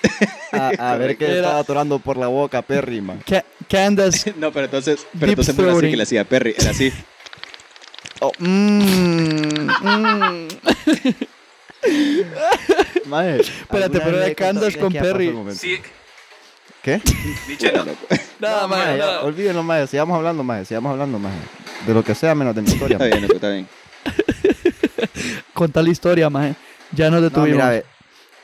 [0.52, 3.19] A, a ver qué Era- estaba atorando por la boca Perry, man.
[3.27, 4.34] Ca- Candace.
[4.38, 6.94] No, pero entonces, pero entonces no era así que le hacía Perry, era así.
[8.19, 10.48] Oh, mm, mm.
[13.06, 15.34] Mae, Espérate, ¿alguna pero era Candace con Perry.
[15.56, 15.77] Sí,
[16.88, 17.01] ¿Qué?
[17.73, 17.85] No.
[18.39, 18.85] Nada No, más.
[18.88, 19.22] ya, nada.
[19.23, 19.85] olvídenlo, mae.
[19.88, 20.64] Sigamos hablando, mae.
[20.64, 21.34] Sigamos hablando, mae.
[21.85, 22.95] De lo que sea menos de mi historia.
[22.97, 23.68] Está bien, está bien.
[25.53, 26.55] Contar la historia, maje.
[26.93, 27.51] Ya nos No, detuvimos.
[27.57, 27.85] mira, ve,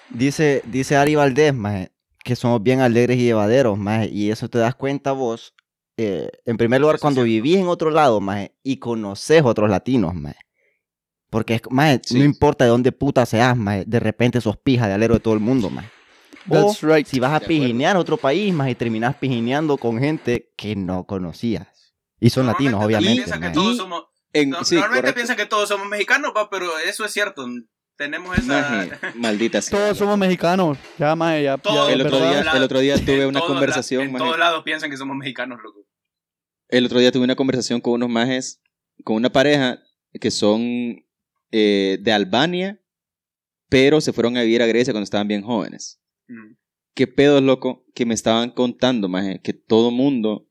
[0.09, 1.91] dice, dice Ari Valdés, maje,
[2.21, 5.53] que somos bien alegres y llevaderos, maje, y eso te das cuenta vos,
[5.95, 7.43] eh, en primer lugar, cuando cierto.
[7.43, 10.35] vivís en otro lado, maje, y conoces otros latinos, maje.
[11.29, 11.61] Porque,
[12.03, 12.17] Sí.
[12.19, 15.33] no importa de dónde puta seas, maje, de repente sos pija de alero de todo
[15.33, 15.69] el mundo,
[16.45, 16.61] maje.
[16.63, 17.05] O That's right.
[17.07, 21.05] si vas a pijinear a otro país, maje, y terminás pijineando con gente que no
[21.05, 21.67] conocías.
[22.19, 23.53] Y son latinos, obviamente, piensan que maje.
[23.55, 24.03] todos Y- somos,
[24.33, 25.15] En, no- sí, normalmente correcto.
[25.15, 27.45] piensan que todos somos mexicanos, pa, pero eso es cierto.
[27.95, 28.47] Tenemos esa...
[28.61, 29.77] Maje, maldita sea.
[29.79, 30.77] Todos somos mexicanos.
[30.97, 31.57] Ya, maje, ya.
[31.57, 34.25] Todos, ya, El otro día- el otro día tuve una la- conversación, En maje.
[34.25, 35.85] todos lados piensan que somos mexicanos, loco.
[36.69, 38.61] El otro día tuve una conversación con unos majes,
[39.03, 39.79] con una pareja
[40.19, 41.05] que son
[41.51, 42.79] eh, de Albania,
[43.69, 45.99] pero se fueron a vivir a Grecia cuando estaban bien jóvenes.
[46.33, 46.55] Mm.
[46.95, 47.85] ¿Qué pedos, loco?
[47.95, 50.47] Que me estaban contando, maje, que todo mundo,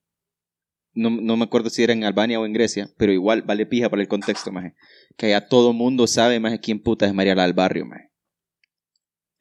[0.92, 3.88] no, no me acuerdo si era en Albania o en Grecia, pero igual vale pija
[3.88, 4.74] para el contexto, maje,
[5.16, 8.12] que allá todo mundo sabe, maje, quién puta es María del Barrio, maje.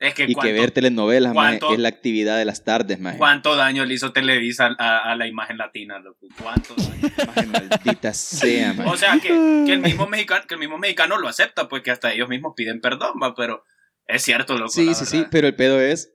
[0.02, 3.20] Es que, Y que ver telenovelas, maje, es la actividad de las tardes, maje.
[3.20, 6.26] cuánto daño le hizo Televisa a, a la imagen latina, loco.
[6.42, 7.14] Cuánto daño.
[7.28, 8.90] Maje, maldita sea, maje.
[8.90, 11.92] O sea, que, que, el mismo mexicano, que el mismo mexicano lo acepta, pues que
[11.92, 13.64] hasta ellos mismos piden perdón, va, pero
[14.08, 14.72] es cierto, loco.
[14.72, 16.12] Sí, sí, sí, pero el pedo es,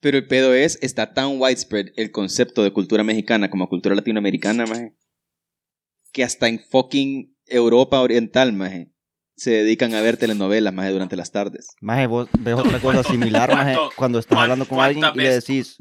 [0.00, 4.66] pero el pedo es, está tan widespread el concepto de cultura mexicana como cultura latinoamericana,
[4.66, 4.94] maje,
[6.12, 8.90] que hasta en fucking Europa Oriental, maje,
[9.36, 11.68] se dedican a ver telenovelas, maje, durante las tardes.
[11.80, 15.34] Maje, vos ves otra cosa ¿Cuánto- similar, maje, cuando estás hablando con alguien y le
[15.34, 15.78] decís,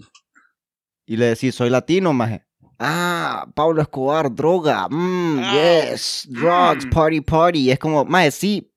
[1.06, 2.46] y le decís, soy latino, maje.
[2.78, 6.90] Ah, Pablo Escobar, droga, mm, Ah, yes, drugs, mm.
[6.90, 7.72] party, party.
[7.72, 8.72] Es como, maje, sí,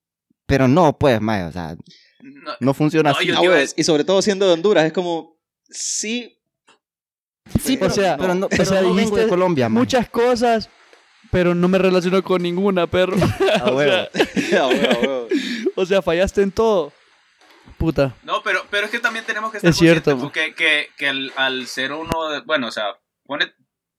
[0.46, 1.76] pero no, pues, maje, o sea,
[2.20, 3.26] No, no funciona No, así.
[3.28, 5.31] yo Ah, y sobre todo siendo de Honduras, es como,
[5.72, 6.38] sí,
[7.60, 9.68] Sí, O pero, sea, pero no, o pero sea, no vengo de dijiste Colombia.
[9.68, 10.70] Muchas cosas,
[11.32, 13.16] pero no me relaciono con ninguna, perro.
[13.60, 14.08] Ah, o, huevo.
[14.14, 15.28] sea, a huevo, a huevo.
[15.74, 16.92] o sea, fallaste en todo.
[17.78, 18.14] Puta.
[18.22, 21.08] No, pero, pero es que también tenemos que estar Es cierto, conscientes, porque que, que
[21.08, 22.84] al, al ser uno, de- bueno, o sea,
[23.24, 23.52] pone,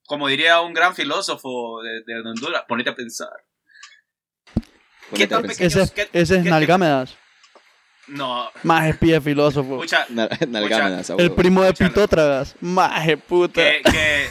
[0.06, 3.28] como diría un gran filósofo de, de Honduras, ponete a pensar.
[5.10, 7.16] Ponete tan pequeños- Ese, ¿qué- ese es qué- Nalgámedas.
[8.06, 9.82] No, Más espía filósofo.
[11.18, 11.72] El primo de.
[11.72, 12.54] Pitótragas.
[12.60, 13.62] Maje puta.
[13.62, 14.28] qué, qué,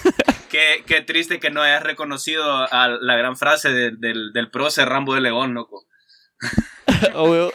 [0.50, 4.88] qué, qué triste que no hayas reconocido a la gran frase de- del, del prócer
[4.90, 5.86] Rambo de León, loco.
[7.16, 7.52] Huevo.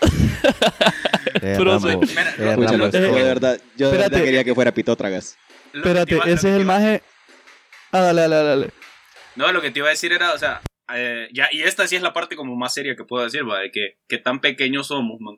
[1.34, 4.24] Eh, Pero Rambo, soy- Mira, eh, Rambo yo de verdad, yo de verdad Espérate.
[4.24, 5.36] quería que fuera Pitótragas.
[5.72, 7.02] Espérate, iba- ese es el maje.
[7.92, 8.70] Ah, dale, dale, dale.
[9.36, 10.60] No, lo que te iba a decir era, o sea,
[10.94, 13.60] eh, ya, y esta sí es la parte como más seria que puedo decir, va,
[13.60, 15.36] de que, que tan pequeños somos, man,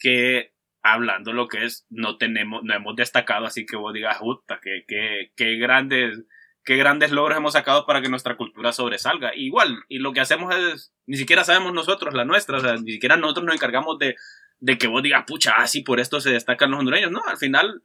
[0.00, 4.58] que hablando lo que es, no tenemos, no hemos destacado, así que vos digas, puta,
[4.62, 6.24] que, que, que grandes,
[6.64, 9.34] qué grandes logros hemos sacado para que nuestra cultura sobresalga.
[9.36, 12.92] Igual, y lo que hacemos es, ni siquiera sabemos nosotros la nuestra, o sea, ni
[12.92, 14.16] siquiera nosotros nos encargamos de,
[14.58, 17.10] de que vos digas, pucha, así por esto se destacan los hondureños.
[17.10, 17.82] No, al final,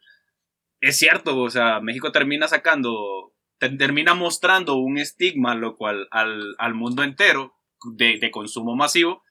[0.79, 6.55] es cierto, o sea, México termina sacando, te- termina mostrando un estigma, lo cual al,
[6.59, 7.57] al mundo entero
[7.97, 9.21] de, de consumo masivo,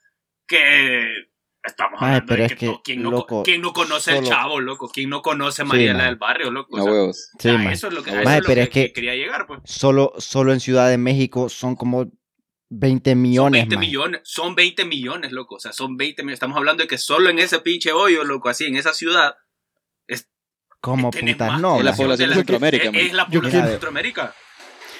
[0.46, 1.28] que
[1.64, 4.28] estamos Ay, hablando pero de es que, ¿quién, no, loco, ¿quién no conoce el solo-
[4.28, 4.88] chavo, loco?
[4.92, 6.06] ¿Quién no conoce a Mariela man.
[6.06, 6.76] del Barrio, loco?
[6.76, 7.28] O A sea, huevos.
[7.38, 7.72] Sí, ya, man.
[7.72, 9.60] eso es lo que, es pero que, es que- que quería llegar, pues.
[9.64, 12.06] Solo, solo en Ciudad de México son como
[12.70, 13.86] 20 Son millones, 20 maje.
[13.86, 15.56] millones, son 20 millones, loco.
[15.56, 16.36] O sea, son 20 millones.
[16.36, 19.34] Estamos hablando de que solo en ese pinche hoyo, loco, así, en esa ciudad,
[20.80, 21.78] Como tenés putas, más no.
[21.78, 23.00] Es la población de Yo- Centroamérica, es, man.
[23.00, 24.34] es la población quiero- de Centroamérica.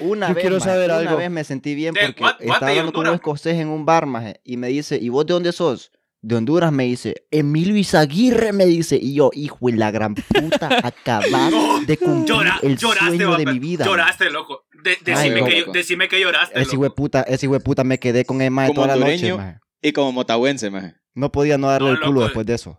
[0.01, 1.17] Una Yo vez, quiero saber una algo.
[1.19, 4.57] vez me sentí bien porque estaba hablando con un escocés en un bar, maje, y
[4.57, 5.93] me dice, ¿y vos de dónde sos?
[6.27, 10.69] De Honduras me dice, Emilio Izaguirre me dice, y yo, hijo de la gran puta,
[10.83, 13.85] acabas No, de cumplir Llora, el lloraste, sueño de mi vida.
[13.85, 14.63] Lloraste, loco.
[14.83, 15.73] De- decime, Ay, que, loco.
[15.73, 16.59] decime que lloraste.
[16.59, 19.35] Ese hijo puta, ese hijo de puta me quedé con Emma Como toda la noche,
[19.35, 19.59] maje.
[19.83, 20.95] Y como motahuense, maje.
[21.15, 22.25] No podía no darle No, el culo loco.
[22.25, 22.79] después de eso.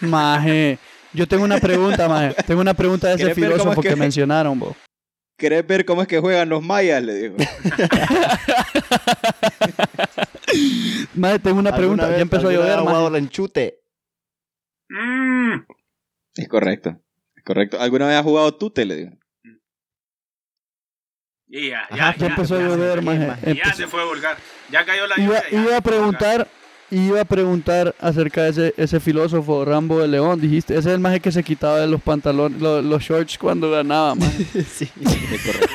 [0.00, 0.78] Maje.
[1.12, 2.34] Yo tengo una pregunta, maje.
[2.44, 3.94] Tengo una pregunta de ese ¿Quieres ver cómo filósofo es que...
[3.94, 4.76] que- mencionaron, bo.
[5.36, 7.02] ¿Querés ver cómo es que juegan los mayas?
[7.02, 7.36] Le dijo.
[11.14, 12.06] Maje, tengo una ¿Alguna pregunta.
[12.08, 13.80] vez- Ya empezó a llover, jugado la enchute?
[14.88, 15.54] Mm.
[16.36, 17.00] Es correcto.
[17.36, 17.80] Es correcto.
[17.80, 18.84] ¿Alguna vez has jugado tute?
[18.84, 19.10] Le digo.
[21.48, 23.54] Y ya, Ajá, ya, Ya empezó a ya, llover, ya, maje.
[23.54, 24.36] Ya se fue vulgar.
[24.70, 25.42] Ya cayó la lluvia.
[25.50, 26.48] ya iba a preguntar,
[26.90, 31.00] iba a preguntar acerca de ese, ese filósofo Rambo de León, dijiste, ese es el
[31.00, 34.44] maje que se quitaba de los pantalones, lo- los, shorts cuando ganaba, maje.
[34.74, 34.88] sí.
[35.00, 35.74] Es correcto.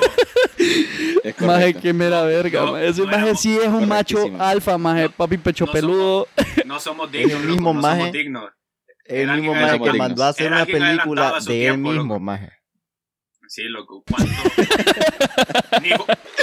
[1.24, 1.82] Es maje, correcto.
[1.82, 2.88] qué mera verga, No, maje.
[2.88, 6.28] Ese no maje sí es un macho alfa, maje, No, papi pecho no peludo.
[6.66, 7.42] No somos el dignos.
[7.42, 8.00] loco, mismo no maje.
[8.00, 8.44] somos dignos.
[9.06, 11.46] El Era mismo maje que que somos mandó a hacer Era una película de él
[11.46, 12.20] tiempo, mismo, loco.
[12.22, 12.50] maje.
[13.48, 14.04] Sí, loco.
[14.10, 14.32] ¿Cuánto?
[15.82, 15.90] ni,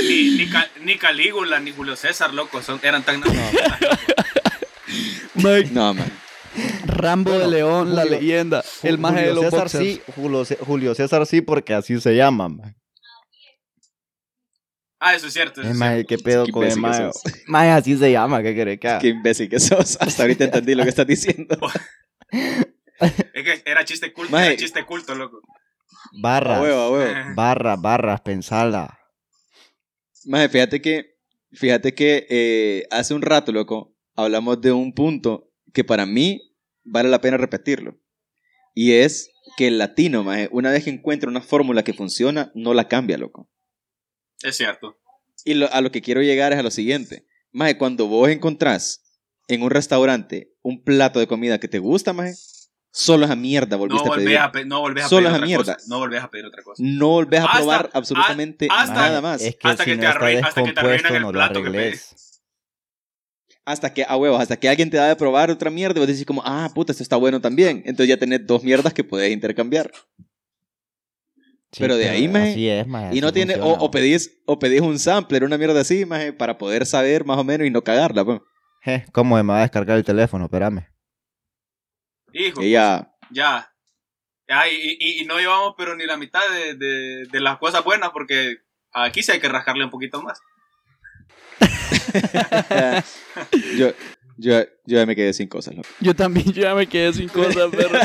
[0.06, 3.22] ni, ni, Ca- ni Calígula ni Julio César, loco, son, eran tan
[5.34, 6.10] Maje, No, man.
[6.86, 9.84] Rambo de Bueno, León, la Julio- leyenda, el maje de Julio los César boxers.
[9.84, 12.74] sí, Julio, Cé- Julio César sí, porque así se llama, maje.
[15.00, 15.60] Ah, eso es cierto.
[15.60, 16.08] Eso Eh, es maje, cierto.
[16.08, 17.70] qué pedo Qué con el maje.
[17.70, 18.98] así se llama, ¿qué querés que haga?
[18.98, 19.96] Qué imbécil que sos.
[20.00, 21.56] Hasta ahorita entendí lo que estás diciendo.
[23.00, 24.48] Es que era chiste culto, Maje.
[24.48, 25.40] era chiste culto, loco.
[25.46, 27.14] A Barras, huevo, a huevo.
[27.36, 28.98] barras, barras, pensala.
[30.24, 31.14] Maje, fíjate que,
[31.52, 36.54] fíjate que eh, hace un rato, loco, hablamos de un punto que para mí
[36.84, 37.98] vale la pena repetirlo.
[38.74, 42.74] Y es que el latino, maje, una vez que encuentra una fórmula que funciona, no
[42.74, 43.48] la cambia, loco.
[44.42, 44.98] Es cierto.
[45.44, 47.26] Y lo- a lo que quiero llegar es a lo siguiente.
[47.52, 49.02] Maje, cuando vos encontrás
[49.48, 52.34] en un restaurante un plato de comida que te gusta, maje,
[52.92, 54.24] solo esa mierda No volviste a pedir.
[54.26, 55.74] volvés a, pe- no volvés a Solo pedir otra mierda.
[55.74, 55.86] cosa.
[55.88, 56.82] No volvés a pedir otra cosa.
[56.84, 59.40] No volvés a Hasta- probar absolutamente hasta- nada más.
[59.42, 61.62] Es que Hasta si que no te hasta que te arruinan descompuesto, el no plato
[61.62, 62.27] que arregles.
[63.68, 66.08] Hasta que, a huevos, hasta que alguien te da de probar otra mierda y vos
[66.08, 67.78] decís como, ah, puta, esto está bueno también.
[67.84, 69.90] Entonces ya tenés dos mierdas que podés intercambiar.
[71.70, 73.14] Sí, Pero de ahí, maje, Así es, maje.
[73.14, 76.86] y no tiene, o, pedís, o pedís un sampler, una mierda así, maje, para poder
[76.86, 78.40] saber más o menos y no cagarla, pues.
[78.80, 80.46] Je, ¿Cómo me va a descargar el teléfono?
[80.46, 80.86] Espérame.
[82.32, 83.70] Hijo, Y ya, ya.
[84.48, 87.84] Ya, y, y- y no llevamos pero ni la mitad de, de- de las cosas
[87.84, 88.56] buenas porque
[88.94, 90.40] aquí sí hay que rascarle un poquito más.
[93.76, 93.92] yo,
[94.36, 94.66] yo, yo
[94.98, 95.88] ya me quedé sin cosas, loco.
[96.00, 97.98] Yo también yo ya me quedé sin cosas, perro.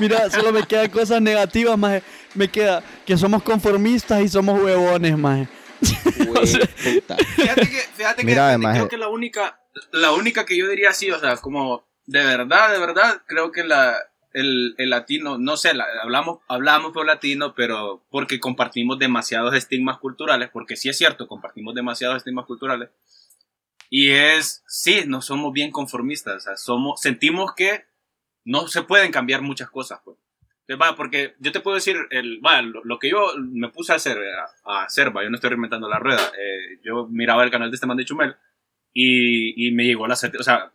[0.00, 2.02] Mira, solo me quedan cosas negativas, maje.
[2.34, 5.48] Me queda que somos conformistas y somos huevones, maje.
[6.18, 7.16] Puta.
[7.16, 9.60] Fíjate que, fíjate que Mira, fíjate, además, creo que la única,
[9.92, 13.64] la única que yo diría así, o sea, como de verdad, de verdad, creo que
[13.64, 13.96] la,
[14.32, 19.98] el, el latino, no sé, la- hablamos, hablamos por latino, pero porque compartimos demasiados estigmas
[19.98, 22.90] culturales, porque sí es cierto, compartimos demasiados estigmas culturales.
[23.92, 27.84] Y es, sí, no somos bien conformistas, o sea, somos, sentimos que
[28.44, 30.16] no se pueden cambiar muchas cosas, pues.
[30.66, 33.92] Entonces, Va, porque yo te puedo decir, el, va, lo, lo que yo me puse
[33.92, 34.16] a hacer,
[34.64, 36.32] a, a hacer, va, yo no estoy reinventando la rueda.
[36.38, 38.36] eh, yo miraba el canal de este man de Chumel
[38.92, 40.70] y, y me llegó la sátira, o sea,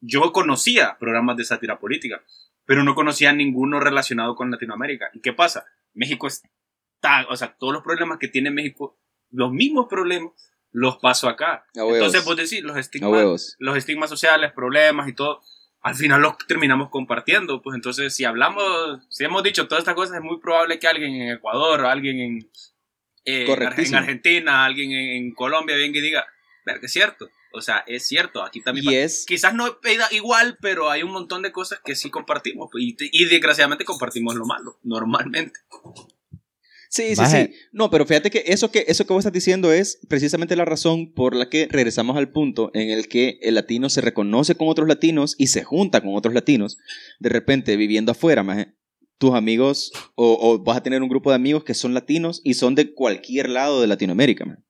[0.00, 2.22] yo conocía programas de sátira política,
[2.64, 5.10] pero no conocía ninguno relacionado con Latinoamérica.
[5.12, 5.66] ¿Y qué pasa?
[5.92, 8.98] México está, o sea, todos los problemas que tiene México,
[9.30, 10.32] los mismos problemas,
[10.72, 11.64] los paso acá.
[11.74, 15.40] Entonces, vos decís, los estigmas, los estigmas sociales, problemas y todo,
[15.80, 17.62] al final los terminamos compartiendo.
[17.62, 18.62] Pues entonces, si hablamos,
[19.08, 22.50] si hemos dicho todas estas cosas, es muy probable que alguien en Ecuador, alguien en,
[23.24, 23.94] eh, en.
[23.94, 26.26] Argentina, alguien en, Colombia venga y diga,
[26.64, 27.30] "Verga, es cierto.
[27.52, 28.98] O sea, es cierto, aquí también Y pasa".
[28.98, 29.78] es, Quizás no
[30.10, 32.68] igual, pero hay un montón de cosas que sí compartimos.
[32.70, 35.58] pues, Y, y desgraciadamente compartimos lo malo, normalmente.
[36.88, 37.50] Sí, sí, sí.
[37.72, 41.12] No, pero fíjate que eso que eso que vos estás diciendo es precisamente la razón
[41.12, 44.88] por la que regresamos al punto en el que el latino se reconoce con otros
[44.88, 46.78] latinos y se junta con otros latinos.
[47.18, 48.74] De repente, viviendo afuera, maje,
[49.18, 52.54] tus amigos o, o vas a tener un grupo de amigos que son latinos y
[52.54, 54.62] son de cualquier lado de Latinoamérica, maje.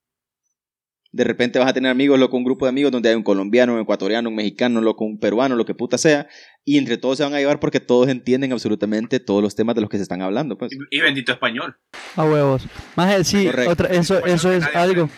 [1.11, 3.73] De repente vas a tener amigos, loco, un grupo de amigos donde hay un colombiano,
[3.73, 6.27] un ecuatoriano, un mexicano, loco, un peruano, lo que puta sea,
[6.63, 9.81] y entre todos se van a llevar porque todos entienden absolutamente todos los temas de
[9.81, 10.71] los que se están hablando, pues.
[10.91, 11.77] Y, bendito español.
[12.15, 12.67] A huevos.
[12.95, 15.09] Maje, sí, otra, eso, eso es algo.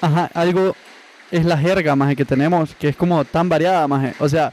[0.00, 0.74] Ajá, algo
[1.30, 4.14] es la jerga, maje, que tenemos, que es como tan variada, maje.
[4.18, 4.52] O sea,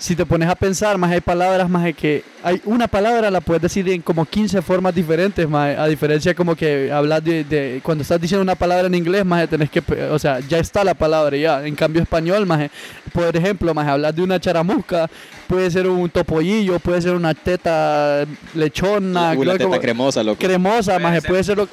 [0.00, 3.60] si te pones a pensar, maje, hay palabras, maje, que hay una palabra la puedes
[3.60, 5.76] decir en como 15 formas diferentes, maje.
[5.76, 9.46] A diferencia como que hablas de, de- cuando estás diciendo una palabra en inglés, maje,
[9.46, 11.66] tenés que, o sea, ya está la palabra ya.
[11.66, 12.70] En cambio español, maje,
[13.12, 15.10] por ejemplo, maje, hablar de una charamusca,
[15.46, 18.24] puede ser un topollillo, puede ser una teta
[18.54, 20.38] lechona, Una creo teta como- cremosa, loco.
[20.38, 21.28] cremosa, ser.
[21.28, 21.68] puede ser lo-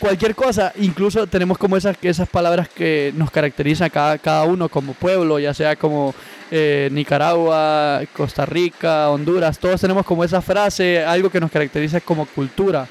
[0.00, 4.92] cualquier cosa, incluso tenemos como esas, esas palabras que nos caracterizan cada, cada uno como
[4.94, 6.14] pueblo, ya sea como
[6.50, 12.26] eh, Nicaragua, Costa Rica, Honduras, todos tenemos como esa frase, algo que nos caracteriza como
[12.26, 12.86] cultura.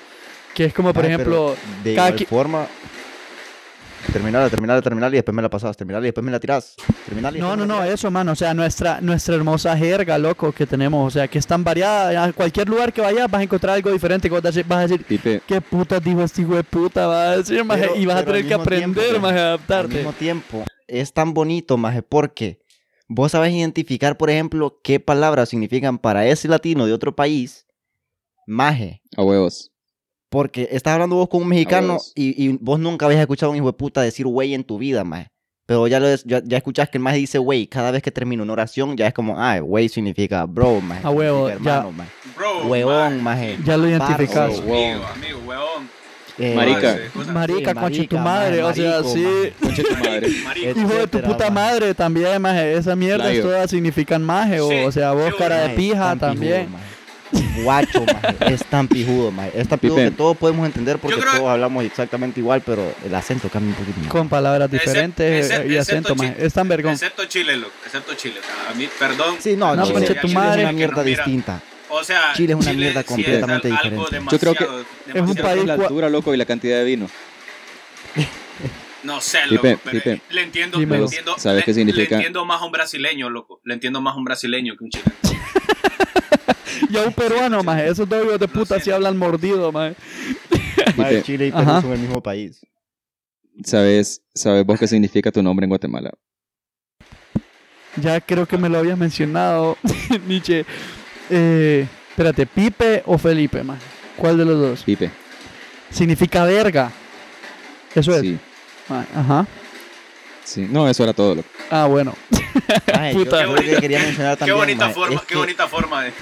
[0.53, 2.68] Que es como, por ejemplo, De cada igual forma...
[4.14, 5.76] Terminala, terminala, terminala y después me la pasas.
[5.76, 6.76] Terminala y después me la tirás.
[7.06, 8.34] Terminala y No, no, no, eso, mano.
[8.34, 11.07] O sea, nuestra, nuestra hermosa jerga, loco, que tenemos.
[11.07, 12.23] O sea, que es tan variada.
[12.23, 14.30] A cualquier lugar que vayas vas a encontrar algo diferente.
[14.30, 17.07] Que vas a decir, vas a decir Pipe, ¿qué puta dijo este hijo de puta?
[17.07, 19.36] Vas a decir, maje, Pero- y vas a tener que tiempo, aprender, maje, más a
[19.36, 19.95] Al adaptarte.
[19.95, 22.60] mismo tiempo, es tan bonito, maje, porque
[23.07, 27.65] vos sabes identificar, por ejemplo, qué palabras significan para ese latino de otro país,
[28.48, 29.02] maje.
[29.15, 29.72] a huevos.
[30.30, 33.57] Porque estás hablando vos con un mexicano y, y vos nunca habías escuchado a un
[33.57, 35.30] hijo de puta decir güey en tu vida, maje.
[35.68, 38.11] Pero ya, lo es- ya, ya escuchás que el maje dice güey cada vez que
[38.11, 41.07] termina una oración, ya es como, ah, güey significa bro, maje.
[41.07, 41.77] A huevo, significa ya.
[41.77, 42.11] hermano, maje.
[42.36, 43.53] Bro, Huevón, maje.
[43.53, 43.57] maje.
[43.65, 44.60] Ya lo identificas.
[44.60, 45.90] Amigo, amigo, huevón.
[46.38, 46.98] Eh, Marica.
[47.32, 48.64] Marica, Sí, concha de tu madre.
[48.64, 49.26] o sea, marico, sí.
[49.62, 50.28] Conche tu madre.
[50.44, 50.68] Marico.
[50.68, 52.74] Et- Hijo de tu puta madre también, maje.
[52.74, 53.44] Esa mierda Layo.
[53.44, 54.60] todas significan maje.
[54.60, 56.66] O, Sí, o sea, vos sí, cara de pija es también.
[56.66, 57.64] pijudo, maje.
[57.64, 58.36] Guacho, maje.
[58.53, 59.52] Es tan pijudo, maje.
[59.56, 63.16] Es tan pijudo que todos podemos entender porque creo- todos hablamos exactamente igual, pero el
[63.16, 64.10] acento cambia un poquito.
[64.10, 66.45] Con palabras diferentes excepto- y acento, excepto maje.
[66.45, 66.91] Es tan vergón.
[66.94, 67.74] Excepto Chile, loco.
[67.86, 68.36] Excepto Chile.
[68.70, 69.36] A mí, perdón.
[69.40, 70.64] Sí, no, No, conche tu madre.
[70.64, 71.62] es una mierda distinta.
[71.90, 74.06] O sea, Chile es una mierda sí completamente diferente.
[74.32, 74.66] Yo creo que
[75.14, 77.10] demasiado- un país- la altura, loco, y la cantidad de vino.
[79.03, 80.22] No sé, Pipe, loco, pero Pipe.
[80.32, 81.03] le entiendo, le Dímelo.
[81.06, 82.10] entiendo, ¿Sabes le- qué significa?
[82.10, 83.62] Le entiendo más a un brasileño, loco.
[83.64, 85.12] Le entiendo más a un brasileño que un chileno.
[86.90, 87.88] Y a un peruano, maje.
[87.88, 91.22] Esos dos hijos de puta sí hablan mordido, Pipe.
[91.24, 91.82] Chile y Perú Ajá.
[91.82, 92.62] son el mismo país.
[93.64, 96.12] ¿Sabes, ¿Sabes vos qué significa tu nombre en Guatemala?
[98.02, 99.78] Ya creo que me lo habías mencionado,
[100.28, 100.66] Nietzsche.
[101.30, 103.81] Eh, espérate, ¿Pipe o Felipe, maje?
[104.18, 104.84] ¿Cuál de los dos?
[104.84, 105.11] Pipe.
[105.89, 106.91] Significa verga.
[107.93, 108.22] Eso es.
[108.22, 108.39] Sí,
[108.89, 109.47] Maje, Ajá.
[110.43, 110.68] sí.
[110.69, 111.47] No, eso era todo, loco.
[111.72, 112.14] Ah, bueno.
[113.14, 116.14] Yo que quería mencionar Qué también, bonita maje, forma, es qué que bonita forma de.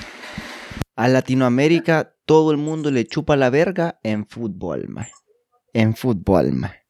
[0.96, 5.12] A Latinoamérica todo el mundo le chupa la verga en fútbol, maje.
[5.74, 6.84] En fútbol, maje.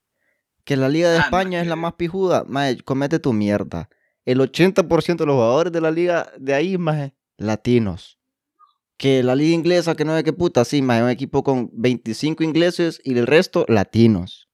[0.66, 3.90] Que la Liga de Ah, no, España es la más pijuda, maje, comete tu mierda.
[4.26, 8.20] El 80% de los jugadores de la liga de ahí, maje, latinos.
[8.98, 12.44] Que la liga inglesa, que no sé qué puta, sí, maje, un equipo con 25
[12.44, 14.50] ingleses y el resto latinos.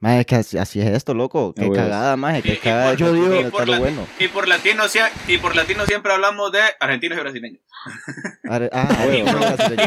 [0.00, 1.54] Maje, es que así, así es esto, loco.
[1.54, 1.78] Qué huevos.
[1.78, 2.90] cagada, maje, Y- qué y cagada.
[2.90, 4.06] por- yo digo- y por está lo la- bueno.
[4.20, 4.82] Y por latino,
[5.28, 7.62] y por latino siempre hablamos de argentinos y brasileños.
[8.50, 9.32] Are- Ah, bueno, y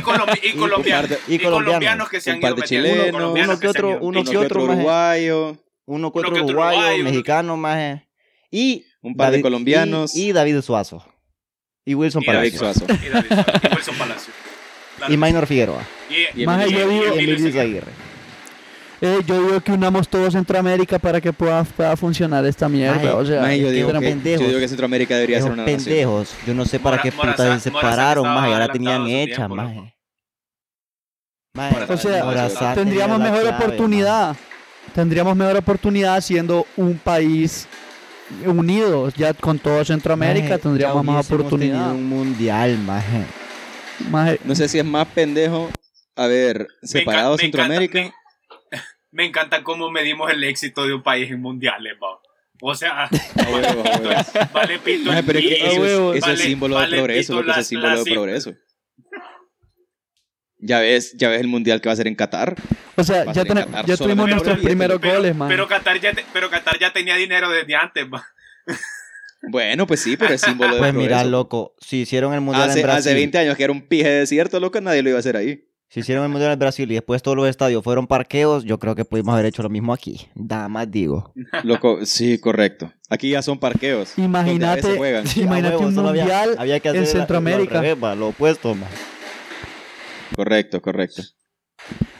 [0.02, 1.11] colom- y Y- colombianos.
[1.27, 1.64] y Y colombianos.
[1.65, 3.34] colombianos que se han Un par ido metiendo.
[3.34, 8.10] uno que otro- uno que otro, uruguayo, uno que otro uruguayo, mexicano, maje.
[8.49, 11.06] Y un par de colombianos Y, y David Suazo.
[11.88, 12.85] Y Wilson Y David Palacio.
[12.88, 13.05] Suazo.
[13.05, 14.34] Y David y Wilson Palacio.
[14.97, 15.14] Claro.
[15.14, 15.81] Y Minor Figueroa.
[16.35, 17.61] Y- Y Maje, Emilio- yo digo- Emilio.
[17.61, 17.91] Aguirre.
[18.99, 22.95] Eh, yo digo que unamos todo Centroamérica para que pueda, pueda funcionar esta mierda.
[22.95, 24.41] Maje, o sea, Maje, yo, digo que, pendejos.
[24.41, 25.84] yo digo que Centroamérica debería ser una nación.
[25.84, 26.34] pendejos.
[26.47, 28.49] Yo no sé para Mora- qué putas se separaron, maje.
[28.51, 29.93] Ya la tenían hecha, Morazán-
[31.89, 34.35] O sea, Morazán tendríamos mejor clave, oportunidad.
[34.93, 37.68] Tendríamos mejor oportunidad siendo un país
[38.45, 39.09] unido.
[39.15, 39.83] Ya con todo.
[39.85, 41.91] Centroamérica Maje, tendríamos ya más oportunidad.
[41.91, 43.23] un mundial, maje.
[44.09, 45.69] Maje, No sé si es más pendejo
[46.15, 47.99] haber Me separado encan- me Centroamérica.
[47.99, 48.17] encanta-
[48.71, 48.77] Me,
[49.11, 52.19] me encanta cómo medimos el éxito de un país en mundiales, va.
[52.59, 53.03] O sea,
[53.37, 55.17] A a vale pito el
[55.77, 58.53] eso, es, símbolo vale de progreso, lo que es símbolo de progreso.
[60.59, 62.55] Ya ves, ya ves el mundial que va a ser en Qatar.
[62.95, 65.53] o sea, Va ya, en tene- Qatar ya tuvimos nuestros primeros pero, goles, maje.
[65.53, 68.25] pero Qatar ya te- pero Qatar ya tenía dinero desde antes, va.
[69.49, 71.75] Bueno, pues sí, pero es símbolo de Pues mira, loco.
[71.79, 72.99] Si hicieron el mundial hace, en Brasil.
[73.11, 75.38] hace 20 años que era un pije de desierto, loco, nadie lo iba a hacer
[75.38, 75.63] ahí.
[75.89, 78.93] Si hicieron el mundial en Brasil y después todos los estadios fueron parqueos, yo creo
[78.95, 80.27] que pudimos haber hecho lo mismo aquí.
[80.35, 81.34] Nada más digo.
[81.63, 82.91] Loco, sí, correcto.
[83.09, 84.17] Aquí ya son parqueos.
[84.17, 84.95] Imagínate-
[85.38, 87.73] Imagínate un había- mundial había que en hacer la- Centroamérica.
[87.75, 88.88] Lo, al revés, va, lo opuesto, ma.
[90.35, 91.21] Correcto, correcto.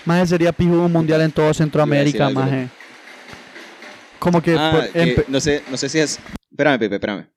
[0.05, 2.69] Maje sería pijudo un mundial en todo Centroamérica, maje.
[4.19, 6.19] Como que Ah, por- que empe- no sé, no sé si es.
[6.49, 7.29] Espérame, Pepe, espérame.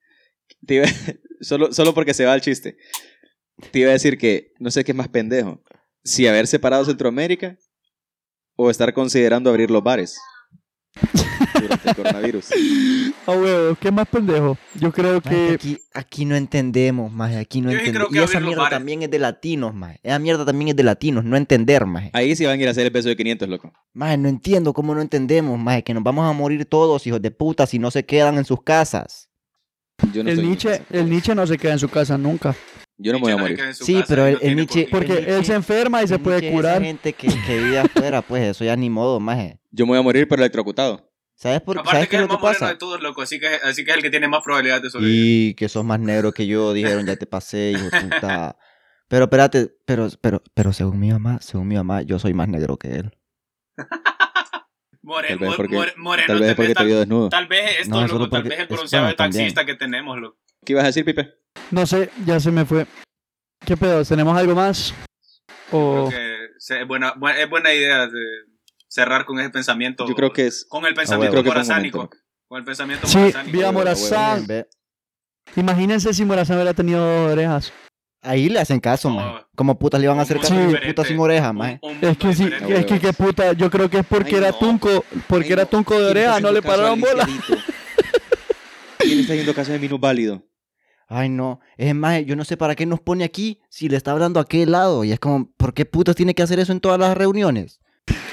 [0.67, 0.85] Iba-
[1.41, 2.77] solo, solo porque se va el chiste.
[3.71, 5.61] Te iba a decir que no sé qué es más pendejo.
[6.03, 7.57] Si haber separado Centroamérica
[8.55, 10.17] o estar considerando abrir los bares
[11.61, 12.49] durante el coronavirus.
[13.27, 14.57] Huevo, ¿qué más pendejo?
[14.75, 18.13] Yo creo que aquí, aquí no entendemos, más aquí no entendemos.
[18.13, 18.77] Y esa mierda bares.
[18.77, 19.97] también es de latinos, más.
[20.03, 22.09] Esa mierda también es de latinos, no entender, más.
[22.13, 23.73] Ahí sí van a ir a hacer el peso de 500, loco.
[23.93, 25.83] Más, no entiendo cómo no entendemos, más.
[25.83, 28.61] Que nos vamos a morir todos, hijos de puta, si no se quedan en sus
[28.61, 29.29] casas.
[30.13, 32.55] Yo no el Nietzsche, el Nietzsche no se queda en su casa nunca.
[33.03, 33.59] Yo no me voy a morir.
[33.73, 34.99] Sí, casa pero el- no el Nietzsche- por.
[34.99, 36.75] Porque Nietzsche- él se enferma y se puede Nietzsche curar.
[36.77, 37.79] Esa gente que, que vive
[38.11, 39.39] afuera, pues eso ya ni modo, más.
[39.71, 41.07] Yo me voy a morir, pero electrocutado.
[41.35, 42.71] ¿Sabes, por, Aparte ¿sabes que qué es es el lo más que moreno pasa?
[42.73, 45.49] de todos, loco, así que, así que es el que tiene más probabilidad de sobrevivir.
[45.49, 48.57] Y que sos más negro que yo, dijeron, ya te pasé, hijo puta.
[49.07, 52.77] Pero espérate, pero, pero, pero según mi mamá, según mi mamá, yo soy más negro
[52.77, 53.17] que él.
[55.03, 57.29] More- Tal vez porque- more- moreno Tal vez te es porque te vio tal, desnudo.
[57.29, 59.45] tal vez esto, No, loco, tal vez el bronceado de también.
[59.45, 60.37] taxista que tenemos, loco.
[60.65, 61.33] ¿Qué ibas a decir, Pipe?
[61.71, 62.85] No sé, ya se me fue.
[63.65, 64.03] ¿Qué pedo?
[64.05, 64.93] ¿Tenemos algo más?
[65.71, 66.07] O...
[66.07, 68.19] Creo que se- es buena, bu- es buena idea de
[68.87, 70.07] cerrar con ese pensamiento.
[70.07, 70.65] Yo creo que es.
[70.69, 72.09] Con el Ah, pensamiento un morazánico.
[72.47, 73.51] Con el pensamiento Sí, morazánico.
[73.57, 74.45] vi a huevo, Morazán.
[75.55, 77.73] Imagínense si Morazán hubiera tenido orejas.
[78.23, 79.15] Ahí le hacen caso, No.
[79.15, 79.45] maje.
[79.55, 80.93] Como putas le iban a hacer caso a mundo un diferente.
[81.01, 81.79] puta sin oreja, Un- maje.
[81.81, 82.79] un Es que sí, diferente.
[82.79, 84.59] es que qué puta, yo creo que es porque Ay, era no.
[84.59, 85.69] tunco, porque Ay, era no.
[85.69, 87.25] tunco de ¿Quién oreja, está no le pararon bola.
[88.99, 90.43] ¿Quién está haciendo caso de minusválido?
[91.13, 91.59] Ay, no.
[91.75, 94.43] Es más, yo no sé para qué nos pone aquí si le está hablando a
[94.43, 95.03] aquel lado.
[95.03, 97.81] Y es como, ¿por qué putas tiene que hacer eso en todas las reuniones?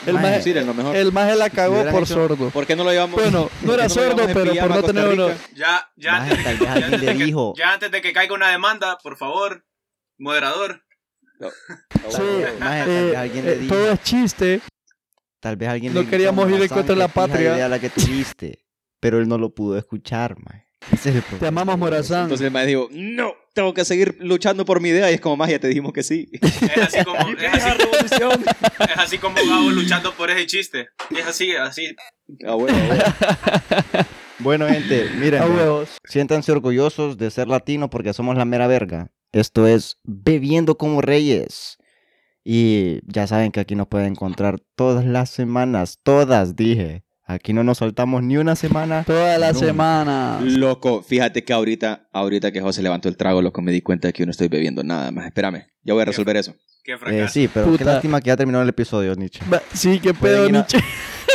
[0.07, 0.95] El Maje, Sí, lo mejor.
[0.97, 2.51] El maje la cagó por hecho- sordo.
[2.51, 3.21] ¿Por qué no lo llevamos?
[3.21, 5.29] Bueno, no era qué sordo, pero por no tener uno.
[5.57, 7.55] Ya, ya, Maje, antes, de tal que, vez ya alguien antes le de que- dijo.
[7.59, 9.65] ya antes de que caiga una demanda, por favor,
[10.17, 10.83] moderador.
[12.09, 12.23] Sí,
[12.61, 13.75] Maje, tal Eh, vez alguien le eh, dijo.
[13.75, 14.61] todo es chiste.
[15.41, 17.55] Tal vez alguien no le queríamos ir en "Morazán, contra de la qué patria".
[17.55, 18.65] idea la que tuviste.
[19.01, 20.68] Pero él no lo pudo escuchar, maje.
[20.93, 22.25] Ese es el Te amamos, Morazán.
[22.25, 25.11] Entonces el maestro dijo, no, tengo que seguir luchando por mi idea.
[25.11, 26.29] Y es como, más ya te dijimos que sí.
[26.43, 28.45] Es así como, es así, revolución!
[28.81, 30.89] es así como Gabo luchando por ese chiste.
[31.11, 31.95] Es así, así.
[32.47, 33.05] Ah, bueno, bueno.
[34.41, 35.43] Bueno, gente, miren.
[36.05, 39.11] Siéntanse orgullosos de ser latinos porque somos la mera verga.
[39.33, 41.79] Esto es Bebiendo como Reyes.
[42.45, 45.99] Y ya saben que aquí nos pueden encontrar todas las semanas.
[46.03, 47.03] Todas, dije.
[47.31, 49.05] Aquí no nos soltamos ni una semana.
[49.05, 49.59] Toda la No.
[49.59, 50.41] semana.
[50.43, 54.15] Loco, fíjate que ahorita, ahorita que José levantó el trago, loco, me di cuenta de
[54.15, 55.27] que yo no estoy bebiendo nada más.
[55.27, 56.55] Espérame, ya voy a resolver eso.
[56.83, 57.33] Qué Eh, fracaso.
[57.35, 59.41] sí, pero qué lástima que ya terminó el episodio, Nietzsche.
[59.75, 60.79] Sí, qué pedo, Nietzsche.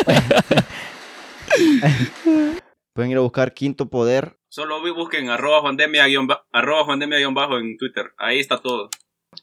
[2.94, 4.38] Pueden ir a buscar Quinto Poder.
[4.50, 8.06] Solo busquen arroba Juandemia guion ba- arroba Juandemia guion bajo en Twitter.
[8.18, 8.90] Ahí está todo.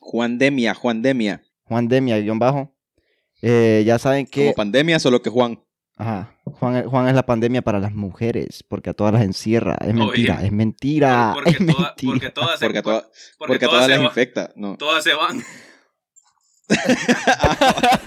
[0.01, 1.43] Juan Demia, Juan Demia.
[1.65, 2.75] Juan Demia, guion bajo.
[3.43, 4.43] Eh, ya saben que...
[4.43, 5.61] Como pandemia, solo que Juan.
[6.01, 6.35] Ajá.
[6.45, 9.77] Juan, Juan es la pandemia para las mujeres, porque a todas las encierra.
[9.81, 9.95] Es Oye.
[9.95, 11.31] mentira, es mentira.
[11.35, 12.13] porque, es toda- mentira.
[12.13, 13.09] porque todas se, Porque toda-
[13.39, 14.51] porque todas todas se las va- infecta.
[14.57, 14.77] No.
[14.77, 15.43] todas se van.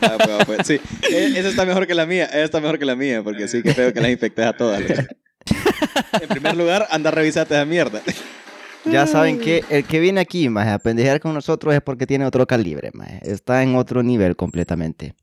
[0.02, 0.80] Ah, pues, pues, sí,
[1.12, 2.26] E- esa está mejor que la mía.
[2.26, 4.82] Esa está mejor que la mía, porque sí, que feo que las infectes a todas.
[6.22, 8.02] en primer lugar, anda a revisarte esa mierda.
[8.86, 12.26] Ya saben que el que viene aquí, más a pendejear con nosotros es porque tiene
[12.26, 13.20] otro calibre, maje.
[13.24, 15.16] Está en otro nivel completamente.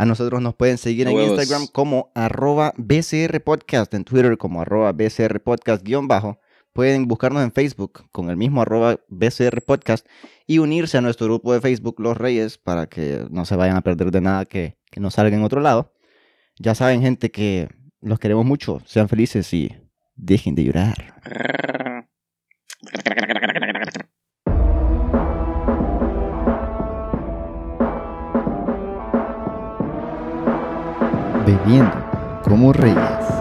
[0.00, 1.38] A nosotros nos pueden seguir en Huevos.
[1.38, 6.40] Instagram como arroba BCR Podcast, en Twitter como arroba BCR Podcast guion bajo.
[6.72, 10.06] Pueden buscarnos en Facebook con el mismo arroba BCR Podcast
[10.46, 13.82] y unirse a nuestro grupo de Facebook Los Reyes para que no se vayan a
[13.82, 15.92] perder de nada que, que nos salga en otro lado.
[16.58, 17.68] Ya saben, gente, que
[18.00, 18.80] los queremos mucho.
[18.86, 19.76] Sean felices y
[20.16, 21.20] dejen de llorar.
[31.50, 31.92] bebiendo
[32.44, 33.39] como reyes.